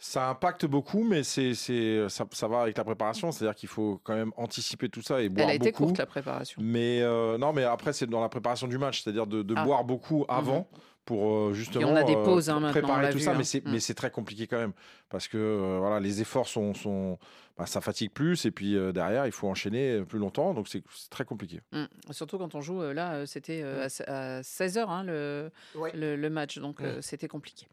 Ça 0.06 0.28
impacte 0.30 0.66
beaucoup, 0.66 1.06
mais 1.06 1.24
c'est, 1.24 1.54
c'est, 1.54 2.10
ça, 2.10 2.26
ça 2.34 2.50
va 2.50 2.63
avec 2.63 2.78
la 2.78 2.84
préparation. 2.84 3.32
C'est-à-dire 3.32 3.56
qu'il 3.56 3.70
faut 3.70 4.02
quand 4.04 4.13
même 4.13 4.34
anticiper 4.36 4.89
tout 4.89 5.02
ça 5.02 5.22
et 5.22 5.30
boire 5.30 5.46
Elle 5.48 5.52
a 5.52 5.56
été 5.56 5.72
beaucoup. 5.72 5.86
courte 5.86 5.98
la 5.98 6.06
préparation. 6.06 6.62
Mais 6.62 7.00
euh, 7.02 7.38
non, 7.38 7.54
mais 7.54 7.63
après, 7.63 7.94
c'est 7.94 8.06
dans 8.06 8.20
la 8.20 8.28
préparation 8.28 8.68
du 8.68 8.78
match, 8.78 9.02
c'est-à-dire 9.02 9.26
de, 9.28 9.44
de 9.44 9.54
Ah. 9.58 9.63
boire 9.63 9.86
beaucoup 9.86 10.26
avant. 10.28 10.68
Pour 11.06 11.28
euh, 11.30 11.54
justement 11.54 11.89
on 11.89 11.96
a 11.96 12.04
des 12.04 12.16
euh, 12.16 12.24
pauses, 12.24 12.50
hein, 12.50 12.62
on 12.63 12.72
préparer 12.72 13.10
tout 13.10 13.18
vu, 13.18 13.24
ça, 13.24 13.32
hein. 13.32 13.36
mais 13.38 13.44
c'est 13.44 13.66
Mm. 13.66 13.80
c'est 13.80 13.94
très 13.94 14.10
compliqué 14.10 14.48
quand 14.48 14.58
même 14.58 14.72
parce 15.10 15.28
que 15.28 15.38
euh, 15.38 15.78
voilà 15.80 16.00
les 16.00 16.22
efforts 16.22 16.48
sont, 16.48 16.74
sont 16.74 17.18
bah, 17.58 17.66
ça 17.66 17.82
fatigue 17.82 18.12
plus 18.12 18.46
et 18.46 18.52
puis 18.52 18.76
euh, 18.78 18.92
derrière 18.94 19.26
il 19.26 19.32
faut 19.34 19.48
enchaîner 19.50 20.02
plus 20.08 20.18
longtemps 20.18 20.54
donc 20.54 20.68
c'est 20.70 20.82
très 21.10 21.26
compliqué. 21.26 21.60
Mm. 21.74 21.84
Surtout 22.12 22.38
quand 22.38 22.56
on 22.56 22.62
joue, 22.62 22.82
euh, 22.82 22.94
là, 22.94 23.26
c'était 23.26 23.62
euh, 23.63 23.88
à, 24.08 24.42
16h 24.42 25.06
le, 25.06 25.52
Ouais. 25.76 25.92
le, 25.94 26.16
le 26.16 26.30
match, 26.30 26.58
donc 26.60 26.82
euh, 26.82 27.00
c'était 27.02 27.28
compliqué. 27.28 27.68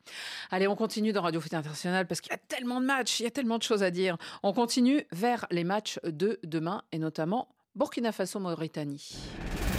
Allez, 0.51 0.67
on 0.67 0.75
continue 0.77 1.13
dans 1.13 1.23
Radio 1.23 1.41
Foot 1.41 1.55
International 1.55 2.07
parce 2.09 2.21
qu'il 2.21 2.33
y 2.33 2.35
a 2.35 2.39
tellement 2.49 2.81
de 2.81 2.87
matchs, 2.87 3.21
il 3.21 3.25
y 3.25 3.27
a 3.27 3.31
tellement 3.31 3.59
de 3.59 3.63
choses 3.63 3.83
à 3.85 3.91
dire. 3.93 4.17
On 4.43 4.53
continue 4.53 5.07
vers 5.13 5.47
les 5.53 5.63
matchs 5.65 6.01
de 6.05 6.41
demain 6.43 6.83
et 6.91 6.99
notamment 6.99 7.49
Burkina 7.77 8.11
Faso-Mauritanie. 8.11 9.17
Voilà 9.47 9.70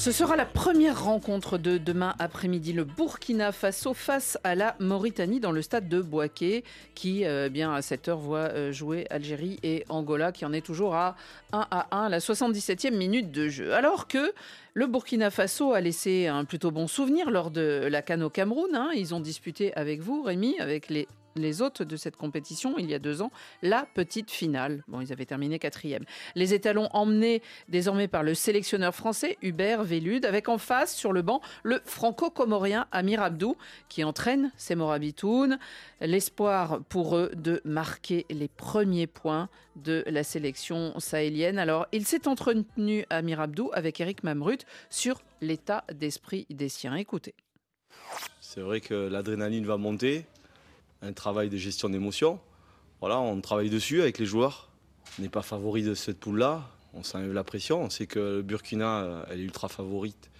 Ce 0.00 0.12
sera 0.12 0.34
la 0.34 0.46
première 0.46 1.04
rencontre 1.04 1.58
de 1.58 1.76
demain 1.76 2.14
après-midi, 2.18 2.72
le 2.72 2.84
Burkina 2.84 3.52
Faso 3.52 3.92
face 3.92 4.38
à 4.44 4.54
la 4.54 4.74
Mauritanie 4.78 5.40
dans 5.40 5.52
le 5.52 5.60
stade 5.60 5.90
de 5.90 6.00
Boaké, 6.00 6.64
qui, 6.94 7.26
euh, 7.26 7.50
bien 7.50 7.74
à 7.74 7.82
cette 7.82 8.08
heure, 8.08 8.16
voit 8.16 8.48
euh, 8.48 8.72
jouer 8.72 9.06
Algérie 9.10 9.58
et 9.62 9.84
Angola, 9.90 10.32
qui 10.32 10.46
en 10.46 10.54
est 10.54 10.64
toujours 10.64 10.94
à 10.94 11.16
1 11.52 11.66
à 11.70 11.86
1 11.94 12.04
à 12.04 12.08
la 12.08 12.18
77e 12.18 12.96
minute 12.96 13.30
de 13.30 13.50
jeu. 13.50 13.74
Alors 13.74 14.08
que 14.08 14.32
le 14.72 14.86
Burkina 14.86 15.28
Faso 15.28 15.74
a 15.74 15.82
laissé 15.82 16.28
un 16.28 16.46
plutôt 16.46 16.70
bon 16.70 16.86
souvenir 16.86 17.30
lors 17.30 17.50
de 17.50 17.86
la 17.90 18.00
Cannes 18.00 18.22
au 18.22 18.30
Cameroun. 18.30 18.74
hein. 18.74 18.92
Ils 18.96 19.14
ont 19.14 19.20
disputé 19.20 19.74
avec 19.74 20.00
vous, 20.00 20.22
Rémi, 20.22 20.58
avec 20.60 20.88
les 20.88 21.08
les 21.36 21.62
hôtes 21.62 21.82
de 21.82 21.96
cette 21.96 22.16
compétition 22.16 22.76
il 22.78 22.90
y 22.90 22.94
a 22.94 22.98
deux 22.98 23.22
ans, 23.22 23.30
la 23.62 23.86
petite 23.94 24.30
finale. 24.30 24.84
Bon, 24.88 25.00
ils 25.00 25.12
avaient 25.12 25.26
terminé 25.26 25.58
quatrième. 25.58 26.04
Les 26.34 26.54
étalons 26.54 26.88
emmenés 26.92 27.42
désormais 27.68 28.08
par 28.08 28.22
le 28.22 28.34
sélectionneur 28.34 28.94
français 28.94 29.38
Hubert 29.42 29.84
Vélude, 29.84 30.24
avec 30.24 30.48
en 30.48 30.58
face 30.58 30.94
sur 30.94 31.12
le 31.12 31.22
banc 31.22 31.40
le 31.62 31.80
franco-comorien 31.84 32.86
Amir 32.92 33.22
Abdou 33.22 33.56
qui 33.88 34.04
entraîne 34.04 34.50
ses 34.56 34.74
Morabitoun. 34.74 35.58
L'espoir 36.00 36.80
pour 36.88 37.16
eux 37.16 37.30
de 37.34 37.60
marquer 37.64 38.26
les 38.30 38.48
premiers 38.48 39.06
points 39.06 39.48
de 39.76 40.04
la 40.06 40.24
sélection 40.24 40.98
sahélienne. 40.98 41.58
Alors, 41.58 41.86
il 41.92 42.06
s'est 42.06 42.26
entretenu 42.28 43.04
Amir 43.10 43.40
Abdou 43.40 43.70
avec 43.72 44.00
Eric 44.00 44.24
Mamrut 44.24 44.66
sur 44.88 45.22
l'état 45.40 45.84
d'esprit 45.92 46.46
des 46.50 46.68
siens. 46.68 46.96
Écoutez. 46.96 47.34
C'est 48.40 48.60
vrai 48.60 48.80
que 48.80 48.94
l'adrénaline 48.94 49.64
va 49.64 49.76
monter, 49.76 50.26
un 51.02 51.12
travail 51.12 51.48
de 51.48 51.56
gestion 51.56 51.88
d'émotions. 51.88 52.38
Voilà, 53.00 53.18
on 53.18 53.40
travaille 53.40 53.70
dessus 53.70 54.02
avec 54.02 54.18
les 54.18 54.26
joueurs. 54.26 54.68
On 55.18 55.22
n'est 55.22 55.28
pas 55.28 55.42
favori 55.42 55.82
de 55.82 55.94
cette 55.94 56.18
poule-là. 56.18 56.68
On 56.92 57.02
s'enlève 57.02 57.32
la 57.32 57.44
pression. 57.44 57.82
On 57.82 57.90
sait 57.90 58.06
que 58.06 58.18
le 58.18 58.42
Burkina, 58.42 59.00
euh, 59.00 59.22
elle 59.30 59.40
est 59.40 59.44
ultra 59.44 59.68
favorite. 59.68 60.30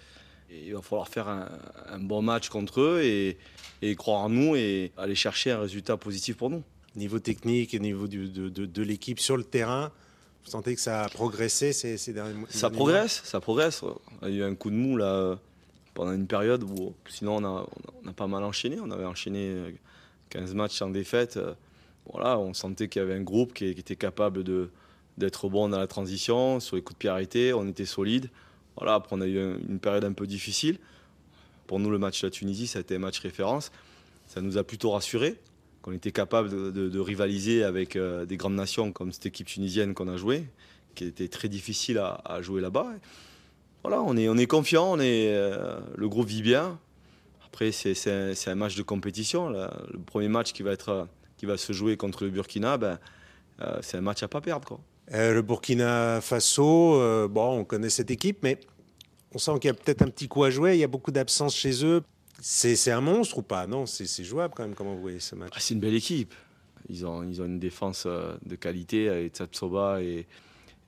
Et 0.51 0.67
il 0.67 0.73
va 0.73 0.81
falloir 0.81 1.07
faire 1.07 1.27
un, 1.29 1.99
bon 1.99 2.21
match 2.21 2.49
contre 2.49 2.81
eux 2.81 3.01
et, 3.03 3.95
croire 3.95 4.19
en 4.19 4.29
nous 4.29 4.55
et 4.55 4.91
aller 4.97 5.15
chercher 5.15 5.51
un 5.51 5.59
résultat 5.61 5.95
positif 5.95 6.35
pour 6.35 6.49
nous. 6.49 6.61
Niveau 6.95 7.19
technique 7.19 7.73
et 7.73 7.79
niveau 7.79 8.07
de, 8.07 8.49
de, 8.49 8.83
l'équipe 8.83 9.21
sur 9.21 9.37
le 9.37 9.45
terrain, 9.45 9.93
vous 10.43 10.51
sentez 10.51 10.75
que 10.75 10.81
ça 10.81 11.03
a 11.03 11.09
progressé 11.09 11.71
ces, 11.71 11.97
ces 11.97 12.11
derniers 12.11 12.33
mois 12.33 12.49
Ça 12.51 12.69
progresse, 12.69 13.21
ça 13.23 13.39
progresse. 13.39 13.81
Il 14.23 14.31
y 14.31 14.41
a 14.41 14.45
eu 14.45 14.49
un 14.49 14.55
coup 14.55 14.69
de 14.69 14.75
mou 14.75 14.97
là 14.97 15.39
pendant 15.93 16.11
une 16.11 16.27
période 16.27 16.63
où 16.63 16.93
sinon 17.07 17.37
on 17.37 17.45
a, 17.45 17.65
on 18.03 18.09
a 18.09 18.13
pas 18.13 18.27
mal 18.27 18.43
enchaîné. 18.43 18.77
On 18.81 18.91
avait 18.91 19.05
enchaîné 19.05 19.73
15 20.31 20.55
matchs 20.55 20.77
sans 20.77 20.89
défaite. 20.89 21.39
Voilà, 22.11 22.39
on 22.39 22.53
sentait 22.53 22.87
qu'il 22.87 23.01
y 23.01 23.05
avait 23.05 23.13
un 23.13 23.21
groupe 23.21 23.53
qui, 23.53 23.65
était 23.65 23.95
capable 23.95 24.43
d'être 25.17 25.49
bon 25.49 25.69
dans 25.69 25.77
la 25.77 25.87
transition, 25.87 26.59
sur 26.59 26.75
les 26.75 26.81
coups 26.81 26.95
de 26.95 26.99
pied 26.99 27.09
arrêtés, 27.09 27.53
on 27.53 27.67
était 27.67 27.85
solide. 27.85 28.29
Voilà, 28.75 28.95
après 28.95 29.15
on 29.15 29.21
a 29.21 29.27
eu 29.27 29.37
une 29.69 29.79
période 29.79 30.03
un 30.03 30.13
peu 30.13 30.25
difficile. 30.25 30.79
Pour 31.67 31.79
nous, 31.79 31.89
le 31.89 31.99
match 31.99 32.21
de 32.21 32.27
la 32.27 32.31
Tunisie, 32.31 32.67
ça 32.67 32.79
a 32.79 32.81
été 32.81 32.95
un 32.95 32.99
match 32.99 33.19
référence. 33.19 33.71
Ça 34.27 34.41
nous 34.41 34.57
a 34.57 34.63
plutôt 34.63 34.91
rassuré 34.91 35.37
qu'on 35.81 35.93
était 35.93 36.11
capable 36.11 36.49
de, 36.73 36.99
rivaliser 36.99 37.63
avec 37.63 37.95
euh, 37.95 38.25
des 38.25 38.37
grandes 38.37 38.55
nations 38.55 38.91
comme 38.91 39.11
cette 39.11 39.25
équipe 39.25 39.47
tunisienne 39.47 39.93
qu'on 39.93 40.07
a 40.07 40.17
jouée, 40.17 40.45
qui 40.95 41.05
était 41.05 41.27
très 41.27 41.49
difficile 41.49 41.97
à, 41.97 42.41
jouer 42.41 42.61
là-bas. 42.61 42.87
Voilà, 43.83 44.01
on 44.01 44.15
est, 44.15 44.29
on 44.29 44.35
confiant, 44.45 44.91
on 44.91 44.99
est, 44.99 45.33
euh, 45.33 45.79
le 45.95 46.07
groupe 46.07 46.27
vit 46.27 46.43
bien. 46.43 46.79
Après, 47.51 47.71
c'est 47.71 48.47
un, 48.47 48.55
match 48.55 48.75
de 48.75 48.83
compétition. 48.83 49.49
Le 49.49 49.99
premier 50.05 50.29
match 50.29 50.53
qui 50.53 50.63
va, 50.63 50.71
être, 50.71 51.07
qui 51.37 51.45
va 51.45 51.57
se 51.57 51.73
jouer 51.73 51.97
contre 51.97 52.23
le 52.23 52.29
Burkina, 52.29 52.77
ben, 52.77 52.97
euh, 53.61 53.77
c'est 53.81 53.97
un 53.97 54.01
match 54.01 54.23
à 54.23 54.27
pas 54.27 54.41
perdre. 54.41 54.67
Quoi. 54.67 54.79
le 55.11 55.41
Burkina 55.41 56.21
Faso, 56.21 57.27
bon, 57.27 57.59
on 57.59 57.65
connaît 57.65 57.89
cette 57.89 58.09
équipe, 58.09 58.39
mais 58.41 58.57
on 59.33 59.37
sent 59.37 59.51
qu'il 59.59 59.67
y 59.67 59.71
a 59.71 59.73
peut-être 59.73 60.01
un 60.01 60.07
petit 60.07 60.27
coup 60.27 60.43
à 60.43 60.49
jouer. 60.49 60.75
Il 60.75 60.79
y 60.79 60.83
a 60.83 60.87
beaucoup 60.87 61.11
d'absence 61.11 61.55
chez 61.55 61.85
eux. 61.85 62.03
C'est 62.41 62.91
un 62.91 63.01
monstre 63.01 63.37
ou 63.37 63.41
pas? 63.43 63.67
Non, 63.67 63.85
c'est 63.85 64.23
jouable 64.23 64.53
quand 64.55 64.63
même. 64.63 64.75
Comment 64.75 64.95
vous 64.95 65.01
voyez 65.01 65.19
ce 65.19 65.35
match? 65.35 65.51
Ah, 65.55 65.59
C'est 65.59 65.73
une 65.73 65.79
belle 65.79 65.93
équipe. 65.93 66.33
Ils 66.89 67.05
ont, 67.05 67.23
ils 67.23 67.41
ont 67.41 67.45
une 67.45 67.59
défense 67.59 68.05
euh, 68.07 68.35
de 68.43 68.55
qualité 68.55 69.07
avec 69.07 69.35
Tsatsoba 69.35 70.01
et, 70.01 70.25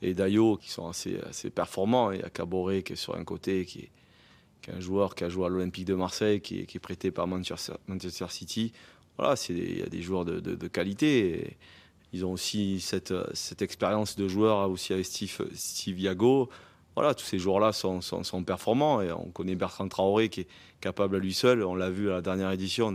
et 0.01 0.13
Dayo 0.13 0.57
qui 0.57 0.71
sont 0.71 0.87
assez, 0.87 1.19
assez 1.29 1.51
performants. 1.51 2.11
Il 2.11 2.21
y 2.21 2.23
a 2.23 2.29
Caboret 2.29 2.81
qui 2.81 2.93
est 2.93 2.97
sur 2.97 3.15
un 3.15 3.23
côté, 3.23 3.65
qui 3.65 3.79
est, 3.79 3.91
un 4.69 4.79
joueur 4.79 5.15
qui 5.15 5.23
a 5.23 5.29
joué 5.29 5.45
à 5.45 5.49
l'Olympique 5.49 5.85
de 5.85 5.95
Marseille, 5.95 6.41
qui 6.41 6.61
est, 6.61 6.65
qui 6.65 6.77
est, 6.77 6.79
prêté 6.79 7.11
par 7.11 7.27
Manchester, 7.27 7.73
City. 8.29 8.73
Voilà, 9.17 9.35
il 9.49 9.79
y 9.79 9.83
a 9.83 9.87
des 9.87 10.01
joueurs 10.01 10.25
de, 10.25 10.67
qualité. 10.67 11.57
ils 12.13 12.25
ont 12.25 12.31
aussi 12.31 12.79
cette, 12.79 13.13
expérience 13.61 14.15
de 14.15 14.27
joueur 14.27 14.69
aussi 14.69 14.93
avec 14.93 15.05
Steve, 15.05 15.37
Steve 15.53 15.99
Yago 15.99 16.49
voilà, 16.95 17.13
tous 17.15 17.25
ces 17.25 17.39
joueurs-là 17.39 17.71
sont, 17.73 18.01
performants. 18.45 19.01
Et 19.01 19.11
on 19.11 19.29
connaît 19.31 19.55
Bertrand 19.55 19.87
Traoré 19.87 20.29
qui 20.29 20.41
est 20.41 20.47
capable 20.81 21.15
à 21.15 21.19
lui 21.19 21.33
seul, 21.33 21.63
on 21.63 21.75
l'a 21.75 21.89
vu 21.89 22.09
à 22.09 22.15
la 22.15 22.21
dernière 22.21 22.51
édition, 22.51 22.93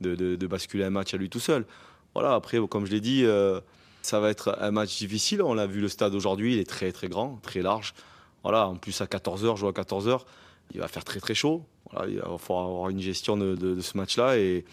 de, 0.00 0.46
basculer 0.46 0.84
un 0.84 0.90
match 0.90 1.14
à 1.14 1.16
lui 1.16 1.30
tout 1.30 1.40
seul. 1.40 1.64
Voilà, 2.14 2.34
après, 2.34 2.58
comme 2.68 2.86
je 2.86 2.90
l'ai 2.90 3.00
dit, 3.00 3.24
euh, 3.24 3.60
ça 4.02 4.20
va 4.20 4.30
être 4.30 4.56
un 4.60 4.70
match 4.70 4.98
difficile. 4.98 5.42
On 5.42 5.54
l'a 5.54 5.66
vu 5.66 5.80
le 5.80 5.88
stade 5.88 6.14
aujourd'hui, 6.14 6.54
il 6.54 6.58
est 6.58 6.68
très 6.68 6.92
très 6.92 7.08
grand, 7.08 7.38
très 7.42 7.62
large. 7.62 7.94
Voilà, 8.42 8.68
en 8.68 8.76
plus 8.76 9.00
à 9.00 9.06
14h, 9.06 9.56
jouer 9.56 9.68
à 9.68 9.72
14h, 9.72 10.22
il 10.72 10.80
va 10.80 10.88
faire 10.88 11.04
très 11.04 11.20
très 11.20 11.34
chaud. 11.34 11.64
Voilà, 11.90 12.08
il 12.10 12.18
va 12.18 12.38
falloir 12.38 12.66
avoir 12.66 12.90
une 12.90 13.00
gestion 13.00 13.36
de, 13.36 13.54
de 13.54 13.80
ce 13.80 13.96
match-là 13.96 14.38
et, 14.38 14.64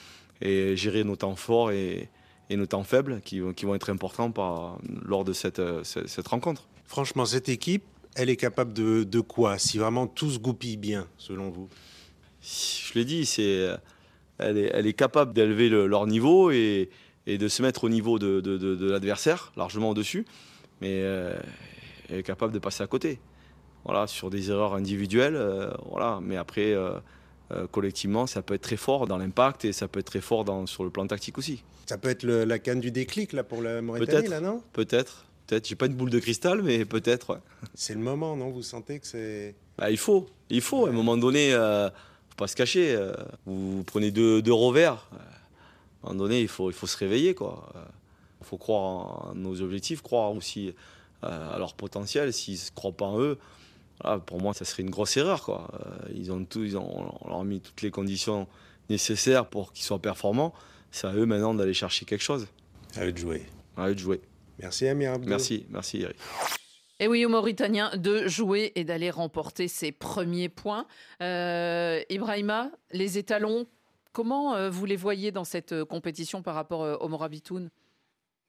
et, 0.42 0.76
gérer 0.76 1.04
nos 1.04 1.16
temps 1.16 1.36
forts 1.36 1.72
et, 1.72 2.10
et 2.50 2.58
nos 2.58 2.66
temps 2.66 2.84
faibles 2.84 3.22
qui, 3.24 3.42
qui, 3.56 3.66
vont 3.66 3.76
être 3.76 3.90
importants 3.90 4.32
par, 4.32 4.80
lors 5.04 5.24
de 5.24 5.34
cette, 5.34 5.62
cette, 5.84 6.08
cette 6.08 6.28
rencontre. 6.28 6.68
Franchement, 6.86 7.26
cette 7.26 7.50
équipe, 7.50 7.84
elle 8.16 8.30
est 8.30 8.38
capable 8.38 8.74
de, 8.74 9.20
quoi? 9.20 9.58
Si 9.58 9.78
vraiment 9.78 10.08
tout 10.08 10.32
se 10.32 10.40
goupille 10.40 10.78
bien, 10.78 11.08
selon 11.18 11.50
vous? 11.50 11.70
Je 12.42 12.94
l'ai 12.94 13.06
dit, 13.06 13.26
c'est, 13.26 13.70
elle, 14.38 14.58
est, 14.58 14.72
elle 14.74 14.88
est 14.88 14.94
capable 14.94 15.34
d'élever 15.34 15.70
leur 15.70 16.08
niveau 16.08 16.52
et, 16.52 16.90
de 17.28 17.48
se 17.48 17.62
mettre 17.62 17.84
au 17.84 17.90
niveau 17.90 18.20
de, 18.20 18.90
l'adversaire, 18.90 19.52
largement 19.58 19.90
au-dessus, 19.90 20.26
mais 20.82 21.02
euh, 21.02 21.36
elle 22.10 22.20
est 22.20 22.24
capable 22.24 22.54
de 22.54 22.60
passer 22.60 22.84
à 22.84 22.88
côté. 22.88 23.20
Voilà, 23.86 24.08
sur 24.08 24.30
des 24.30 24.50
erreurs 24.50 24.74
individuelles, 24.74 25.36
euh, 25.36 25.72
voilà, 25.90 26.20
mais 26.22 26.38
après, 26.38 26.74
euh, 26.74 27.00
collectivement, 27.72 28.26
ça 28.26 28.42
peut 28.42 28.56
être 28.56 28.64
très 28.64 28.78
fort 28.78 29.06
dans 29.06 29.18
l'impact 29.18 29.64
et 29.66 29.74
ça 29.74 29.88
peut 29.88 30.00
être 30.00 30.08
très 30.08 30.22
fort 30.22 30.44
dans, 30.44 30.66
sur 30.66 30.84
le 30.84 30.90
plan 30.90 31.06
tactique 31.06 31.38
aussi. 31.38 31.64
Ça 31.86 31.98
peut 32.00 32.10
être 32.10 32.26
la 32.26 32.60
canne 32.60 32.80
du 32.80 32.90
déclic 32.90 33.32
là, 33.34 33.44
pour 33.44 33.62
la 33.62 33.82
Mauritanie, 33.82 34.28
là, 34.28 34.42
non? 34.42 34.64
Peut-être. 34.74 35.26
Peut-être, 35.48 35.68
j'ai 35.68 35.76
pas 35.76 35.86
une 35.86 35.94
boule 35.94 36.10
de 36.10 36.20
cristal, 36.20 36.64
mais 36.64 36.86
peut-être. 36.86 37.40
C'est 37.76 37.94
le 37.94 38.00
moment, 38.00 38.36
non? 38.36 38.50
Vous 38.50 38.64
sentez 38.64 39.00
que 39.00 39.06
c'est. 39.06 39.54
Bah, 39.78 39.92
il 39.92 39.98
faut, 39.98 40.28
il 40.50 40.62
faut. 40.62 40.88
À 40.88 40.90
un 40.90 40.92
moment 40.92 41.18
donné, 41.18 41.54
euh, 41.54 41.88
faut 41.90 42.36
pas 42.38 42.48
se 42.48 42.56
cacher. 42.56 42.96
Euh, 42.96 43.14
vous 43.46 43.84
prenez 43.84 44.12
deux, 44.12 44.42
deux 44.42 44.54
revers. 44.54 45.08
Euh, 45.14 45.18
à 45.18 46.10
un 46.10 46.14
moment 46.14 46.24
donné, 46.24 46.42
il 46.42 46.48
faut, 46.48 46.72
il 46.72 46.74
faut 46.74 46.88
se 46.88 46.98
réveiller, 46.98 47.36
quoi. 47.36 47.70
Il 47.74 47.78
euh, 47.78 47.84
faut 48.42 48.58
croire 48.58 49.30
en 49.30 49.36
nos 49.36 49.62
objectifs, 49.62 50.02
croire 50.02 50.32
aussi 50.34 50.74
à 51.22 51.58
leur 51.58 51.74
potentiel. 51.74 52.32
S'ils 52.34 52.54
ne 52.56 52.76
croient 52.76 52.92
pas 52.92 53.06
en 53.06 53.20
eux, 53.20 53.40
pour 54.26 54.42
moi, 54.42 54.54
ça 54.54 54.66
serait 54.66 54.84
une 54.84 54.90
grosse 54.90 55.18
erreur, 55.18 55.44
quoi. 55.44 55.70
Ils 56.14 56.32
ont 56.32 56.44
tout, 56.46 56.64
ils 56.64 56.78
ont, 56.78 57.16
on 57.22 57.28
leur 57.30 57.40
a 57.40 57.44
mis 57.44 57.62
toutes 57.62 57.82
les 57.82 57.92
conditions 57.92 58.48
nécessaires 58.90 59.48
pour 59.48 59.74
qu'ils 59.74 59.86
soient 59.86 60.02
performants. 60.02 60.54
C'est 60.92 61.08
à 61.08 61.14
eux 61.14 61.26
maintenant 61.26 61.54
d'aller 61.54 61.74
chercher 61.74 62.06
quelque 62.06 62.24
chose. 62.24 62.48
À 62.96 63.06
eux 63.06 63.12
de 63.12 63.18
jouer. 63.18 63.46
À 63.78 63.90
eux 63.90 63.96
de 63.96 64.00
jouer. 64.00 64.22
Merci 64.60 64.88
Amir 64.88 65.18
Merci, 65.20 65.66
merci 65.70 66.02
Eric. 66.02 66.18
Et 67.00 67.08
oui, 67.08 67.26
aux 67.26 67.30
Mauritaniens 67.30 67.92
de 67.98 68.26
jouer 68.28 68.72
et 68.76 68.86
d'aller 68.86 69.10
remporter 69.10 69.68
ses 69.68 69.92
premiers 69.92 70.48
points. 70.48 70.88
Euh, 71.22 72.02
Ibrahima, 72.10 72.72
les 72.92 73.18
étalons, 73.18 73.68
comment 74.14 74.56
euh, 74.56 74.70
vous 74.70 74.86
les 74.86 74.96
voyez 74.96 75.32
dans 75.32 75.44
cette 75.44 75.74
euh, 75.74 75.84
compétition 75.84 76.42
par 76.42 76.56
rapport 76.56 76.84
euh, 76.84 76.96
aux 76.96 77.10
Morabitoun? 77.10 77.70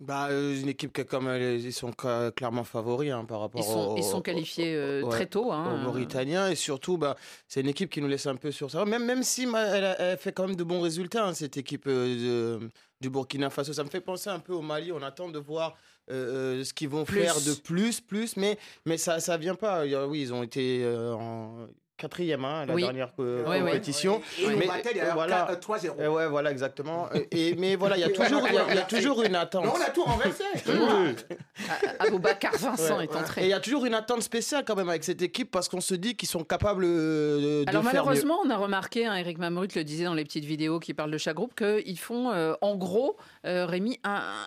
Bah, 0.00 0.28
une 0.30 0.68
équipe 0.68 0.92
qui, 0.92 1.04
comme 1.04 1.28
ils 1.28 1.72
sont 1.72 1.92
clairement 2.34 2.64
favoris 2.64 3.12
hein, 3.12 3.24
par 3.24 3.40
rapport 3.40 3.60
ils 3.60 3.64
sont, 3.64 3.92
aux, 3.92 3.96
ils 3.96 4.04
sont 4.04 4.20
qualifiés 4.20 5.02
très 5.10 5.26
tôt. 5.26 5.52
Hein, 5.52 5.74
aux 5.74 5.84
Mauritaniens. 5.84 6.50
Et 6.50 6.54
surtout, 6.54 6.98
bah, 6.98 7.16
c'est 7.48 7.60
une 7.60 7.68
équipe 7.68 7.90
qui 7.90 8.00
nous 8.00 8.08
laisse 8.08 8.26
un 8.26 8.36
peu 8.36 8.50
sur 8.50 8.70
ça. 8.70 8.84
Même, 8.84 9.04
même 9.04 9.22
si 9.22 9.46
elle, 9.54 10.18
fait 10.18 10.32
quand 10.32 10.46
même 10.46 10.56
de 10.56 10.64
bons 10.64 10.80
résultats, 10.80 11.26
hein, 11.26 11.34
cette 11.34 11.56
équipe 11.56 11.88
du 11.88 13.10
Burkina 13.10 13.50
Faso. 13.50 13.72
Ça 13.72 13.84
me 13.84 13.90
fait 13.90 14.00
penser 14.00 14.30
un 14.30 14.38
peu 14.38 14.52
au 14.52 14.62
Mali. 14.62 14.92
On 14.92 15.02
attend 15.02 15.28
de 15.28 15.38
voir 15.38 15.76
euh, 16.10 16.60
euh, 16.60 16.64
ce 16.64 16.72
qu'ils 16.72 16.88
vont 16.88 17.04
faire 17.04 17.34
de 17.40 17.54
plus, 17.54 18.00
plus, 18.00 18.36
mais, 18.36 18.58
mais 18.84 18.96
ça 18.96 19.16
ne 19.16 19.36
vient 19.38 19.54
pas. 19.54 19.84
Oui, 20.06 20.20
ils 20.20 20.32
ont 20.32 20.42
été 20.42 20.82
euh, 20.84 21.14
en 21.14 21.66
quatrième 21.96 22.44
hein, 22.44 22.66
la 22.66 22.74
dernière 22.74 23.12
compétition. 23.14 24.20
Et 24.38 24.56
mais, 24.56 24.68
voilà. 25.12 25.48
3-0. 25.54 26.08
ouais, 26.08 26.28
voilà, 26.28 26.50
exactement. 26.50 27.08
et, 27.30 27.54
mais 27.56 27.76
voilà, 27.76 27.96
il 27.96 28.00
y 28.00 28.04
a 28.04 28.10
toujours, 28.10 28.46
il 28.46 28.54
y, 28.54 28.58
a 28.58 28.82
toujours 28.88 29.22
une 29.22 29.34
attente. 29.34 29.64
Non, 29.64 29.72
on 29.76 29.80
a 29.80 29.90
tout 29.90 30.04
renversé. 30.04 30.44
Aboubacar 31.98 32.56
Vincent 32.56 33.00
est 33.00 33.14
entré. 33.14 33.42
Et 33.42 33.44
il 33.44 33.50
y 33.50 33.54
a 33.54 33.60
toujours 33.60 33.86
une 33.86 33.94
attente 33.94 34.22
spéciale 34.22 34.64
quand 34.66 34.76
même 34.76 34.88
avec 34.88 35.04
cette 35.04 35.22
équipe 35.22 35.50
parce 35.50 35.68
qu'on 35.68 35.80
se 35.80 35.94
dit 35.94 36.16
qu'ils 36.16 36.28
sont 36.28 36.44
capables 36.44 36.84
de, 36.84 37.64
Alors 37.66 37.82
malheureusement, 37.82 38.38
on 38.44 38.50
a 38.50 38.56
remarqué, 38.56 39.06
hein, 39.06 39.14
Eric 39.14 39.38
Mamrut 39.38 39.74
le 39.74 39.84
disait 39.84 40.04
dans 40.04 40.14
les 40.14 40.24
petites 40.24 40.44
vidéos 40.44 40.78
qui 40.78 40.94
parlent 40.94 41.10
de 41.10 41.18
chaque 41.18 41.36
groupe, 41.36 41.54
qu'ils 41.54 41.98
font 41.98 42.56
en 42.60 42.76
gros, 42.76 43.16
Rémi, 43.44 43.98
un, 44.04 44.46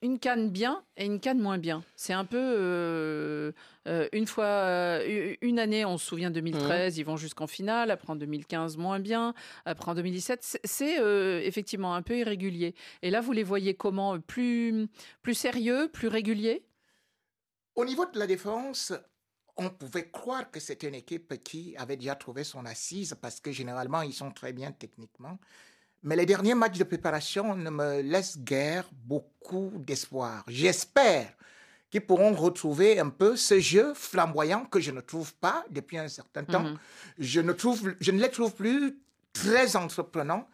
une, 0.00 0.18
canne 0.18 0.50
bien 0.50 0.82
et 0.96 1.04
une 1.04 1.20
canne 1.20 1.40
moins 1.40 1.58
bien. 1.58 1.84
C'est 1.96 2.12
un 2.12 2.24
peu 2.24 2.38
euh, 2.38 3.52
euh, 3.88 4.08
une 4.12 4.26
fois, 4.26 4.44
euh, 4.44 5.34
une 5.40 5.58
année, 5.58 5.84
on 5.84 5.98
se 5.98 6.06
souvient 6.06 6.30
2013, 6.30 6.98
ils 6.98 7.04
vont 7.04 7.16
jusqu'en 7.16 7.46
finale. 7.46 7.90
Après 7.90 8.10
en 8.10 8.16
2015, 8.16 8.76
moins 8.76 9.00
bien. 9.00 9.34
Après 9.64 9.90
en 9.90 9.94
2017, 9.94 10.60
c'est 10.64 11.44
effectivement 11.46 11.94
un 11.94 12.02
peu 12.02 12.18
irrégulier. 12.18 12.74
Et 13.02 13.10
là, 13.10 13.20
vous 13.20 13.32
les 13.32 13.44
voyez 13.44 13.74
comment 13.74 14.18
Plus, 14.20 14.88
plus 15.22 15.34
sérieux, 15.34 15.88
plus 15.92 16.08
régulier 16.08 16.64
Au 17.74 17.84
niveau 17.84 18.06
de 18.06 18.18
la 18.18 18.26
défense, 18.26 18.92
on 19.56 19.70
pouvait 19.70 20.10
croire 20.10 20.50
que 20.50 20.60
c'était 20.60 20.88
une 20.88 20.94
équipe 20.94 21.42
qui 21.42 21.76
avait 21.76 21.96
déjà 21.96 22.14
trouvé 22.14 22.44
son 22.44 22.64
assise 22.64 23.16
parce 23.20 23.40
que 23.40 23.52
généralement, 23.52 24.02
ils 24.02 24.14
sont 24.14 24.30
très 24.30 24.52
bien 24.52 24.72
techniquement. 24.72 25.38
Mais 26.02 26.16
les 26.16 26.26
derniers 26.26 26.54
matchs 26.54 26.78
de 26.78 26.84
préparation 26.84 27.54
ne 27.54 27.70
me 27.70 28.00
laissent 28.02 28.38
guère 28.38 28.88
beaucoup 28.92 29.72
d'espoir. 29.76 30.44
J'espère 30.48 31.28
qu'ils 31.90 32.00
pourront 32.00 32.32
retrouver 32.32 32.98
un 32.98 33.10
peu 33.10 33.36
ce 33.36 33.60
jeu 33.60 33.92
flamboyant 33.94 34.64
que 34.64 34.80
je 34.80 34.90
ne 34.90 35.00
trouve 35.00 35.34
pas 35.34 35.64
depuis 35.70 35.98
un 35.98 36.08
certain 36.08 36.42
temps. 36.42 36.62
Mhm. 36.62 36.78
Je, 37.18 37.40
ne 37.40 37.52
trouve, 37.52 37.94
je 38.00 38.10
ne 38.10 38.20
les 38.20 38.30
trouve 38.30 38.54
plus 38.54 38.98
très 39.32 39.76
entreprenants. 39.76 40.48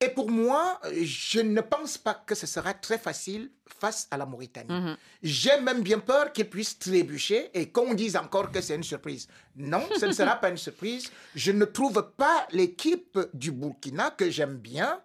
Et 0.00 0.10
pour 0.10 0.30
moi, 0.30 0.80
je 1.02 1.40
ne 1.40 1.60
pense 1.60 1.98
pas 1.98 2.14
que 2.14 2.36
ce 2.36 2.46
sera 2.46 2.72
très 2.72 2.98
facile 2.98 3.50
face 3.80 4.06
à 4.12 4.16
la 4.16 4.26
Mauritanie. 4.26 4.72
Mhm. 4.72 4.96
J'ai 5.22 5.60
même 5.60 5.82
bien 5.82 5.98
peur 5.98 6.32
qu'ils 6.32 6.48
puissent 6.48 6.78
trébucher 6.78 7.50
et 7.52 7.70
qu'on 7.70 7.94
dise 7.94 8.16
encore 8.16 8.52
que 8.52 8.60
c'est 8.60 8.76
une 8.76 8.84
surprise. 8.84 9.26
Non, 9.56 9.82
ce 9.98 10.06
ne 10.06 10.12
sera 10.12 10.36
pas 10.40 10.50
une 10.50 10.56
surprise. 10.56 11.10
Je 11.34 11.50
ne 11.50 11.64
trouve 11.64 12.12
pas 12.16 12.46
l'équipe 12.52 13.18
du 13.34 13.50
Burkina 13.50 14.10
que 14.10 14.30
j'aime 14.30 14.56
bien 14.58 15.00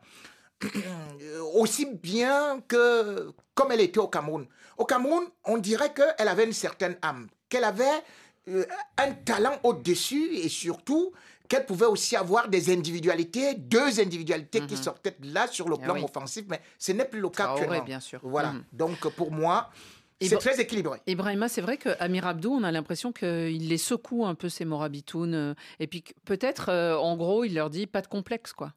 aussi 1.53 1.85
bien 1.85 2.61
que 2.67 3.31
comme 3.55 3.71
elle 3.71 3.81
était 3.81 3.99
au 3.99 4.07
Cameroun. 4.07 4.45
Au 4.77 4.85
Cameroun, 4.85 5.25
on 5.45 5.57
dirait 5.57 5.93
qu'elle 5.93 6.27
avait 6.27 6.45
une 6.45 6.53
certaine 6.53 6.97
âme, 7.01 7.27
qu'elle 7.49 7.63
avait 7.63 8.03
euh, 8.49 8.65
un 8.97 9.11
talent 9.13 9.57
au-dessus 9.63 10.35
et 10.35 10.49
surtout 10.49 11.13
qu'elle 11.53 11.65
pouvait 11.65 11.85
aussi 11.85 12.15
avoir 12.15 12.47
des 12.49 12.71
individualités, 12.73 13.53
deux 13.55 13.99
individualités 13.99 14.61
qui 14.65 14.75
sortaient 14.77 15.15
de 15.19 15.33
là 15.33 15.47
sur 15.47 15.69
le 15.69 15.75
Ah 15.79 15.83
plan 15.85 15.93
oui. 15.95 16.03
offensif, 16.03 16.45
mais 16.49 16.59
ce 16.79 16.91
n'est 16.93 17.05
plus 17.05 17.19
le 17.19 17.29
cas 17.29 17.43
Traoré, 17.45 17.61
actuellement. 17.61 17.83
bien 17.85 17.99
sûr. 17.99 18.19
Voilà. 18.23 18.53
Mhm. 18.53 18.63
Donc 18.73 19.07
pour 19.15 19.31
moi, 19.31 19.69
c'est 20.21 20.37
très 20.37 20.59
équilibré. 20.61 20.99
Ibrahima, 21.05 21.49
c'est 21.49 21.61
vrai 21.61 21.77
qu'Amir 21.77 22.25
Abdou, 22.25 22.51
on 22.53 22.63
a 22.63 22.71
l'impression 22.71 23.11
qu'il 23.11 23.67
les 23.67 23.77
secoue 23.77 24.25
un 24.25 24.35
peu, 24.35 24.47
ces 24.49 24.63
Morabitoun. 24.65 25.33
euh, 25.33 25.53
Et 25.79 25.87
puis 25.87 26.03
peut-être, 26.25 26.69
euh, 26.69 26.95
en 26.95 27.17
gros, 27.17 27.43
il 27.43 27.53
leur 27.55 27.69
dit 27.69 27.87
pas 27.87 28.01
de 28.01 28.07
complexe, 28.07 28.53
quoi. 28.53 28.73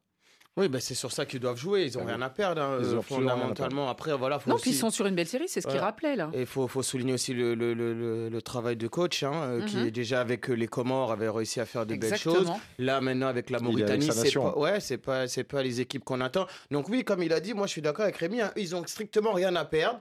Oui, 0.57 0.67
bah, 0.69 0.79
c'est 0.79 0.95
sur 0.95 1.11
ça 1.11 1.25
qu'ils 1.25 1.39
doivent 1.39 1.57
jouer. 1.57 1.85
Ils 1.85 1.97
n'ont 1.97 2.05
rien 2.05 2.21
à 2.21 2.29
perdre, 2.29 2.61
hein, 2.61 2.79
Ils 2.81 2.95
ont 2.95 2.99
absolument 2.99 3.25
rien 3.27 3.27
à 3.27 3.31
fondamentalement. 3.37 3.89
Après, 3.89 4.17
voilà, 4.17 4.39
faut 4.39 4.49
non, 4.49 4.55
aussi... 4.55 4.63
puis 4.63 4.71
ils 4.71 4.77
sont 4.77 4.89
sur 4.89 5.05
une 5.05 5.13
belle 5.15 5.27
série, 5.27 5.47
c'est 5.47 5.61
ce 5.61 5.67
qu'il 5.67 5.77
rappelait, 5.79 6.15
là. 6.15 6.29
Et 6.33 6.41
il 6.41 6.45
faut, 6.47 6.67
faut 6.67 6.81
souligner 6.83 7.13
aussi 7.13 7.33
le, 7.33 7.53
le- 7.53 7.73
le- 7.75 7.93
le- 7.93 8.29
le 8.29 8.41
travail 8.41 8.75
de 8.75 8.87
coach, 8.87 9.21
hein, 9.23 9.31
euh, 9.33 9.65
qui 9.65 9.77
Mhm. 9.77 9.87
est 9.87 9.91
déjà 9.91 10.19
avec 10.19 10.49
euh, 10.49 10.53
les 10.53 10.67
Comores 10.67 11.11
avait 11.11 11.29
réussi 11.29 11.59
à 11.59 11.65
faire 11.65 11.85
de 11.85 11.95
belles 11.95 12.11
Exactement. 12.11 12.35
choses. 12.35 12.49
Là, 12.79 12.99
maintenant, 13.01 13.27
avec 13.27 13.49
la 13.51 13.59
Mauritanie, 13.59 14.09
c'est 14.11 14.33
pas, 14.33 14.57
ouais, 14.57 14.79
c'est 14.79 14.97
pas, 14.97 15.27
c'est 15.27 15.43
pas 15.43 15.61
les 15.61 15.79
équipes 15.79 16.03
qu'on 16.03 16.21
attend. 16.21 16.47
Donc 16.71 16.89
oui, 16.89 17.03
comme 17.03 17.21
il 17.21 17.31
a 17.33 17.39
dit, 17.39 17.53
moi 17.53 17.67
je 17.67 17.71
suis 17.73 17.81
d'accord 17.81 18.03
avec 18.05 18.17
Rémi, 18.17 18.41
hein, 18.41 18.51
ils 18.55 18.75
ont 18.75 18.83
strictement 18.87 19.33
rien 19.33 19.55
à 19.55 19.63
perdre. 19.65 19.99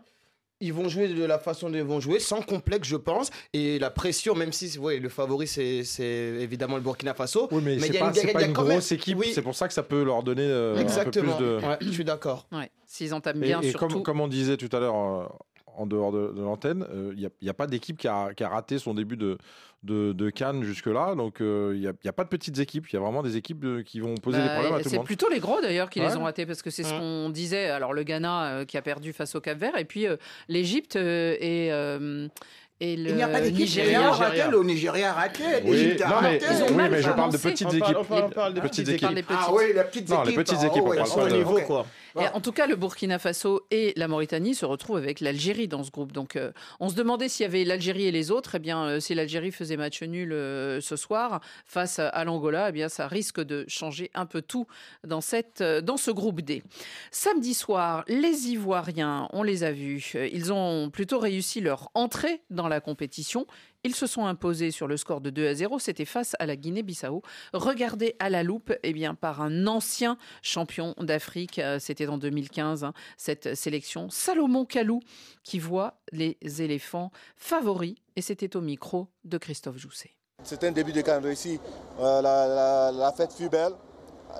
Ils 0.60 0.72
vont 0.72 0.88
jouer 0.88 1.08
de 1.08 1.22
la 1.24 1.38
façon 1.38 1.68
dont 1.68 1.76
ils 1.76 1.84
vont 1.84 2.00
jouer, 2.00 2.18
sans 2.18 2.40
complexe, 2.40 2.88
je 2.88 2.96
pense. 2.96 3.30
Et 3.52 3.78
la 3.78 3.90
pression, 3.90 4.34
même 4.34 4.52
si 4.52 4.78
ouais, 4.78 4.98
le 4.98 5.10
favori, 5.10 5.46
c'est 5.46 5.84
c'est 5.84 6.04
évidemment 6.40 6.76
le 6.76 6.82
Burkina 6.82 7.12
Faso. 7.12 7.46
Oui, 7.50 7.60
mais, 7.62 7.74
il 7.74 7.80
c'est 7.82 7.92
y 7.92 7.98
a 7.98 8.00
pas, 8.10 8.12
y 8.16 8.20
a- 8.20 8.22
y 8.22 8.32
pas 8.32 8.38
a 8.38 8.42
une 8.42 8.52
même- 8.52 8.66
grosse 8.70 8.90
équipe. 8.92 9.18
Oui, 9.18 9.32
C'est 9.34 9.42
pour 9.42 9.54
ça 9.54 9.68
que 9.68 9.74
ça 9.74 9.82
peut 9.82 10.02
leur 10.02 10.22
donner 10.22 10.42
euh, 10.44 10.72
un 10.72 10.76
peu 10.76 10.80
exactement. 10.80 11.36
plus 11.36 11.44
de. 11.44 11.56
Ouais, 11.58 11.76
je 11.82 11.90
suis 11.90 12.04
d'accord. 12.04 12.46
Ouais. 12.52 12.70
S'ils 12.86 13.12
entament 13.12 13.42
Et, 13.42 13.46
bien, 13.48 13.60
et 13.60 13.70
surtout. 13.70 13.86
comme, 13.88 14.02
comme 14.02 14.20
on 14.22 14.28
disait 14.28 14.56
tout 14.56 14.74
à 14.74 14.80
l'heure 14.80 14.96
euh, 14.96 15.26
en 15.76 15.86
dehors 15.86 16.12
de, 16.12 16.32
de 16.36 16.42
l'antenne, 16.42 16.86
il 17.16 17.30
n'y 17.42 17.48
a, 17.48 17.54
pas 17.54 17.66
d'équipe 17.66 17.98
qui 17.98 18.08
a, 18.08 18.32
qui 18.34 18.42
a 18.44 18.48
raté 18.48 18.78
son 18.78 18.94
début 18.94 19.16
de, 19.16 19.38
de, 19.82 20.12
de 20.12 20.30
Cannes 20.30 20.62
jusque-là. 20.64 21.14
Donc 21.14 21.36
il 21.40 21.78
n'y 21.80 21.86
a, 21.86 21.92
y 22.02 22.08
a 22.08 22.12
pas 22.12 22.24
de 22.24 22.28
petites 22.28 22.58
équipes. 22.58 22.86
Il 22.90 22.94
y 22.94 22.96
a 22.96 23.00
vraiment 23.00 23.22
des 23.22 23.36
équipes 23.36 23.60
de- 23.60 23.82
qui 23.82 24.00
vont 24.00 24.14
poser 24.16 24.38
des 24.38 24.44
Bah, 24.44 24.54
problèmes 24.54 24.74
à 24.74 24.78
tout 24.78 24.84
le 24.84 24.90
c'est 24.90 24.96
monde. 24.96 25.06
plutôt 25.06 25.28
les 25.30 25.38
gros 25.40 25.60
d'ailleurs 25.60 25.90
qui 25.90 26.00
les 26.00 26.16
ont 26.16 26.24
ratés 26.24 26.46
parce 26.46 26.62
que 26.62 26.70
c'est 26.70 26.82
ce 26.82 26.92
Ouais. 26.92 26.98
qu'on 26.98 27.30
disait. 27.30 27.68
Alors 27.68 27.92
le 27.92 28.02
Ghana 28.02 28.44
euh, 28.46 28.64
qui 28.64 28.76
a 28.76 28.82
perdu 28.82 29.12
face 29.12 29.34
au 29.34 29.40
Cap 29.40 29.58
Vert 29.58 29.76
et 29.78 29.84
puis 29.84 30.06
euh, 30.06 30.16
l'Égypte 30.48 30.96
euh, 30.96 31.36
et, 31.40 31.72
euh, 31.72 32.28
et 32.80 32.96
le 32.96 33.10
Il 33.10 33.16
n'y 33.16 33.22
a 33.22 33.28
pas 33.28 33.40
d'équipe 33.40 33.56
qui 33.66 33.78
Nigeria. 33.78 34.10
raté. 34.10 34.42
Le 34.50 34.62
Nigeria 34.62 35.12
raté. 35.12 35.42
Oui, 35.64 35.70
l'Égypte 35.72 36.02
a 36.02 36.08
non, 36.08 36.14
mais, 36.22 36.28
raté. 36.38 36.44
Oui, 36.70 37.02
je 37.02 37.10
parle 37.10 37.32
de 37.32 37.38
petites 37.38 37.66
On 37.66 37.70
parle- 37.78 37.82
équipes. 37.82 37.96
on 38.00 38.04
parle- 38.04 38.24
on 38.24 38.30
parle 38.30 38.54
de 38.54 38.60
petites 38.60 38.88
équipes. 38.88 39.08
Ah 39.30 39.48
oui, 39.52 39.64
les 39.74 39.82
petites 39.84 40.08
Non, 40.10 40.22
les 40.22 40.30
équipes. 40.30 40.44
petites 40.44 40.58
ah 40.62 40.66
équipes, 40.66 40.82
on 40.84 40.88
ouais, 40.90 40.96
parle 40.98 41.10
pas 41.14 41.28
de- 41.30 41.36
niveau, 41.36 41.58
quoi. 41.60 41.86
En 42.16 42.40
tout 42.40 42.52
cas, 42.52 42.66
le 42.66 42.76
Burkina 42.76 43.18
Faso 43.18 43.66
et 43.70 43.92
la 43.96 44.08
Mauritanie 44.08 44.54
se 44.54 44.64
retrouvent 44.64 44.96
avec 44.96 45.20
l'Algérie 45.20 45.68
dans 45.68 45.84
ce 45.84 45.90
groupe. 45.90 46.12
Donc, 46.12 46.36
euh, 46.36 46.52
on 46.80 46.88
se 46.88 46.94
demandait 46.94 47.28
s'il 47.28 47.44
y 47.44 47.46
avait 47.46 47.64
l'Algérie 47.64 48.06
et 48.06 48.10
les 48.10 48.30
autres. 48.30 48.54
Eh 48.54 48.58
bien, 48.58 48.84
euh, 48.84 49.00
si 49.00 49.14
l'Algérie 49.14 49.52
faisait 49.52 49.76
match 49.76 50.02
nul 50.02 50.32
euh, 50.32 50.80
ce 50.80 50.96
soir 50.96 51.40
face 51.66 51.98
à 51.98 52.24
l'Angola, 52.24 52.70
eh 52.70 52.72
bien, 52.72 52.88
ça 52.88 53.06
risque 53.06 53.40
de 53.40 53.64
changer 53.68 54.10
un 54.14 54.26
peu 54.26 54.40
tout 54.40 54.66
dans, 55.06 55.20
cette, 55.20 55.62
dans 55.62 55.96
ce 55.96 56.10
groupe 56.10 56.40
D. 56.40 56.62
Samedi 57.10 57.54
soir, 57.54 58.04
les 58.08 58.48
Ivoiriens, 58.48 59.28
on 59.32 59.42
les 59.42 59.62
a 59.64 59.72
vus. 59.72 60.14
Ils 60.32 60.52
ont 60.52 60.90
plutôt 60.90 61.18
réussi 61.18 61.60
leur 61.60 61.90
entrée 61.94 62.42
dans 62.50 62.68
la 62.68 62.80
compétition. 62.80 63.46
Ils 63.86 63.94
se 63.94 64.08
sont 64.08 64.26
imposés 64.26 64.72
sur 64.72 64.88
le 64.88 64.96
score 64.96 65.20
de 65.20 65.30
2 65.30 65.46
à 65.46 65.54
0. 65.54 65.78
C'était 65.78 66.04
face 66.04 66.34
à 66.40 66.46
la 66.46 66.56
Guinée-Bissau. 66.56 67.22
Regardez 67.52 68.16
à 68.18 68.28
la 68.28 68.42
loupe 68.42 68.72
eh 68.82 68.92
bien, 68.92 69.14
par 69.14 69.40
un 69.40 69.68
ancien 69.68 70.18
champion 70.42 70.96
d'Afrique. 70.98 71.60
euh, 71.60 71.78
C'était 71.78 72.08
en 72.08 72.18
2015, 72.18 72.82
hein, 72.82 72.94
cette 73.16 73.54
sélection. 73.54 74.10
Salomon 74.10 74.64
Kalou 74.64 74.98
qui 75.44 75.60
voit 75.60 76.00
les 76.10 76.36
éléphants 76.60 77.12
favoris. 77.36 77.94
Et 78.16 78.22
c'était 78.22 78.56
au 78.56 78.60
micro 78.60 79.06
de 79.24 79.38
Christophe 79.38 79.76
Jousset. 79.76 80.10
C'est 80.42 80.64
un 80.64 80.72
début 80.72 80.92
de 80.92 81.02
Cannes 81.02 81.22
réussi. 81.22 81.60
Euh, 82.00 82.90
la, 82.90 83.12
fête 83.16 83.34
fut 83.34 83.48
belle, 83.48 83.74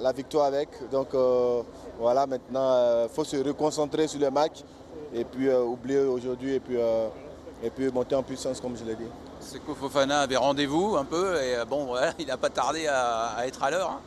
la 0.00 0.10
victoire 0.10 0.46
avec. 0.46 0.70
Donc 0.90 1.14
euh, 1.14 1.62
voilà, 2.00 2.26
maintenant, 2.26 3.04
il 3.04 3.10
faut 3.10 3.22
se 3.22 3.36
reconcentrer 3.36 4.08
sur 4.08 4.18
le 4.18 4.28
match 4.28 4.64
et 5.14 5.24
puis 5.24 5.48
oublier 5.52 6.00
aujourd'hui 6.00 6.54
et 6.54 7.70
puis 7.70 7.92
monter 7.92 8.16
en 8.16 8.24
puissance, 8.24 8.60
comme 8.60 8.76
je 8.76 8.84
l'ai 8.84 8.96
dit. 8.96 9.06
Seko 9.46 9.74
Fofana 9.74 10.20
avait 10.20 10.36
rendez-vous 10.36 10.96
un 10.96 11.04
peu 11.04 11.36
et 11.36 11.56
euh, 11.56 11.64
bon, 11.64 11.84
voilà, 11.86 12.12
il 12.18 12.26
n'a 12.26 12.36
pas 12.36 12.50
tardé 12.50 12.86
à, 12.86 13.28
à 13.36 13.46
être 13.46 13.62
à 13.62 13.70
l'heure. 13.70 13.90
hein. 13.90 14.00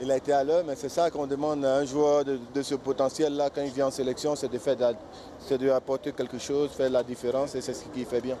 Il 0.00 0.10
a 0.10 0.16
été 0.18 0.30
à 0.32 0.44
l'heure, 0.44 0.62
mais 0.66 0.74
c'est 0.76 0.90
ça 0.90 1.10
qu'on 1.10 1.26
demande 1.26 1.64
à 1.64 1.76
un 1.76 1.84
joueur 1.86 2.22
de, 2.24 2.38
de 2.54 2.62
ce 2.62 2.74
potentiel-là 2.74 3.48
quand 3.48 3.62
il 3.62 3.70
vient 3.72 3.86
en 3.86 3.90
sélection, 3.90 4.36
c'est 4.36 4.48
de 4.48 4.58
faire, 4.58 4.76
de 4.76 4.82
la- 4.82 4.92
c'est 5.40 5.56
de 5.58 5.70
apporter 5.70 6.12
quelque 6.12 6.38
chose, 6.38 6.70
faire 6.70 6.90
la 6.90 7.02
différence 7.02 7.54
et 7.54 7.62
c'est 7.62 7.72
ce 7.72 7.84
qu'il 7.86 8.04
fait 8.04 8.20
bien. 8.20 8.36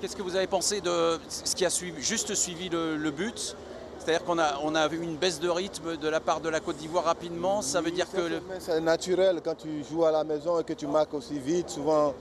Qu'est-ce 0.00 0.16
que 0.16 0.22
vous 0.22 0.34
avez 0.36 0.48
pensé 0.48 0.80
de 0.80 1.18
ce 1.28 1.54
qui 1.54 1.64
a 1.64 1.70
suivi, 1.70 2.02
juste 2.02 2.34
suivi 2.34 2.68
le, 2.68 2.96
le 2.96 3.10
but? 3.12 3.56
C'est-à-dire 3.98 4.24
qu'on 4.24 4.38
a, 4.38 4.58
on 4.62 4.74
a 4.74 4.86
vu 4.88 5.00
une 5.02 5.16
baisse 5.16 5.40
de 5.40 5.48
rythme 5.48 5.96
de 5.96 6.08
la 6.08 6.20
part 6.20 6.40
de 6.40 6.48
la 6.48 6.60
Côte 6.60 6.76
d'Ivoire 6.76 7.04
rapidement. 7.04 7.62
Ça 7.62 7.80
veut 7.80 7.90
dire 7.92 8.06
que 8.10 8.20
le- 8.20 8.42
C'est 8.58 8.80
naturel 8.80 9.40
quand 9.44 9.54
tu 9.56 9.82
joues 9.88 10.04
à 10.04 10.10
la 10.10 10.22
maison 10.24 10.60
et 10.60 10.64
que 10.64 10.74
tu 10.74 10.86
marques 10.86 11.14
aussi 11.14 11.38
vite. 11.38 11.70
Souvent, 11.70 12.12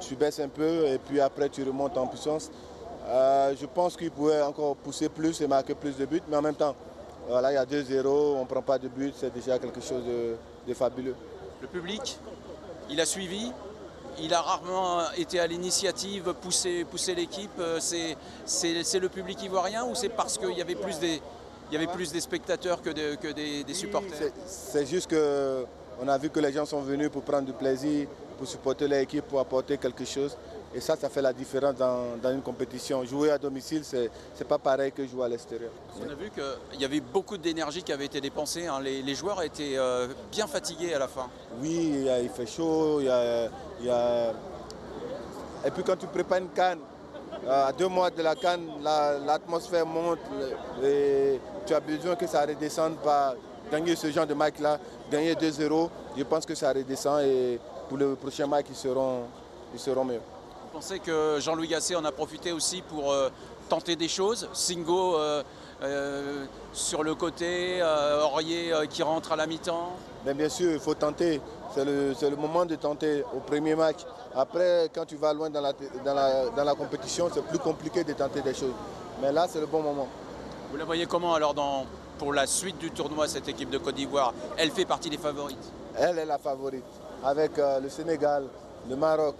tu 0.00 0.14
baisses 0.14 0.40
un 0.40 0.48
peu 0.48 0.86
et 0.86 0.98
puis 0.98 1.20
après, 1.20 1.48
tu 1.48 1.62
remontes 1.64 1.96
en 1.98 2.06
puissance. 2.06 2.50
Euh, 3.06 3.54
je 3.60 3.66
pense 3.66 3.96
qu'il 3.96 4.10
pourrait 4.10 4.42
encore 4.42 4.76
pousser 4.76 5.08
plus 5.08 5.40
et 5.40 5.46
marquer 5.46 5.74
plus 5.74 5.96
de 5.96 6.06
buts, 6.06 6.22
mais 6.28 6.36
en 6.36 6.42
même 6.42 6.54
temps, 6.54 6.74
voilà, 7.28 7.52
il 7.52 7.54
y 7.54 7.58
a 7.58 7.64
2-0, 7.66 8.06
on 8.06 8.40
ne 8.40 8.46
prend 8.46 8.62
pas 8.62 8.78
de 8.78 8.88
but, 8.88 9.12
c'est 9.16 9.32
déjà 9.32 9.58
quelque 9.58 9.80
chose 9.80 10.04
de, 10.04 10.36
de 10.66 10.74
fabuleux. 10.74 11.14
le 11.60 11.68
public, 11.68 12.18
il 12.90 13.00
a 13.00 13.06
suivi. 13.06 13.52
Il 14.20 14.32
a 14.32 14.40
rarement 14.40 15.00
été 15.16 15.40
à 15.40 15.46
l'initiative, 15.48 16.32
pousser, 16.40 16.84
pousser 16.84 17.16
l'équipe. 17.16 17.50
Euh, 17.58 17.80
C'est, 17.80 18.98
le 19.00 19.08
public 19.08 19.42
ivoirien 19.42 19.84
ou 19.86 19.96
c'est 19.96 20.08
parce 20.08 20.38
qu'il 20.38 20.52
y 20.56 20.60
avait 20.60 20.76
plus 20.76 21.00
des, 21.00 21.20
il 21.68 21.74
y 21.74 21.76
avait 21.76 21.92
plus 21.92 22.12
des 22.12 22.20
spectateurs 22.20 22.80
que, 22.80 22.90
de- 22.90 23.16
que 23.16 23.32
des, 23.32 23.64
des 23.64 23.74
supporters? 23.74 24.12
C'est- 24.16 24.32
C'est 24.46 24.86
juste 24.86 25.10
que 25.10 25.66
on 26.00 26.06
a 26.06 26.16
vu 26.16 26.30
que 26.30 26.38
les 26.38 26.52
gens 26.52 26.64
sont 26.64 26.80
venus 26.82 27.10
pour 27.10 27.22
prendre 27.22 27.46
du 27.46 27.52
plaisir, 27.52 28.06
pour 28.38 28.46
supporter 28.46 28.86
l'équipe, 28.86 29.24
pour 29.26 29.40
apporter 29.40 29.78
quelque 29.78 30.04
chose. 30.04 30.36
Et 30.76 30.80
ça, 30.80 30.96
ça 30.96 31.08
fait 31.08 31.22
la 31.22 31.32
différence 31.32 31.76
dans, 31.76 32.16
dans 32.20 32.32
une 32.32 32.42
compétition. 32.42 33.04
Jouer 33.04 33.30
à 33.30 33.38
domicile, 33.38 33.82
c'est 33.84 34.10
n'est 34.40 34.46
pas 34.46 34.58
pareil 34.58 34.90
que 34.90 35.06
jouer 35.06 35.24
à 35.24 35.28
l'extérieur. 35.28 35.70
On 36.00 36.10
a 36.10 36.14
vu 36.14 36.30
qu'il 36.30 36.80
y 36.80 36.84
avait 36.84 36.98
beaucoup 37.00 37.36
d'énergie 37.36 37.82
qui 37.82 37.92
avait 37.92 38.06
été 38.06 38.20
dépensée. 38.20 38.66
hein. 38.66 38.80
Les, 38.82 39.00
les 39.02 39.14
joueurs 39.14 39.40
étaient 39.42 39.76
euh, 39.76 40.08
bien 40.32 40.46
fatigués 40.48 40.92
à 40.94 40.98
la 40.98 41.06
fin. 41.06 41.28
Oui, 41.60 42.04
il, 42.22 42.28
fait 42.28 42.46
chaud, 42.46 42.98
il 43.00 43.06
y 43.06 43.08
a, 43.08 43.44
il 43.80 43.86
y 43.86 43.90
a- 43.90 44.32
Et 45.64 45.70
puis 45.70 45.84
quand 45.84 45.96
tu 45.96 46.06
prépares 46.08 46.38
une 46.38 46.48
canne, 46.48 46.80
à 47.48 47.72
deux 47.72 47.88
mois 47.88 48.10
de 48.10 48.22
la 48.22 48.34
canne, 48.34 48.66
la- 48.82 49.18
l'atmosphère 49.18 49.86
monte 49.86 50.18
et 50.82 51.38
tu 51.66 51.72
as 51.74 51.80
besoin 51.80 52.16
que 52.16 52.26
ça 52.26 52.42
redescende 52.44 52.96
par 52.96 53.34
gagner 53.70 53.94
ce 53.96 54.10
genre 54.10 54.26
de 54.26 54.34
match-là, 54.34 54.78
gagner 55.10 55.34
2-0. 55.34 55.88
Je 56.16 56.22
pense 56.24 56.44
que 56.44 56.54
ça 56.56 56.72
redescend 56.72 57.20
et 57.22 57.60
pour 57.88 57.96
le 57.96 58.16
prochain 58.16 58.46
match, 58.48 58.66
ils 58.70 58.76
seront, 58.76 59.22
ils 59.72 59.78
seront 59.80 60.04
mieux. 60.04 60.20
Pensez 60.74 60.98
que 60.98 61.38
Jean-Louis 61.38 61.68
Gasset 61.68 61.94
en 61.94 62.04
a 62.04 62.10
profité 62.10 62.50
aussi 62.50 62.82
pour 62.82 63.12
euh, 63.12 63.28
tenter 63.68 63.94
des 63.94 64.08
choses 64.08 64.48
Singo 64.52 65.14
euh, 65.14 65.40
euh, 65.84 66.46
sur 66.72 67.04
le 67.04 67.14
côté, 67.14 67.80
Aurier 68.24 68.72
qui 68.90 69.04
rentre 69.04 69.30
à 69.30 69.36
la 69.36 69.46
mi-temps 69.46 69.92
Mais 70.26 70.34
bien 70.34 70.48
sûr, 70.48 70.72
il 70.72 70.80
faut 70.80 70.94
tenter. 70.94 71.40
C'est 71.72 71.84
le, 71.84 72.36
moment 72.36 72.66
de 72.66 72.74
tenter 72.74 73.22
au 73.36 73.38
premier 73.38 73.76
match. 73.76 73.98
Après, 74.34 74.90
quand 74.92 75.04
tu 75.04 75.14
vas 75.14 75.32
loin 75.32 75.48
dans 75.48 75.60
la, 75.60 75.72
dans 76.04 76.14
la, 76.14 76.50
dans 76.50 76.64
la 76.64 76.74
compétition, 76.74 77.30
c'est 77.32 77.46
plus 77.46 77.60
compliqué 77.60 78.02
de 78.02 78.12
tenter 78.12 78.40
des 78.40 78.52
choses. 78.54 78.74
Mais 79.22 79.30
là, 79.30 79.46
c'est 79.48 79.60
le 79.60 79.66
bon 79.66 79.80
moment. 79.80 80.08
Vous 80.72 80.76
la 80.76 80.84
voyez 80.84 81.06
comment 81.06 81.34
alors 81.34 81.54
dans, 81.54 81.86
pour 82.18 82.32
la 82.32 82.48
suite 82.48 82.78
du 82.78 82.90
tournoi, 82.90 83.28
cette 83.28 83.48
équipe 83.48 83.70
de 83.70 83.78
Côte 83.78 83.94
d'Ivoire? 83.94 84.34
Elle 84.56 84.72
fait 84.72 84.86
partie 84.86 85.08
des 85.08 85.18
favorites. 85.18 85.72
Elle 85.96 86.18
est 86.18 86.26
la 86.26 86.38
favorite. 86.38 86.82
Avec 87.22 87.52
le 87.58 87.88
Sénégal, 87.88 88.46
le 88.90 88.96
Maroc, 88.96 89.36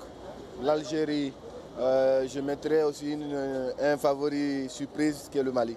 l'Algérie, 0.63 1.33
euh, 1.79 2.27
je 2.29 2.41
mettrai 2.41 2.83
aussi 2.83 3.13
une- 3.13 3.73
un 3.81 3.97
favori 3.97 4.69
surprise 4.69 5.29
qui 5.31 5.39
est 5.39 5.43
le 5.43 5.53
Mali. 5.53 5.77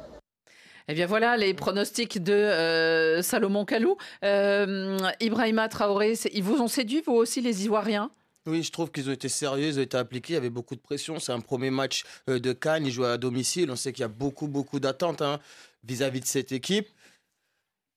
Eh 0.88 0.94
bien 0.94 1.06
voilà 1.06 1.36
les 1.36 1.54
pronostics 1.54 2.24
de 2.24 2.32
euh, 2.34 3.22
Salomon 3.22 3.66
Kalou. 3.66 3.98
Euh, 4.24 4.98
Ibrahima 5.20 5.68
Traoré, 5.68 6.14
ils 6.32 6.44
vous 6.44 6.62
ont 6.62 6.70
séduit, 6.70 7.02
vous 7.06 7.14
aussi, 7.14 7.42
les 7.42 7.66
Ivoiriens? 7.66 8.10
Oui, 8.46 8.64
je 8.64 8.72
trouve 8.72 8.92
qu'ils 8.92 9.10
ont 9.10 9.14
été 9.14 9.28
sérieux, 9.28 9.68
ils 9.68 9.80
ont 9.80 9.82
été 9.82 9.98
appliqués, 9.98 10.34
il 10.34 10.36
y 10.36 10.40
avait 10.40 10.50
beaucoup 10.50 10.76
de 10.76 10.80
pression. 10.80 11.20
C'est 11.20 11.34
un 11.34 11.42
premier 11.42 11.70
match 11.72 12.06
euh, 12.30 12.40
de 12.40 12.54
Cannes, 12.54 12.86
ils 12.86 12.92
jouent 12.94 13.04
à 13.04 13.18
domicile. 13.18 13.70
On 13.70 13.76
sait 13.76 13.92
qu'il 13.92 14.04
y 14.04 14.06
a 14.06 14.08
beaucoup, 14.08 14.48
beaucoup 14.48 14.80
d'attentes 14.80 15.22
hein, 15.22 15.42
vis-à-vis 15.84 16.22
de 16.22 16.26
cette 16.26 16.54
équipe. 16.54 16.88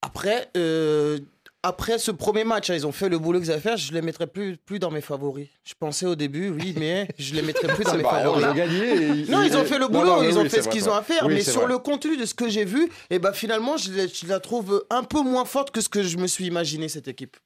Après, 0.03 0.49
euh, 0.57 1.21
après 1.63 1.99
ce 1.99 2.11
premier 2.11 2.45
match, 2.45 2.71
hein, 2.71 2.75
ils 2.75 2.87
ont 2.87 2.93
fait 2.93 3.09
le 3.09 3.19
boulot 3.19 3.39
qu'ils 3.41 3.51
avaient 3.51 3.61
fait. 3.61 3.77
Je 3.77 3.93
les 3.93 4.03
mettrais 4.03 4.27
plus, 4.27 4.57
plus 4.57 4.79
dans 4.79 4.91
mes 4.91 5.01
favoris. 5.01 5.49
Je 5.65 5.75
pensais 5.79 6.07
au 6.07 6.15
début, 6.15 6.49
oui, 6.51 6.75
mais 6.79 7.07
je 7.19 7.35
les 7.35 7.43
mettrais 7.43 7.69
plus 7.75 7.85
dans 7.85 7.97
mes 7.97 8.03
pas- 8.03 8.21
favoris. 8.23 8.43
ils 8.45 8.49
ont 8.51 8.55
gagné 8.55 8.95
et 8.95 9.31
non, 9.31 9.43
ils 9.43 9.57
ont 9.57 9.65
fait 9.65 9.79
le 9.79 9.89
boulot, 9.89 10.07
non, 10.07 10.23
ils 10.23 10.39
ont 10.39 10.49
fait 10.49 10.63
ce 10.63 10.69
qu'ils 10.69 10.89
ont 10.89 10.95
à 10.95 11.03
faire. 11.03 11.27
Oui, 11.27 11.35
mais 11.35 11.43
sur 11.43 11.61
vrai. 11.63 11.69
le 11.69 11.79
contenu 11.79 12.17
de 12.17 12.25
ce 12.25 12.35
que 12.35 12.49
j'ai 12.49 12.65
vu, 12.65 12.89
et 13.11 13.19
ben 13.19 13.33
finalement, 13.33 13.77
je, 13.77 13.91
je 13.93 14.27
la 14.27 14.41
trouve 14.41 14.85
un 14.91 15.03
peu 15.05 15.21
moins 15.23 15.45
forte 15.45 15.71
que 15.71 15.81
ce 15.81 15.89
que 15.89 16.03
je 16.03 16.17
me 16.17 16.27
suis 16.27 16.47
imaginé 16.47 16.89
cette 16.89 17.09
équipe. 17.09 17.37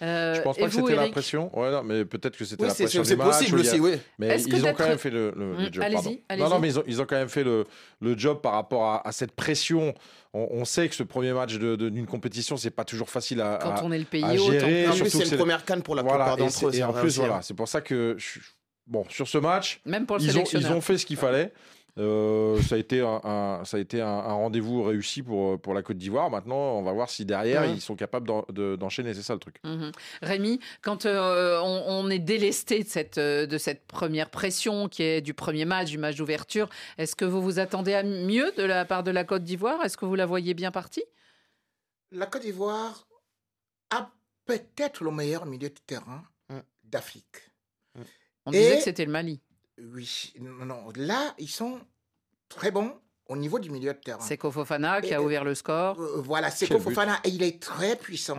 Je 0.00 0.40
pense 0.42 0.56
pas 0.56 0.66
que 0.66 0.72
c'était 0.72 0.94
la 0.96 1.08
pression. 1.08 1.50
Ouais, 1.58 1.70
non, 1.70 1.82
mais 1.82 2.04
peut-être 2.04 2.36
que 2.36 2.44
c'était 2.44 2.62
Oui, 2.62 2.68
la 2.68 2.74
c'est- 2.74 2.84
pression 2.84 3.04
c'est 3.04 3.16
possible 3.16 3.58
a- 3.58 3.60
aussi, 3.60 3.80
oui. 3.80 3.92
Mais 4.18 4.40
ils 4.40 4.64
ont 4.66 4.72
quand 4.74 4.88
même 4.88 4.98
fait 4.98 5.10
le, 5.10 5.32
le- 5.36 5.52
le 5.56 5.68
Mm, 5.68 5.72
job. 5.72 5.84
allez-y. 5.84 6.38
Non, 6.38 6.48
non, 6.48 6.58
mais 6.58 6.68
ils 6.68 6.78
ont, 6.78 6.84
ils 6.86 7.00
ont 7.02 7.06
quand 7.06 7.16
même 7.16 7.28
fait 7.28 7.44
le, 7.44 7.66
le 8.00 8.16
job 8.18 8.40
par 8.40 8.52
rapport 8.52 8.84
à, 8.84 9.06
à 9.06 9.12
cette 9.12 9.32
pression. 9.32 9.94
On, 10.32 10.46
on 10.50 10.64
sait 10.64 10.88
que 10.88 10.94
ce 10.94 11.02
premier 11.02 11.32
match 11.32 11.58
de- 11.58 11.76
de- 11.76 11.88
d'une 11.88 12.06
compétition, 12.06 12.56
c'est 12.56 12.70
pas 12.70 12.84
toujours 12.84 13.10
facile 13.10 13.40
à, 13.40 13.58
Quand 13.60 13.70
à- 13.72 13.84
on 13.84 13.92
est 13.92 13.98
le 13.98 14.04
pays 14.04 14.24
à 14.24 14.28
en 14.28 14.36
gérer. 14.36 14.58
plus. 14.84 14.86
En 14.88 14.90
plus, 14.92 15.10
surtout 15.10 15.26
c'est 15.26 15.32
une 15.32 15.38
première 15.38 15.64
canne 15.64 15.82
pour 15.82 15.94
la 15.94 16.02
voilà, 16.02 16.18
plupart 16.24 16.38
et 16.38 16.40
d'entre 16.42 16.66
eux, 16.68 16.74
Et 16.74 16.82
en 16.84 16.92
plus, 16.92 17.18
voilà, 17.18 17.36
hein. 17.36 17.42
c'est 17.42 17.54
pour 17.54 17.68
ça 17.68 17.80
que 17.80 18.16
bon 18.86 19.04
sur 19.08 19.28
ce 19.28 19.38
match, 19.38 19.80
Même 19.84 20.06
pour 20.06 20.16
le 20.18 20.22
ils 20.24 20.38
ont, 20.38 20.44
ils 20.52 20.66
ont 20.72 20.80
fait 20.80 20.98
ce 20.98 21.04
qu'il 21.06 21.16
fallait. 21.16 21.52
Euh, 22.00 22.60
ça 22.62 22.74
a 22.76 22.78
été 22.78 23.00
un, 23.00 23.20
un- 23.24 23.64
ça 23.64 23.76
a 23.76 23.80
été 23.80 24.00
un, 24.00 24.06
un 24.08 24.32
rendez-vous 24.32 24.82
réussi 24.82 25.22
pour, 25.22 25.60
pour 25.60 25.74
la 25.74 25.82
Côte 25.82 25.98
d'Ivoire. 25.98 26.30
Maintenant, 26.30 26.56
on 26.56 26.82
va 26.82 26.92
voir 26.92 27.10
si 27.10 27.24
derrière 27.26 27.64
ils 27.66 27.80
sont 27.80 27.94
capables 27.94 28.26
d'en- 28.26 28.46
de- 28.48 28.74
d'enchaîner. 28.76 29.12
C'est 29.14 29.22
ça 29.22 29.34
le 29.34 29.38
truc. 29.40 29.56
Mhm. 29.64 29.92
Rémi, 30.22 30.60
quand 30.82 31.04
euh, 31.06 31.60
on, 31.62 31.84
on 32.06 32.10
est 32.10 32.18
délesté 32.18 32.82
de 32.82 32.88
cette, 32.88 33.18
euh, 33.18 33.46
de 33.46 33.58
cette 33.58 33.86
première 33.86 34.30
pression 34.30 34.88
qui 34.88 35.02
est 35.02 35.20
du 35.20 35.34
premier 35.34 35.66
match, 35.66 35.90
du 35.90 35.98
match 35.98 36.16
d'ouverture, 36.16 36.68
est-ce 36.96 37.14
que 37.14 37.24
vous 37.26 37.42
vous 37.42 37.58
attendez 37.58 37.92
à 37.94 38.02
mieux 38.02 38.50
de 38.56 38.62
la 38.62 38.84
part 38.86 39.02
de 39.02 39.10
la 39.10 39.24
Côte 39.24 39.44
d'Ivoire? 39.44 39.84
Est-ce 39.84 39.96
que 39.98 40.06
vous 40.06 40.14
la 40.16 40.26
voyez 40.26 40.54
bien 40.54 40.70
partie? 40.70 41.04
La 42.12 42.26
Côte 42.26 42.42
d'Ivoire 42.42 43.06
a 43.90 44.10
peut-être 44.46 45.04
le 45.04 45.10
meilleur 45.10 45.44
milieu 45.46 45.68
de 45.68 45.78
terrain 45.86 46.22
d'Afrique. 46.84 47.24
On 48.46 48.52
Et- 48.52 48.58
disait 48.58 48.76
que 48.78 48.82
c'était 48.84 49.04
le 49.04 49.12
Mali. 49.12 49.40
Oui, 49.94 50.32
non, 50.40 50.66
non, 50.66 50.88
là, 50.96 51.34
ils 51.38 51.48
sont 51.48 51.78
très 52.50 52.70
bons 52.70 52.92
au 53.28 53.36
niveau 53.36 53.58
du 53.58 53.70
milieu 53.70 53.94
de 53.94 53.98
terrain. 53.98 54.20
C'est 54.20 54.38
Fofana 54.38 55.00
qui 55.00 55.14
a 55.14 55.22
ouvert 55.22 55.44
le 55.44 55.54
score. 55.54 55.98
Euh, 55.98 56.20
Voilà, 56.20 56.50
c'est 56.50 56.66
Quel 56.66 56.76
but. 56.76 56.82
Fofana 56.84 57.18
et 57.24 57.30
il 57.30 57.42
est 57.42 57.62
très 57.62 57.96
puissant. 57.96 58.36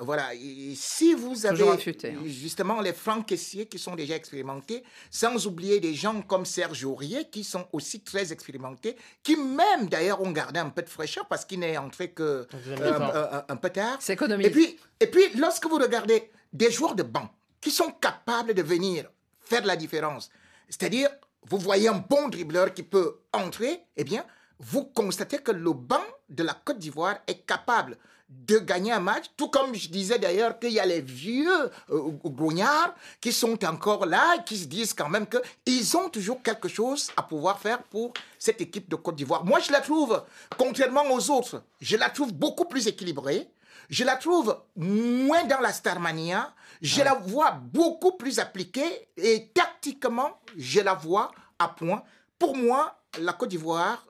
Voilà, 0.00 0.32
et 0.32 0.74
si 0.76 1.12
vous 1.12 1.44
avez 1.44 1.68
affûté, 1.68 2.10
hein. 2.12 2.22
justement 2.24 2.80
les 2.80 2.92
francs 2.92 3.26
caissiers 3.26 3.66
qui 3.66 3.80
sont 3.80 3.96
déjà 3.96 4.14
expérimentés, 4.14 4.84
sans 5.10 5.44
oublier 5.48 5.80
des 5.80 5.92
gens 5.92 6.22
comme 6.22 6.46
Serge 6.46 6.84
Aurier 6.84 7.28
qui 7.28 7.42
sont 7.42 7.66
aussi 7.72 8.00
très 8.02 8.32
expérimentés, 8.32 8.96
qui 9.24 9.34
même 9.34 9.88
d'ailleurs 9.88 10.20
ont 10.22 10.30
gardé 10.30 10.60
un 10.60 10.70
peu 10.70 10.82
de 10.82 10.88
fraîcheur 10.88 11.26
parce 11.26 11.44
qu'il 11.44 11.58
n'est 11.58 11.76
entré 11.78 12.12
que 12.12 12.22
euh, 12.22 12.46
euh, 12.80 13.42
un 13.48 13.56
peu 13.56 13.70
tard. 13.70 13.96
C'est 13.98 14.12
économique. 14.12 14.46
Et 14.46 14.50
puis, 14.50 14.78
et 15.00 15.06
puis, 15.08 15.22
lorsque 15.36 15.66
vous 15.66 15.78
regardez 15.78 16.30
des 16.52 16.70
joueurs 16.70 16.94
de 16.94 17.02
banc 17.02 17.28
qui 17.60 17.72
sont 17.72 17.90
capables 17.90 18.54
de 18.54 18.62
venir 18.62 19.10
faire 19.40 19.66
la 19.66 19.74
différence, 19.74 20.30
c'est-à-dire, 20.68 21.10
vous 21.46 21.58
voyez 21.58 21.88
un 21.88 22.04
bon 22.08 22.28
dribbleur 22.28 22.74
qui 22.74 22.82
peut 22.82 23.20
entrer, 23.32 23.80
eh 23.96 24.04
bien, 24.04 24.24
vous 24.58 24.84
constatez 24.84 25.38
que 25.38 25.52
le 25.52 25.72
banc 25.72 26.04
de 26.28 26.42
la 26.42 26.54
Côte 26.54 26.78
d'Ivoire 26.78 27.16
est 27.26 27.46
capable 27.46 27.96
de 28.28 28.58
gagner 28.58 28.92
un 28.92 29.00
match, 29.00 29.24
tout 29.36 29.48
comme 29.48 29.74
je 29.74 29.88
disais 29.88 30.18
d'ailleurs 30.18 30.58
qu'il 30.58 30.72
y 30.72 30.80
a 30.80 30.84
les 30.84 31.00
vieux 31.00 31.70
euh, 31.90 32.10
grognards 32.24 32.94
qui 33.20 33.32
sont 33.32 33.64
encore 33.64 34.04
là, 34.04 34.36
et 34.36 34.44
qui 34.44 34.58
se 34.58 34.66
disent 34.66 34.92
quand 34.92 35.08
même 35.08 35.26
qu'ils 35.64 35.96
ont 35.96 36.10
toujours 36.10 36.42
quelque 36.42 36.68
chose 36.68 37.10
à 37.16 37.22
pouvoir 37.22 37.58
faire 37.58 37.82
pour 37.84 38.12
cette 38.38 38.60
équipe 38.60 38.90
de 38.90 38.96
Côte 38.96 39.16
d'Ivoire. 39.16 39.44
Moi, 39.46 39.60
je 39.60 39.72
la 39.72 39.80
trouve, 39.80 40.22
contrairement 40.58 41.10
aux 41.10 41.30
autres, 41.30 41.62
je 41.80 41.96
la 41.96 42.10
trouve 42.10 42.34
beaucoup 42.34 42.66
plus 42.66 42.86
équilibrée. 42.86 43.48
Je 43.88 44.04
la 44.04 44.16
trouve 44.16 44.56
moins 44.76 45.44
dans 45.44 45.60
la 45.60 45.72
Starmania. 45.72 46.52
Je 46.82 47.02
la 47.02 47.14
vois 47.14 47.52
beaucoup 47.72 48.12
plus 48.16 48.38
appliquée 48.38 49.08
et 49.16 49.48
tactiquement, 49.54 50.38
je 50.56 50.80
la 50.80 50.94
vois 50.94 51.30
à 51.58 51.68
point. 51.68 52.02
Pour 52.38 52.56
moi, 52.56 52.98
la 53.20 53.32
Côte 53.32 53.48
d'Ivoire 53.48 54.04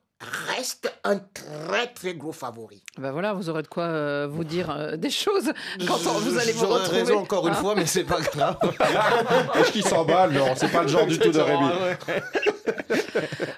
reste 0.49 0.93
un 1.05 1.19
très 1.19 1.87
très 1.95 2.15
gros 2.15 2.33
favori. 2.33 2.83
Ben 2.99 3.13
voilà, 3.13 3.33
vous 3.33 3.49
aurez 3.49 3.63
de 3.63 3.69
quoi 3.69 3.85
euh, 3.85 4.27
vous 4.29 4.43
dire 4.45 4.69
euh, 4.69 4.97
des 4.97 5.11
choses 5.11 5.53
quand 5.87 5.99
on- 6.09 6.19
vous 6.19 6.37
allez 6.37 6.51
vous 6.53 6.61
J'aurais 6.67 6.81
retrouver. 6.81 6.99
raison 7.03 7.19
encore 7.21 7.47
une 7.47 7.55
Hein 7.55 7.59
fois, 7.59 7.75
mais 7.77 7.87
c'est 7.87 8.03
pas 8.05 8.21
grave. 8.21 8.57
Est-ce 9.55 9.71
qu'il 9.71 9.85
s'emballe? 9.87 10.33
Non, 10.33 10.55
c'est 10.57 10.73
pas 10.73 10.83
le 10.83 10.89
genre 10.89 11.07
du 11.07 11.19
tout 11.21 11.31
de 11.31 11.39
Rémi. 11.41 11.69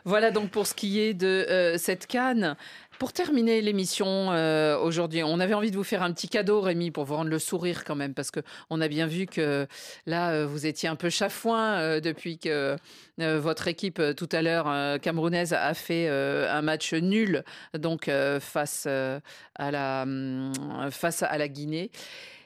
Voilà 0.04 0.30
donc 0.30 0.50
pour 0.50 0.66
ce 0.66 0.74
qui 0.74 1.00
est 1.00 1.14
de 1.14 1.46
euh, 1.48 1.78
cette 1.78 2.06
canne. 2.06 2.56
Pour 3.00 3.14
terminer 3.14 3.62
l'émission 3.62 4.30
euh, 4.30 4.78
aujourd'hui, 4.78 5.22
on 5.24 5.40
avait 5.40 5.54
envie 5.54 5.70
de 5.70 5.76
vous 5.78 5.84
faire 5.84 6.02
un 6.02 6.12
petit 6.12 6.28
cadeau, 6.28 6.60
Rémi, 6.60 6.90
pour 6.90 7.06
vous 7.06 7.14
rendre 7.14 7.30
le 7.30 7.38
sourire 7.38 7.82
quand 7.82 7.94
même, 7.94 8.12
parce 8.12 8.30
que 8.30 8.40
on 8.68 8.78
a 8.82 8.88
bien 8.88 9.06
vu 9.06 9.24
que 9.24 9.66
là, 10.04 10.32
euh, 10.32 10.46
vous 10.46 10.66
étiez 10.66 10.86
un 10.86 10.96
peu 10.96 11.08
chafouin 11.08 11.78
euh, 11.78 12.00
depuis 12.00 12.36
que 12.36 12.76
votre 13.16 13.68
équipe 13.68 14.02
tout 14.18 14.28
à 14.32 14.42
l'heure 14.42 15.00
camerounaise 15.00 15.54
a 15.54 15.72
fait 15.72 16.08
un 16.08 16.60
match 16.60 16.92
nul, 16.92 17.42
donc 17.72 18.10
face 18.40 18.86
à 18.86 19.70
la 19.70 20.02
hum, 20.02 20.52
face 20.90 21.22
à 21.22 21.38
la 21.38 21.48
Guinée. 21.48 21.90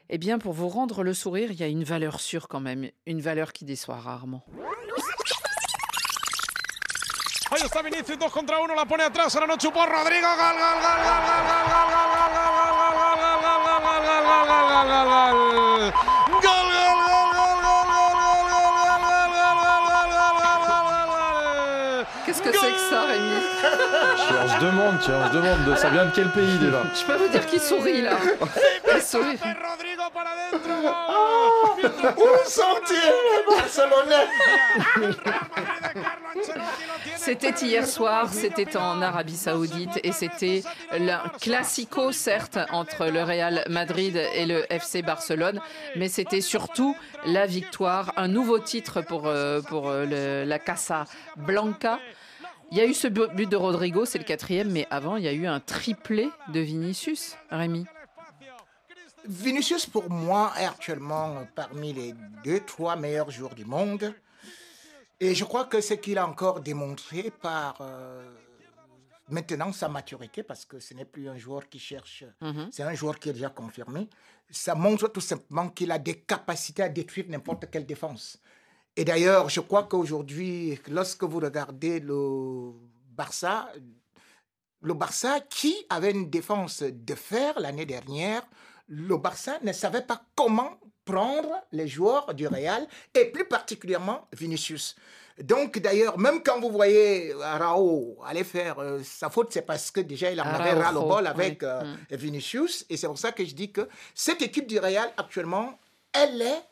Eh 0.08 0.18
bien, 0.18 0.38
pour 0.38 0.52
vous 0.52 0.68
rendre 0.68 1.02
le 1.02 1.14
sourire, 1.14 1.50
il 1.50 1.58
y 1.58 1.64
a 1.64 1.68
une 1.68 1.84
valeur 1.84 2.20
sûre 2.20 2.46
quand 2.46 2.60
même, 2.60 2.90
une 3.06 3.20
valeur 3.20 3.52
qui 3.52 3.64
déçoit 3.64 3.96
rarement. 3.96 4.44
Ahí 7.54 7.62
está 7.62 7.82
Vinicius, 7.82 8.18
2 8.18 8.32
contra 8.32 8.58
1, 8.58 8.74
la 8.74 8.84
pone 8.84 9.04
atrás, 9.04 9.32
ahora 9.36 9.46
no 9.46 9.56
chupó 9.56 9.86
Rodrigo. 9.86 10.26
Gol, 10.26 10.56
gol, 10.58 10.80
gol, 10.82 11.00
gol, 11.04 11.22
gol, 11.22 11.94
gol, 11.94 12.10
gol, 12.10 12.34
gol, 12.34 12.50
gol, 12.94 13.22
gol, 13.22 13.40
gol, 13.40 13.70
gol, 14.24 14.50
gol, 14.74 15.06
gol, 15.06 15.92
gol, 15.92 16.13
Qu'est-ce 22.42 22.42
que 22.42 22.58
c'est 22.58 22.72
que 22.72 22.78
ça, 22.90 23.02
Rémi 23.06 23.36
On 24.44 24.48
se 24.48 24.64
demande, 24.64 24.98
tiens, 25.00 25.14
on 25.24 25.28
se 25.28 25.32
demande, 25.34 25.64
de- 25.64 25.74
ça 25.76 25.88
vient 25.90 26.06
de 26.06 26.10
quel 26.14 26.28
pays 26.30 26.58
déjà 26.58 26.82
Je 26.98 27.04
peux 27.06 27.16
vous 27.16 27.28
dire 27.28 27.46
qu'il 27.46 27.60
sourit 27.60 28.02
là. 28.02 28.16
Il 28.94 29.00
sourit. 29.02 29.38
Où 32.16 32.48
sont-ils 32.48 32.94
les 32.94 33.54
Barcelonais 33.56 34.26
C'était 37.16 37.50
hier 37.64 37.86
soir, 37.86 38.28
c'était 38.32 38.76
en 38.76 39.00
Arabie 39.00 39.36
Saoudite 39.36 40.00
et 40.02 40.12
c'était 40.12 40.62
le 40.92 41.12
classico 41.40 42.12
certes 42.12 42.58
entre 42.72 43.06
le 43.06 43.22
Real 43.22 43.64
Madrid 43.68 44.16
et 44.34 44.44
le 44.46 44.64
FC 44.72 45.02
Barcelone, 45.02 45.60
mais 45.96 46.08
c'était 46.08 46.40
surtout 46.40 46.96
la 47.26 47.46
victoire, 47.46 48.12
un 48.16 48.28
nouveau 48.28 48.58
titre 48.58 49.00
pour, 49.02 49.26
euh, 49.26 49.60
pour 49.62 49.88
euh, 49.88 50.04
le- 50.04 50.48
la 50.48 50.58
Casa 50.58 51.04
Blanca. 51.36 51.98
Il 52.74 52.78
y 52.78 52.80
a 52.80 52.86
eu 52.86 52.94
ce 52.94 53.06
bu- 53.06 53.28
but 53.36 53.48
de 53.48 53.54
Rodrigo, 53.56 54.04
c'est 54.04 54.18
le 54.18 54.24
quatrième, 54.24 54.68
mais 54.68 54.84
avant 54.90 55.16
il 55.16 55.22
y 55.22 55.28
a 55.28 55.32
eu 55.32 55.46
un 55.46 55.60
triplé 55.60 56.28
de 56.48 56.58
Vinicius, 56.58 57.36
Rémi. 57.48 57.84
Vinicius, 59.26 59.86
pour 59.86 60.10
moi, 60.10 60.52
est 60.58 60.64
actuellement 60.66 61.46
parmi 61.54 61.92
les 61.92 62.14
deux, 62.42 62.58
trois 62.60 62.96
meilleurs 62.96 63.30
joueurs 63.30 63.54
du 63.54 63.64
monde. 63.64 64.12
Et 65.20 65.36
je 65.36 65.44
crois 65.44 65.66
que 65.66 65.80
ce 65.80 65.94
qu'il 65.94 66.18
a 66.18 66.26
encore 66.26 66.58
démontré 66.60 67.30
par 67.30 67.76
euh, 67.80 68.28
maintenant 69.30 69.72
sa 69.72 69.88
maturité, 69.88 70.42
parce 70.42 70.64
que 70.64 70.80
ce 70.80 70.94
n'est 70.94 71.04
plus 71.04 71.28
un 71.28 71.38
joueur 71.38 71.68
qui 71.68 71.78
cherche, 71.78 72.24
Mhm. 72.40 72.68
c'est 72.72 72.82
un 72.82 72.94
joueur 72.94 73.18
qui 73.20 73.28
est 73.28 73.32
déjà 73.34 73.50
confirmé, 73.50 74.08
ça 74.50 74.74
montre 74.74 75.06
tout 75.08 75.20
simplement 75.22 75.68
qu'il 75.70 75.92
a 75.92 75.98
des 75.98 76.16
capacités 76.18 76.82
à 76.82 76.88
détruire 76.88 77.26
n'importe 77.28 77.70
quelle 77.70 77.86
défense. 77.86 78.40
Et 78.96 79.04
d'ailleurs, 79.04 79.48
je 79.48 79.60
crois 79.60 79.84
qu'aujourd'hui, 79.84 80.78
lorsque 80.88 81.24
vous 81.24 81.40
regardez 81.40 81.98
le 82.00 82.70
Barça, 83.10 83.68
le 84.80 84.94
Barça 84.94 85.40
qui 85.40 85.74
avait 85.90 86.12
une 86.12 86.30
défense 86.30 86.82
de 86.82 87.14
fer 87.14 87.58
l'année 87.58 87.86
dernière, 87.86 88.42
le 88.86 89.16
Barça 89.16 89.58
ne 89.62 89.72
savait 89.72 90.02
pas 90.02 90.22
comment 90.36 90.78
prendre 91.04 91.52
les 91.72 91.88
joueurs 91.88 92.32
du 92.34 92.46
Real 92.46 92.86
et 93.14 93.26
plus 93.26 93.46
particulièrement 93.46 94.28
Vinicius. 94.32 94.94
Donc 95.42 95.78
d'ailleurs, 95.80 96.16
même 96.16 96.42
quand 96.44 96.60
vous 96.60 96.70
voyez 96.70 97.32
Arao 97.42 98.16
aller 98.24 98.44
faire 98.44 98.78
euh, 98.78 99.00
sa 99.02 99.28
faute, 99.28 99.52
c'est 99.52 99.62
parce 99.66 99.90
que 99.90 100.00
déjà 100.00 100.30
il 100.30 100.40
en 100.40 100.44
avait 100.44 100.72
ras 100.74 100.92
le 100.92 101.00
bol 101.00 101.26
avec 101.26 101.60
oui. 101.62 101.68
euh, 101.68 101.82
Mm. 102.10 102.14
Vinicius. 102.16 102.86
Et 102.88 102.96
c'est 102.96 103.08
pour 103.08 103.18
ça 103.18 103.32
que 103.32 103.44
je 103.44 103.54
dis 103.54 103.72
que 103.72 103.88
cette 104.14 104.40
équipe 104.42 104.68
du 104.68 104.78
Real 104.78 105.10
actuellement, 105.16 105.76
elle 106.12 106.40
est 106.40 106.62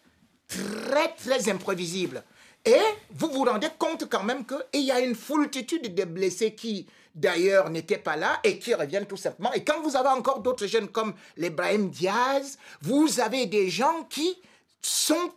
très 0.48 1.14
très 1.14 1.48
imprévisible. 1.50 2.22
Et 2.64 2.80
vous 3.10 3.28
vous 3.28 3.44
rendez 3.44 3.68
compte 3.78 4.08
quand 4.08 4.22
même 4.22 4.44
qu'il 4.46 4.82
y 4.82 4.92
a 4.92 5.00
une 5.00 5.16
foultitude 5.16 5.94
de 5.94 6.04
blessés 6.04 6.54
qui 6.54 6.86
d'ailleurs 7.14 7.70
n'étaient 7.70 7.98
pas 7.98 8.16
là 8.16 8.40
et 8.44 8.58
qui 8.58 8.74
reviennent 8.74 9.06
tout 9.06 9.16
simplement. 9.16 9.52
Et 9.52 9.64
quand 9.64 9.80
vous 9.82 9.96
avez 9.96 10.08
encore 10.08 10.40
d'autres 10.40 10.66
jeunes 10.66 10.88
comme 10.88 11.14
les 11.36 11.50
Brahim 11.50 11.90
Diaz, 11.90 12.58
vous 12.80 13.20
avez 13.20 13.46
des 13.46 13.68
gens 13.68 14.04
qui 14.08 14.40
sont 14.80 15.32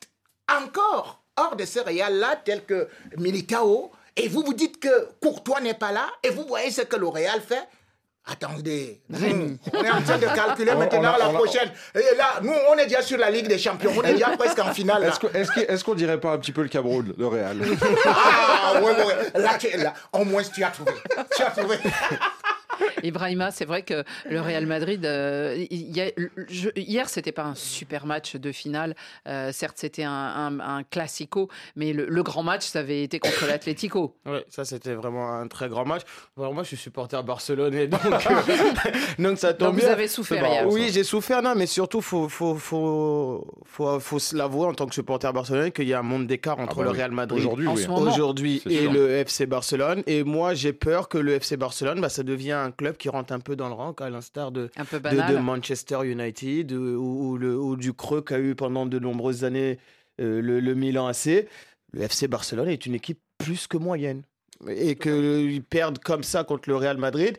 encore 0.50 1.24
hors 1.36 1.56
de 1.56 1.66
ce 1.66 1.80
Real-là, 1.80 2.38
tels 2.38 2.66
que 2.66 2.88
Militao, 3.18 3.92
et 4.16 4.28
vous 4.28 4.44
vous 4.44 4.54
dites 4.54 4.80
que 4.80 5.10
Courtois 5.20 5.60
n'est 5.60 5.74
pas 5.74 5.92
là, 5.92 6.08
et 6.24 6.30
vous 6.30 6.46
voyez 6.48 6.72
ce 6.72 6.82
que 6.82 6.96
le 6.96 7.08
Real 7.08 7.42
fait. 7.42 7.68
Attendez, 8.28 9.02
nous, 9.10 9.58
on 9.72 9.84
est 9.84 9.90
en 9.92 10.02
train 10.02 10.18
de 10.18 10.26
calculer 10.26 10.74
maintenant 10.74 11.00
on 11.00 11.04
a- 11.14 11.18
la 11.20 11.30
on 11.30 11.36
a- 11.36 11.38
prochaine. 11.38 11.70
Et 11.94 12.16
là, 12.18 12.40
nous, 12.42 12.54
on 12.72 12.76
est 12.76 12.86
déjà 12.88 13.04
sur 13.04 13.20
la 13.20 13.30
Ligue 13.30 13.48
des 13.48 13.60
Champions, 13.60 13.92
on 13.96 14.02
est 14.02 14.14
déjà 14.14 14.30
presque 14.36 14.58
en 14.60 14.74
finale. 14.74 15.12
Est-ce 15.34 15.84
qu'on 15.84 15.94
dirait 15.94 16.20
pas 16.20 16.32
un 16.32 16.38
petit 16.40 16.52
peu 16.52 16.64
le 16.64 16.68
Cameroun, 16.70 17.14
le 17.18 17.28
Real? 17.28 17.58
Ah, 18.08 18.82
ouais, 18.82 18.92
ouais, 18.92 19.06
ouais. 19.06 19.42
Là, 19.42 19.58
tu- 19.60 19.78
là, 19.78 19.94
au 20.12 20.24
moins, 20.26 20.42
tu 20.44 20.64
as 20.64 20.70
trouvé. 20.72 20.92
Tu 21.36 21.44
as 21.44 21.52
trouvé. 21.52 21.78
Ibrahima, 23.06 23.52
c'est 23.52 23.66
vrai 23.66 23.84
que 23.84 24.04
le 24.30 24.42
Real 24.42 24.66
Madrid, 24.66 25.06
euh, 25.06 25.56
a- 25.56 26.22
je- 26.50 26.70
hier, 26.76 27.08
c'était 27.10 27.32
pas 27.32 27.44
un 27.44 27.56
super 27.56 28.06
match 28.06 28.36
de 28.36 28.52
finale. 28.52 28.96
Euh, 29.28 29.52
certes, 29.52 29.78
c'était 29.78 30.04
un, 30.04 30.12
un- 30.12 30.60
un 30.60 30.84
classico, 30.84 31.50
mais 31.76 31.94
le, 31.94 32.06
le 32.08 32.24
grand 32.24 32.44
match, 32.44 32.64
ça 32.66 32.80
avait 32.80 33.04
été 33.04 33.20
contre 33.20 33.46
l'Atlético. 33.48 34.16
Ouais, 34.26 34.44
ça 34.50 34.66
c'était 34.66 34.94
vraiment 34.96 35.32
un 35.34 35.48
très 35.48 35.70
grand 35.70 35.86
match. 35.86 36.02
Alors, 36.38 36.54
moi 36.54 36.64
je 36.64 36.70
suis 36.70 36.78
supporter 36.78 37.24
barcelonais, 37.24 37.88
donc, 37.88 38.02
euh, 38.06 38.10
donc 39.20 39.38
ça 39.38 39.54
tombe 39.54 39.68
Donc, 39.70 39.76
vous 39.76 39.82
bien. 39.82 39.92
avez 39.92 40.08
souffert 40.08 40.44
C'est 40.44 40.52
hier. 40.52 40.68
Oui, 40.68 40.90
j'ai 40.92 41.04
souffert, 41.04 41.42
non, 41.42 41.54
mais 41.56 41.66
surtout 41.68 42.02
faut 42.02 42.28
faut 42.28 42.56
faut 42.56 43.62
faut, 43.66 44.00
faut 44.00 44.20
se 44.20 44.36
l'avouer 44.36 44.66
en 44.68 44.74
tant 44.74 44.88
que 44.88 44.94
supporter 44.96 45.32
barcelonais 45.32 45.72
qu'il 45.72 45.88
y 45.88 45.94
a 45.94 46.00
un 46.00 46.04
monde 46.04 46.28
d'écart 46.28 46.60
entre 46.60 46.78
bah 46.78 46.84
le 46.86 46.90
oui. 46.92 46.98
Real 46.98 47.12
Madrid 47.12 47.46
Aujourd'hui, 47.46 47.68
oui. 48.66 48.74
et 48.74 48.82
sûr. 48.84 48.94
le 48.94 49.10
FC 49.12 49.46
Barcelone. 49.46 50.04
Et 50.08 50.24
moi 50.24 50.54
j'ai 50.54 50.74
peur 50.74 51.08
que 51.10 51.18
le 51.18 51.34
FC 51.34 51.58
Barcelone, 51.58 52.02
bah, 52.02 52.10
ça 52.10 52.24
devient 52.24 52.54
un 52.54 52.72
club 52.72 52.95
qui 52.98 53.10
rentre 53.10 53.34
un 53.34 53.40
peu 53.40 53.56
dans 53.56 53.68
le 53.68 53.74
rang, 53.74 53.94
à 53.94 54.10
l'instar 54.10 54.52
de, 54.52 54.70
Manchester 55.40 56.00
United 56.04 56.72
ou, 56.72 57.32
ou 57.32 57.38
le, 57.38 57.58
ou 57.58 57.76
du 57.76 57.94
creux 57.94 58.22
qu'a 58.22 58.40
eu 58.40 58.56
pendant 58.56 58.86
de 58.86 59.00
nombreuses 59.00 59.44
années 59.44 59.80
euh, 60.22 60.42
le, 60.42 60.60
le 60.60 60.76
Milan 60.76 61.08
AC. 61.08 61.48
Le 61.92 62.02
FC 62.02 62.28
Barcelone 62.28 62.70
est 62.70 62.86
une 62.86 62.96
équipe 62.96 63.20
plus 63.38 63.68
que 63.68 63.78
moyenne. 63.78 64.24
Et 64.70 64.96
qu'ils 64.96 65.64
perdent 65.64 66.00
comme 66.00 66.24
ça 66.24 66.44
contre 66.44 66.70
le 66.70 66.78
Real 66.78 66.98
Madrid, 66.98 67.38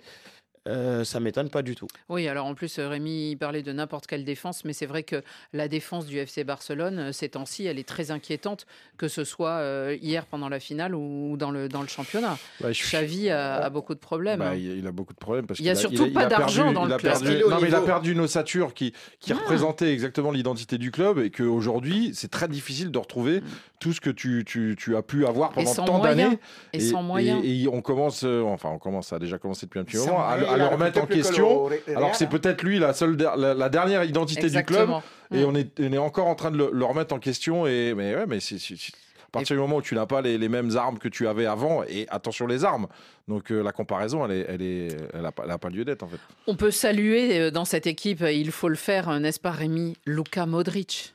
euh, 0.67 1.05
ça 1.05 1.21
m'étonne 1.21 1.49
pas 1.51 1.63
du 1.63 1.75
tout. 1.75 1.87
Oui, 2.09 2.29
alors 2.29 2.47
en 2.47 2.55
plus, 2.55 2.79
euh, 2.79 2.89
Rémi 2.89 3.31
il 3.33 3.37
parlait 3.37 3.63
de 3.63 3.73
n'importe 3.73 4.07
quelle 4.07 4.25
défense, 4.25 4.65
mais 4.65 4.73
c'est 4.73 4.87
vrai 4.87 5.03
que 5.03 5.23
la 5.53 5.69
défense 5.69 6.07
du 6.07 6.19
FC 6.19 6.45
Barcelone, 6.45 6.99
euh, 6.99 7.13
ces 7.13 7.29
temps-ci, 7.31 7.67
elle 7.67 7.79
est 7.79 7.89
très 7.89 8.11
inquiétante, 8.11 8.67
que 8.97 9.09
ce 9.09 9.25
soit 9.25 9.51
euh, 9.61 9.97
hier 10.01 10.27
pendant 10.27 10.49
la 10.49 10.61
finale 10.61 10.95
ou 10.95 11.37
dans 11.39 11.51
le, 11.51 11.69
dans 11.69 11.83
le 11.83 11.89
championnat. 11.89 12.37
Bah, 12.61 12.73
je- 12.73 12.83
Xavi 12.83 13.31
a, 13.31 13.57
a 13.65 13.71
beaucoup 13.71 13.95
de 13.95 14.01
problèmes. 14.01 14.41
Bah, 14.41 14.51
hein. 14.51 14.55
il, 14.57 14.87
a 14.87 14.93
beaucoup 14.93 15.13
de 15.15 15.19
problèmes 15.19 15.47
parce 15.47 15.61
Il 15.61 15.67
y 15.67 15.71
a 15.71 15.73
qu'il 15.75 15.81
surtout 15.81 16.07
il 16.07 16.13
pas 16.13 16.23
a 16.23 16.27
d'argent 16.27 16.73
dans 16.73 16.85
il 16.85 16.89
le 16.89 16.95
a 16.95 16.99
club. 16.99 17.13
perdu- 17.13 17.37
qu'il 17.39 17.49
non, 17.49 17.59
mais 17.61 17.69
il 17.69 17.75
a 17.75 17.81
perdu 17.81 18.13
une 18.13 18.21
ossature 18.21 18.75
qui, 18.75 18.93
qui 19.21 19.33
Ah. 19.33 19.37
représentait 19.37 19.93
exactement 19.93 20.31
l'identité 20.31 20.79
du 20.79 20.91
club 20.91 21.19
et 21.19 21.31
qu'aujourd'hui, 21.31 22.13
c'est 22.15 22.31
très 22.31 22.49
difficile 22.49 22.91
de 22.91 22.99
retrouver 22.99 23.43
tout 23.79 23.93
ce 23.93 24.01
que 24.01 24.11
tu, 24.11 24.43
tu, 24.47 24.75
tu 24.79 24.97
as 24.97 25.03
pu 25.03 25.27
avoir 25.27 25.51
Et 25.59 25.65
pendant 25.65 25.85
tant 25.85 25.99
d'années. 26.01 26.39
Et 26.73 26.81
sans 26.81 27.03
moyens. 27.03 27.41
Et, 27.45 27.63
et 27.65 27.69
on 27.69 27.83
commence, 27.83 28.25
enfin, 28.25 28.71
on 28.71 28.79
commence, 28.79 29.09
ça 29.09 29.17
a 29.17 29.19
déjà 29.19 29.39
commencé 29.39 29.67
depuis 29.67 29.81
un 29.81 29.85
petit 29.85 29.99
moment, 29.99 30.21
à, 30.27 30.56
à 30.61 30.69
le 30.69 30.75
remettre 30.75 31.01
en 31.03 31.07
question. 31.07 31.69
Alors 31.95 32.11
que 32.13 32.17
c'est 32.17 32.29
peut-être 32.29 32.63
lui 32.63 32.79
la 32.79 32.93
seule, 32.93 33.17
la, 33.17 33.55
la 33.55 33.69
dernière 33.69 34.05
identité 34.05 34.49
du 34.51 34.63
club. 34.65 34.91
Et 35.33 35.43
Mm. 35.43 35.49
on 35.49 35.55
est, 35.57 35.81
on 35.81 35.93
est 35.93 35.99
encore 35.99 36.27
en 36.29 36.35
train 36.37 36.51
de 36.53 36.57
le, 36.57 36.71
le 36.73 36.85
remettre 36.85 37.15
en 37.15 37.19
question. 37.19 37.67
Et, 37.67 37.95
mais 37.97 38.15
ouais, 38.15 38.27
mais 38.27 38.41
c'est. 38.41 38.59
c'est- 38.59 38.77
c'est- 38.79 38.93
à 39.27 39.39
partir 39.39 39.57
du 39.57 39.61
moment 39.61 39.77
où 39.77 39.83
tu 39.83 39.95
n'as 39.97 40.07
pas 40.07 40.23
les, 40.23 40.39
les 40.39 40.49
mêmes 40.49 40.75
armes 40.79 40.99
que 40.99 41.09
tu 41.09 41.29
avais 41.29 41.45
avant, 41.45 41.83
et 41.83 42.07
attention 42.09 42.47
les 42.47 42.65
armes, 42.65 42.87
donc 43.29 43.51
euh, 43.51 43.61
la 43.63 43.73
comparaison, 43.73 44.25
elle 44.25 44.31
est, 44.33 44.47
elle 44.49 44.63
est, 44.63 44.89
elle 45.13 45.27
a 45.27 45.33
pas, 45.33 45.43
elle 45.45 45.51
a 45.51 45.59
pas 45.59 45.69
lieu 45.69 45.85
d'être 45.85 46.05
en 46.05 46.07
fait. 46.09 46.17
On 46.47 46.55
peut 46.55 46.71
saluer 46.71 47.39
euh, 47.39 47.51
dans 47.51 47.67
cette 47.67 47.87
équipe, 47.87 48.23
euh, 48.23 48.33
il 48.33 48.51
faut 48.51 48.69
le 48.71 48.77
faire, 48.77 49.11
n'est-ce 49.21 49.41
pas 49.41 49.51
Rémi? 49.51 49.95
Luka 50.07 50.47
Modric. 50.47 51.15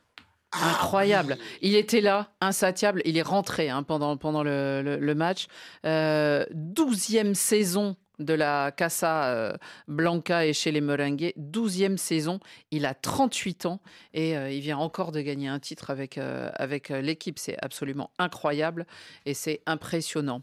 Incroyable. 0.54 1.38
Il 1.62 1.76
était 1.76 2.02
là, 2.02 2.28
insatiable. 2.42 3.02
Il 3.06 3.18
est 3.18 3.22
rentré 3.24 3.70
hein, 3.70 3.84
pendant, 3.84 4.18
pendant 4.18 4.44
le, 4.44 4.82
le- 4.84 4.98
le 4.98 5.16
match. 5.16 5.48
Euh, 5.86 6.46
Douzième 6.52 7.34
saison 7.34 7.96
de 8.22 8.34
la 8.34 8.72
Casa 8.72 9.26
euh, 9.26 9.54
Blanca 9.88 10.46
et 10.46 10.54
chez 10.54 10.72
les 10.72 10.82
Merengues. 10.82 11.34
Douzième 11.36 11.98
saison. 11.98 12.40
Il 12.72 12.86
a 12.86 12.94
38 12.94 13.66
ans 13.66 13.80
et 14.14 14.38
euh, 14.38 14.50
il 14.50 14.62
vient 14.62 14.78
encore 14.78 15.12
de 15.12 15.22
gagner 15.22 15.48
un 15.48 15.60
titre 15.60 15.90
avec, 15.90 16.18
euh, 16.18 16.50
avec 16.56 16.90
l'équipe. 16.90 17.38
C'est 17.40 17.58
absolument 17.62 18.12
incroyable 18.20 18.86
et 19.26 19.34
c'est 19.34 19.62
impressionnant. 19.66 20.42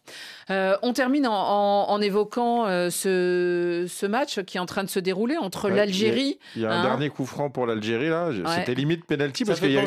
Euh, 0.50 0.76
on 0.82 0.92
termine 0.92 1.26
en, 1.26 1.32
en- 1.32 1.90
en 1.90 2.00
évoquant 2.00 2.66
euh, 2.66 2.90
ce, 2.90 3.86
ce 3.88 4.06
match 4.06 4.40
qui 4.42 4.56
est 4.56 4.60
en 4.60 4.66
train 4.66 4.84
de 4.84 4.88
se 4.88 4.98
dérouler 5.00 5.36
entre 5.36 5.68
Ouais, 5.70 5.76
l'Algérie. 5.76 6.38
Il 6.56 6.62
y 6.62 6.64
a, 6.66 6.68
il 6.68 6.72
y 6.72 6.74
a 6.74 6.76
un 6.76 6.80
hein, 6.80 6.82
dernier 6.84 7.08
coup 7.10 7.26
franc 7.26 7.50
pour 7.50 7.66
l'Algérie 7.66 8.08
là. 8.08 8.28
Ouais. 8.28 8.42
C'était 8.56 8.74
limite 8.74 9.04
penalty 9.06 9.44
parce 9.44 9.60
qu'il 9.60 9.70
y 9.70 9.76
euh, 9.78 9.82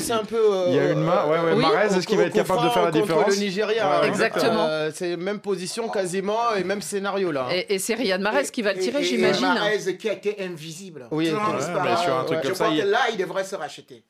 y 0.69 0.79
a 0.79 0.91
une 0.91 0.99
main. 0.99 1.25
Ouais, 1.27 1.39
ouais. 1.39 1.53
Oui. 1.55 1.61
Marez, 1.61 1.87
est-ce 1.95 2.07
qu'il 2.07 2.17
va 2.17 2.23
être 2.23 2.33
capable 2.33 2.63
de 2.63 2.69
faire 2.69 2.85
la 2.85 2.91
différence 2.91 3.27
le 3.35 3.35
Nigeria. 3.41 4.05
Exactement. 4.05 4.65
Euh, 4.67 4.91
c'est 4.93 5.17
même 5.17 5.39
position 5.39 5.89
quasiment 5.89 6.53
et 6.57 6.63
même 6.63 6.81
scénario 6.81 7.31
là. 7.31 7.47
hein. 7.49 7.53
Et, 7.53 7.75
et 7.75 7.79
c'est 7.81 7.95
Riyad 7.95 8.21
Mahrez 8.21 8.45
qui 8.51 8.61
va 8.61 8.73
le 8.73 8.79
tirer, 8.79 9.03
j'imagine. 9.03 9.41
Mahrez 9.47 9.97
qui 9.97 10.07
a 10.09 10.13
été 10.13 10.41
invisible. 10.41 11.07
Oui, 11.11 11.25
mais 11.25 11.31
sur 11.97 12.15
un 12.17 12.23
truc 12.23 12.39
Je 12.41 12.47
comme 12.47 12.55
ça, 12.55 12.63
crois 12.65 12.75
il- 12.77 12.83
que 12.83 12.87
là, 12.87 12.99
il 13.11 13.17
devrait 13.17 13.43
se 13.43 13.55
racheter. 13.55 14.03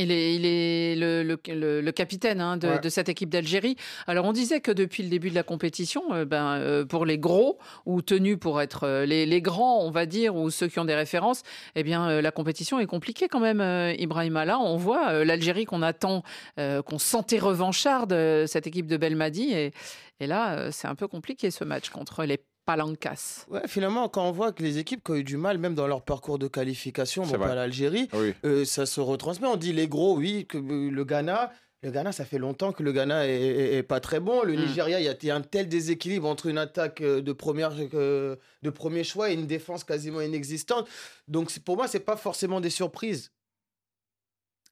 Il 0.00 0.12
est, 0.12 0.36
il 0.36 0.46
est 0.46 0.94
le, 0.94 1.24
le- 1.24 1.40
le- 1.52 1.80
le 1.80 1.90
capitaine 1.92 2.40
hein, 2.40 2.56
de, 2.56 2.68
Ouais. 2.68 2.78
de 2.78 2.88
cette 2.88 3.08
équipe 3.08 3.30
d'Algérie. 3.30 3.74
Alors 4.06 4.26
on 4.26 4.32
disait 4.32 4.60
que 4.60 4.70
depuis 4.70 5.02
le 5.02 5.08
début 5.08 5.28
de 5.28 5.34
la 5.34 5.42
compétition, 5.42 6.04
euh, 6.14 6.24
ben, 6.24 6.54
euh, 6.60 6.84
pour 6.84 7.04
les 7.04 7.18
gros 7.18 7.58
ou 7.84 8.00
tenus 8.00 8.38
pour 8.38 8.60
être 8.62 8.84
euh, 8.84 9.04
les, 9.06 9.26
les 9.26 9.42
grands, 9.42 9.82
on 9.84 9.90
va 9.90 10.06
dire, 10.06 10.36
ou 10.36 10.50
ceux 10.50 10.68
qui 10.68 10.78
ont 10.78 10.84
des 10.84 10.94
références, 10.94 11.42
eh 11.74 11.82
bien 11.82 12.08
euh, 12.08 12.22
la 12.22 12.30
compétition 12.30 12.78
est 12.78 12.86
compliquée 12.86 13.26
quand 13.26 13.40
même. 13.40 13.60
Euh, 13.60 13.92
Ibrahima, 13.98 14.44
là, 14.44 14.60
on 14.60 14.76
voit 14.76 15.08
euh, 15.10 15.24
l'Algérie 15.24 15.64
qu'on 15.64 15.82
attend, 15.82 16.22
euh, 16.60 16.80
qu'on 16.80 17.00
sentait 17.00 17.40
revancharde, 17.40 18.12
euh, 18.12 18.46
cette 18.46 18.68
équipe 18.68 18.86
de 18.86 18.98
Belmadi, 18.98 19.52
et, 19.52 19.72
et 20.20 20.28
là 20.28 20.52
euh, 20.58 20.68
c'est 20.70 20.86
un 20.86 20.94
peu 20.94 21.08
compliqué 21.08 21.50
ce 21.50 21.64
match 21.64 21.90
contre 21.90 22.22
les 22.24 22.38
Palancas. 22.68 23.46
Ouais, 23.48 23.62
finalement, 23.66 24.10
quand 24.10 24.28
on 24.28 24.30
voit 24.30 24.52
que 24.52 24.62
les 24.62 24.76
équipes 24.76 25.02
qui 25.02 25.10
ont 25.12 25.14
eu 25.14 25.24
du 25.24 25.38
mal, 25.38 25.56
même 25.56 25.74
dans 25.74 25.86
leur 25.86 26.02
parcours 26.02 26.38
de 26.38 26.48
qualification, 26.48 27.24
bon, 27.24 27.38
pas 27.38 27.54
l'Algérie, 27.54 28.08
Oui. 28.12 28.34
euh, 28.44 28.66
ça 28.66 28.84
se 28.84 29.00
retransmet. 29.00 29.46
On 29.48 29.56
dit 29.56 29.72
les 29.72 29.88
gros, 29.88 30.14
oui, 30.18 30.44
que 30.46 30.58
euh, 30.58 30.90
le 30.90 31.04
Ghana. 31.04 31.50
Le 31.82 31.90
Ghana, 31.90 32.12
ça 32.12 32.26
fait 32.26 32.36
longtemps 32.38 32.72
que 32.72 32.82
le 32.82 32.92
Ghana 32.92 33.26
est, 33.26 33.30
est- 33.40 33.74
est 33.76 33.82
pas 33.84 34.00
très 34.00 34.20
bon. 34.20 34.42
Le 34.42 34.52
Mm. 34.52 34.60
Nigeria, 34.66 35.00
il 35.00 35.04
y 35.22 35.26
y, 35.26 35.30
a 35.30 35.34
un 35.36 35.40
tel 35.40 35.66
déséquilibre 35.68 36.28
entre 36.28 36.44
une 36.46 36.58
attaque 36.58 37.00
euh, 37.00 37.22
de, 37.22 37.32
première, 37.32 37.72
euh, 37.94 38.36
de 38.62 38.68
premier 38.70 39.02
choix 39.02 39.30
et 39.30 39.34
une 39.34 39.46
défense 39.46 39.82
quasiment 39.84 40.20
inexistante. 40.20 40.86
Donc 41.26 41.56
pour 41.60 41.76
moi, 41.76 41.88
c'est 41.88 42.00
pas 42.00 42.16
forcément 42.18 42.60
des 42.60 42.68
surprises. 42.70 43.30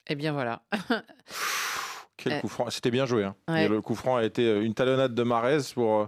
Eh 0.08 0.16
bien 0.16 0.32
voilà. 0.34 0.62
Quel 2.18 2.40
coup 2.40 2.48
franc. 2.48 2.68
C'était 2.70 2.90
bien 2.90 3.06
joué. 3.06 3.24
hein. 3.24 3.36
ouais. 3.48 3.64
Et 3.64 3.68
le 3.68 3.80
coup 3.80 3.94
franc 3.94 4.16
a 4.16 4.24
été 4.24 4.60
une 4.60 4.74
talonnade 4.74 5.14
de 5.14 5.22
Marez 5.22 5.58
pour, 5.74 6.00
euh, 6.00 6.06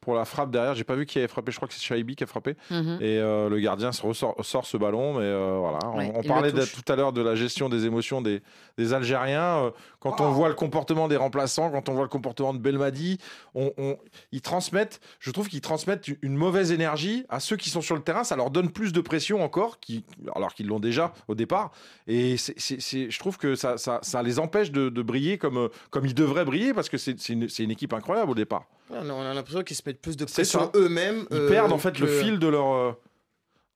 pour 0.00 0.14
la 0.14 0.24
frappe 0.24 0.50
derrière. 0.50 0.74
J'ai 0.74 0.84
pas 0.84 0.94
vu 0.94 1.04
qui 1.06 1.18
avait 1.18 1.28
frappé. 1.28 1.52
Je 1.52 1.56
crois 1.56 1.68
que 1.68 1.74
c'est 1.74 1.82
Shaibi 1.82 2.16
qui 2.16 2.24
a 2.24 2.26
frappé. 2.26 2.56
Mhm. 2.70 2.98
Et 3.00 3.18
euh, 3.18 3.48
le 3.48 3.58
gardien 3.60 3.92
se 3.92 4.02
ressort, 4.02 4.34
sort 4.44 4.64
ce 4.66 4.76
ballon. 4.76 5.14
Mais 5.14 5.24
euh, 5.24 5.56
voilà. 5.60 5.78
On- 5.84 5.98
Ouais, 5.98 6.12
on 6.14 6.22
il 6.22 6.28
parlait 6.28 6.52
de- 6.52 6.64
tout 6.64 6.90
à 6.92 6.96
l'heure 6.96 7.12
de 7.12 7.20
la 7.20 7.34
gestion 7.34 7.68
des 7.68 7.84
émotions 7.86 8.22
des, 8.22 8.42
des 8.78 8.92
Algériens. 8.94 9.64
Euh, 9.66 9.70
quand 9.98 10.20
on 10.20 10.30
voit 10.30 10.48
le 10.48 10.54
comportement 10.54 11.08
des 11.08 11.16
remplaçants, 11.16 11.70
quand 11.70 11.88
on 11.88 11.92
voit 11.92 12.04
le 12.04 12.08
comportement 12.08 12.54
de 12.54 12.58
Belmadi, 12.58 13.18
on, 13.54 13.72
on- 13.76 13.98
ils 14.32 14.40
transmettent, 14.40 15.00
je 15.18 15.30
trouve 15.30 15.48
qu'ils 15.48 15.60
transmettent 15.60 16.08
une- 16.22 16.36
mauvaise 16.36 16.72
énergie 16.72 17.26
à 17.28 17.38
ceux 17.40 17.56
qui 17.56 17.68
sont 17.68 17.82
sur 17.82 17.94
le 17.94 18.00
terrain. 18.02 18.24
Ça 18.24 18.36
leur 18.36 18.50
donne 18.50 18.70
plus 18.70 18.92
de 18.94 19.00
pression 19.02 19.42
encore, 19.44 19.78
qui, 19.80 20.04
alors 20.34 20.54
qu'ils 20.54 20.66
l'ont 20.68 20.80
déjà 20.80 21.12
au 21.28 21.34
départ. 21.34 21.70
Et 22.06 22.36
je 22.38 23.18
trouve 23.18 23.36
que 23.36 23.54
ça, 23.54 23.76
ça, 23.76 23.98
ça 24.02 24.22
les 24.22 24.38
empêche 24.38 24.70
de, 24.72 24.88
de 24.88 25.02
briller 25.02 25.36
comme, 25.36 25.68
comme 25.90 26.06
ils 26.06 26.14
devraient 26.14 26.44
briller 26.46 26.72
parce 26.72 26.88
que 26.88 26.96
c'est 26.96 27.28
une, 27.28 27.70
équipe 27.70 27.92
incroyable 27.92 28.30
au 28.30 28.34
départ. 28.34 28.64
Ouais, 28.90 28.98
On 29.02 29.08
a, 29.10 29.12
on 29.12 29.20
a 29.22 29.34
l'impression 29.34 29.62
qu'ils 29.62 29.76
se 29.76 29.82
plus 29.94 30.16
de 30.16 30.24
pression 30.24 30.60
ça. 30.60 30.72
eux-mêmes. 30.74 31.26
Ils 31.30 31.36
euh, 31.36 31.48
perdent 31.48 31.72
en 31.72 31.78
fait 31.78 31.98
le 31.98 32.06
fil 32.06 32.38
de 32.38 32.48
leur. 32.48 32.96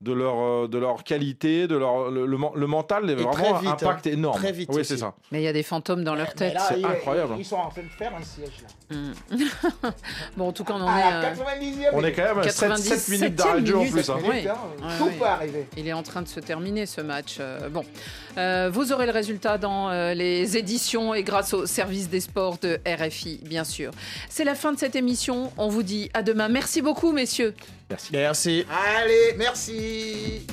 De 0.04 0.12
leur, 0.12 0.34
euh, 0.38 0.68
de 0.68 0.78
leur 0.78 1.02
qualité, 1.02 1.66
de 1.66 1.76
leur, 1.76 2.10
le, 2.10 2.26
le, 2.26 2.36
men- 2.38 2.50
le 2.54 2.66
mental 2.66 3.08
est 3.10 3.14
vraiment 3.14 3.58
vite, 3.58 3.70
impact 3.70 4.06
hein. 4.06 4.10
énorme. 4.10 4.38
Très 4.38 4.52
vite 4.52 4.70
oui, 4.72 4.84
c'est 4.84 4.98
ça. 4.98 5.14
Mais 5.32 5.40
il 5.40 5.44
y 5.44 5.48
a 5.48 5.52
des 5.52 5.62
fantômes 5.62 6.04
dans 6.04 6.14
leur 6.14 6.34
tête. 6.34 6.56
c'est 6.68 6.84
incroyable. 6.84 7.34
Ils 7.38 7.44
sont 7.44 7.56
en 7.56 7.68
train 7.70 7.82
de 7.82 7.88
faire 7.88 8.12
un 8.14 8.22
siège 8.22 8.62
là. 8.62 8.96
Mm. 8.96 9.12
bon, 10.36 10.48
en 10.48 10.52
tout 10.52 10.64
cas, 10.64 10.74
on 10.74 10.82
en 10.82 10.86
À 10.88 10.98
est. 10.98 11.12
euh, 11.24 11.34
90e 11.34 11.88
On 11.94 12.04
est 12.04 12.12
quand 12.12 12.22
même 12.24 12.38
à 12.38 12.48
7, 12.48 12.76
7 12.76 13.08
minutes 13.08 13.34
d'arrêt 13.34 13.60
de 13.62 13.66
jeu 13.66 13.76
en 13.78 13.84
plus. 13.90 14.10
hein. 14.10 14.16
Oui. 14.22 14.28
minutes, 14.36 14.48
hein. 14.50 14.88
Tout 14.98 15.04
ouais. 15.06 15.10
peut 15.18 15.24
arriver. 15.24 15.66
Il 15.76 15.88
est 15.88 15.92
en 15.92 16.02
train 16.02 16.22
de 16.22 16.28
se 16.28 16.40
terminer 16.40 16.86
ce 16.86 17.00
match. 17.00 17.36
Euh, 17.40 17.68
bon, 17.68 17.84
Euh, 18.36 18.68
vous 18.72 18.92
aurez 18.92 19.06
le 19.06 19.12
résultat 19.12 19.58
dans 19.58 19.90
euh, 19.90 20.12
les 20.12 20.56
éditions 20.56 21.14
et 21.14 21.22
grâce 21.22 21.54
au 21.54 21.66
service 21.66 22.08
des 22.10 22.20
sports 22.20 22.58
de 22.60 22.80
RFI, 22.86 23.40
bien 23.44 23.62
sûr. 23.64 23.92
C'est 24.28 24.44
la 24.44 24.54
fin 24.56 24.72
de 24.72 24.78
cette 24.78 24.96
émission. 24.96 25.52
On 25.56 25.68
vous 25.68 25.82
dit 25.84 26.10
à 26.14 26.22
demain. 26.22 26.48
Merci 26.48 26.82
beaucoup, 26.82 27.12
messieurs. 27.12 27.54
Merci. 27.90 28.64
Allez, 28.70 29.34
merci. 29.36 30.46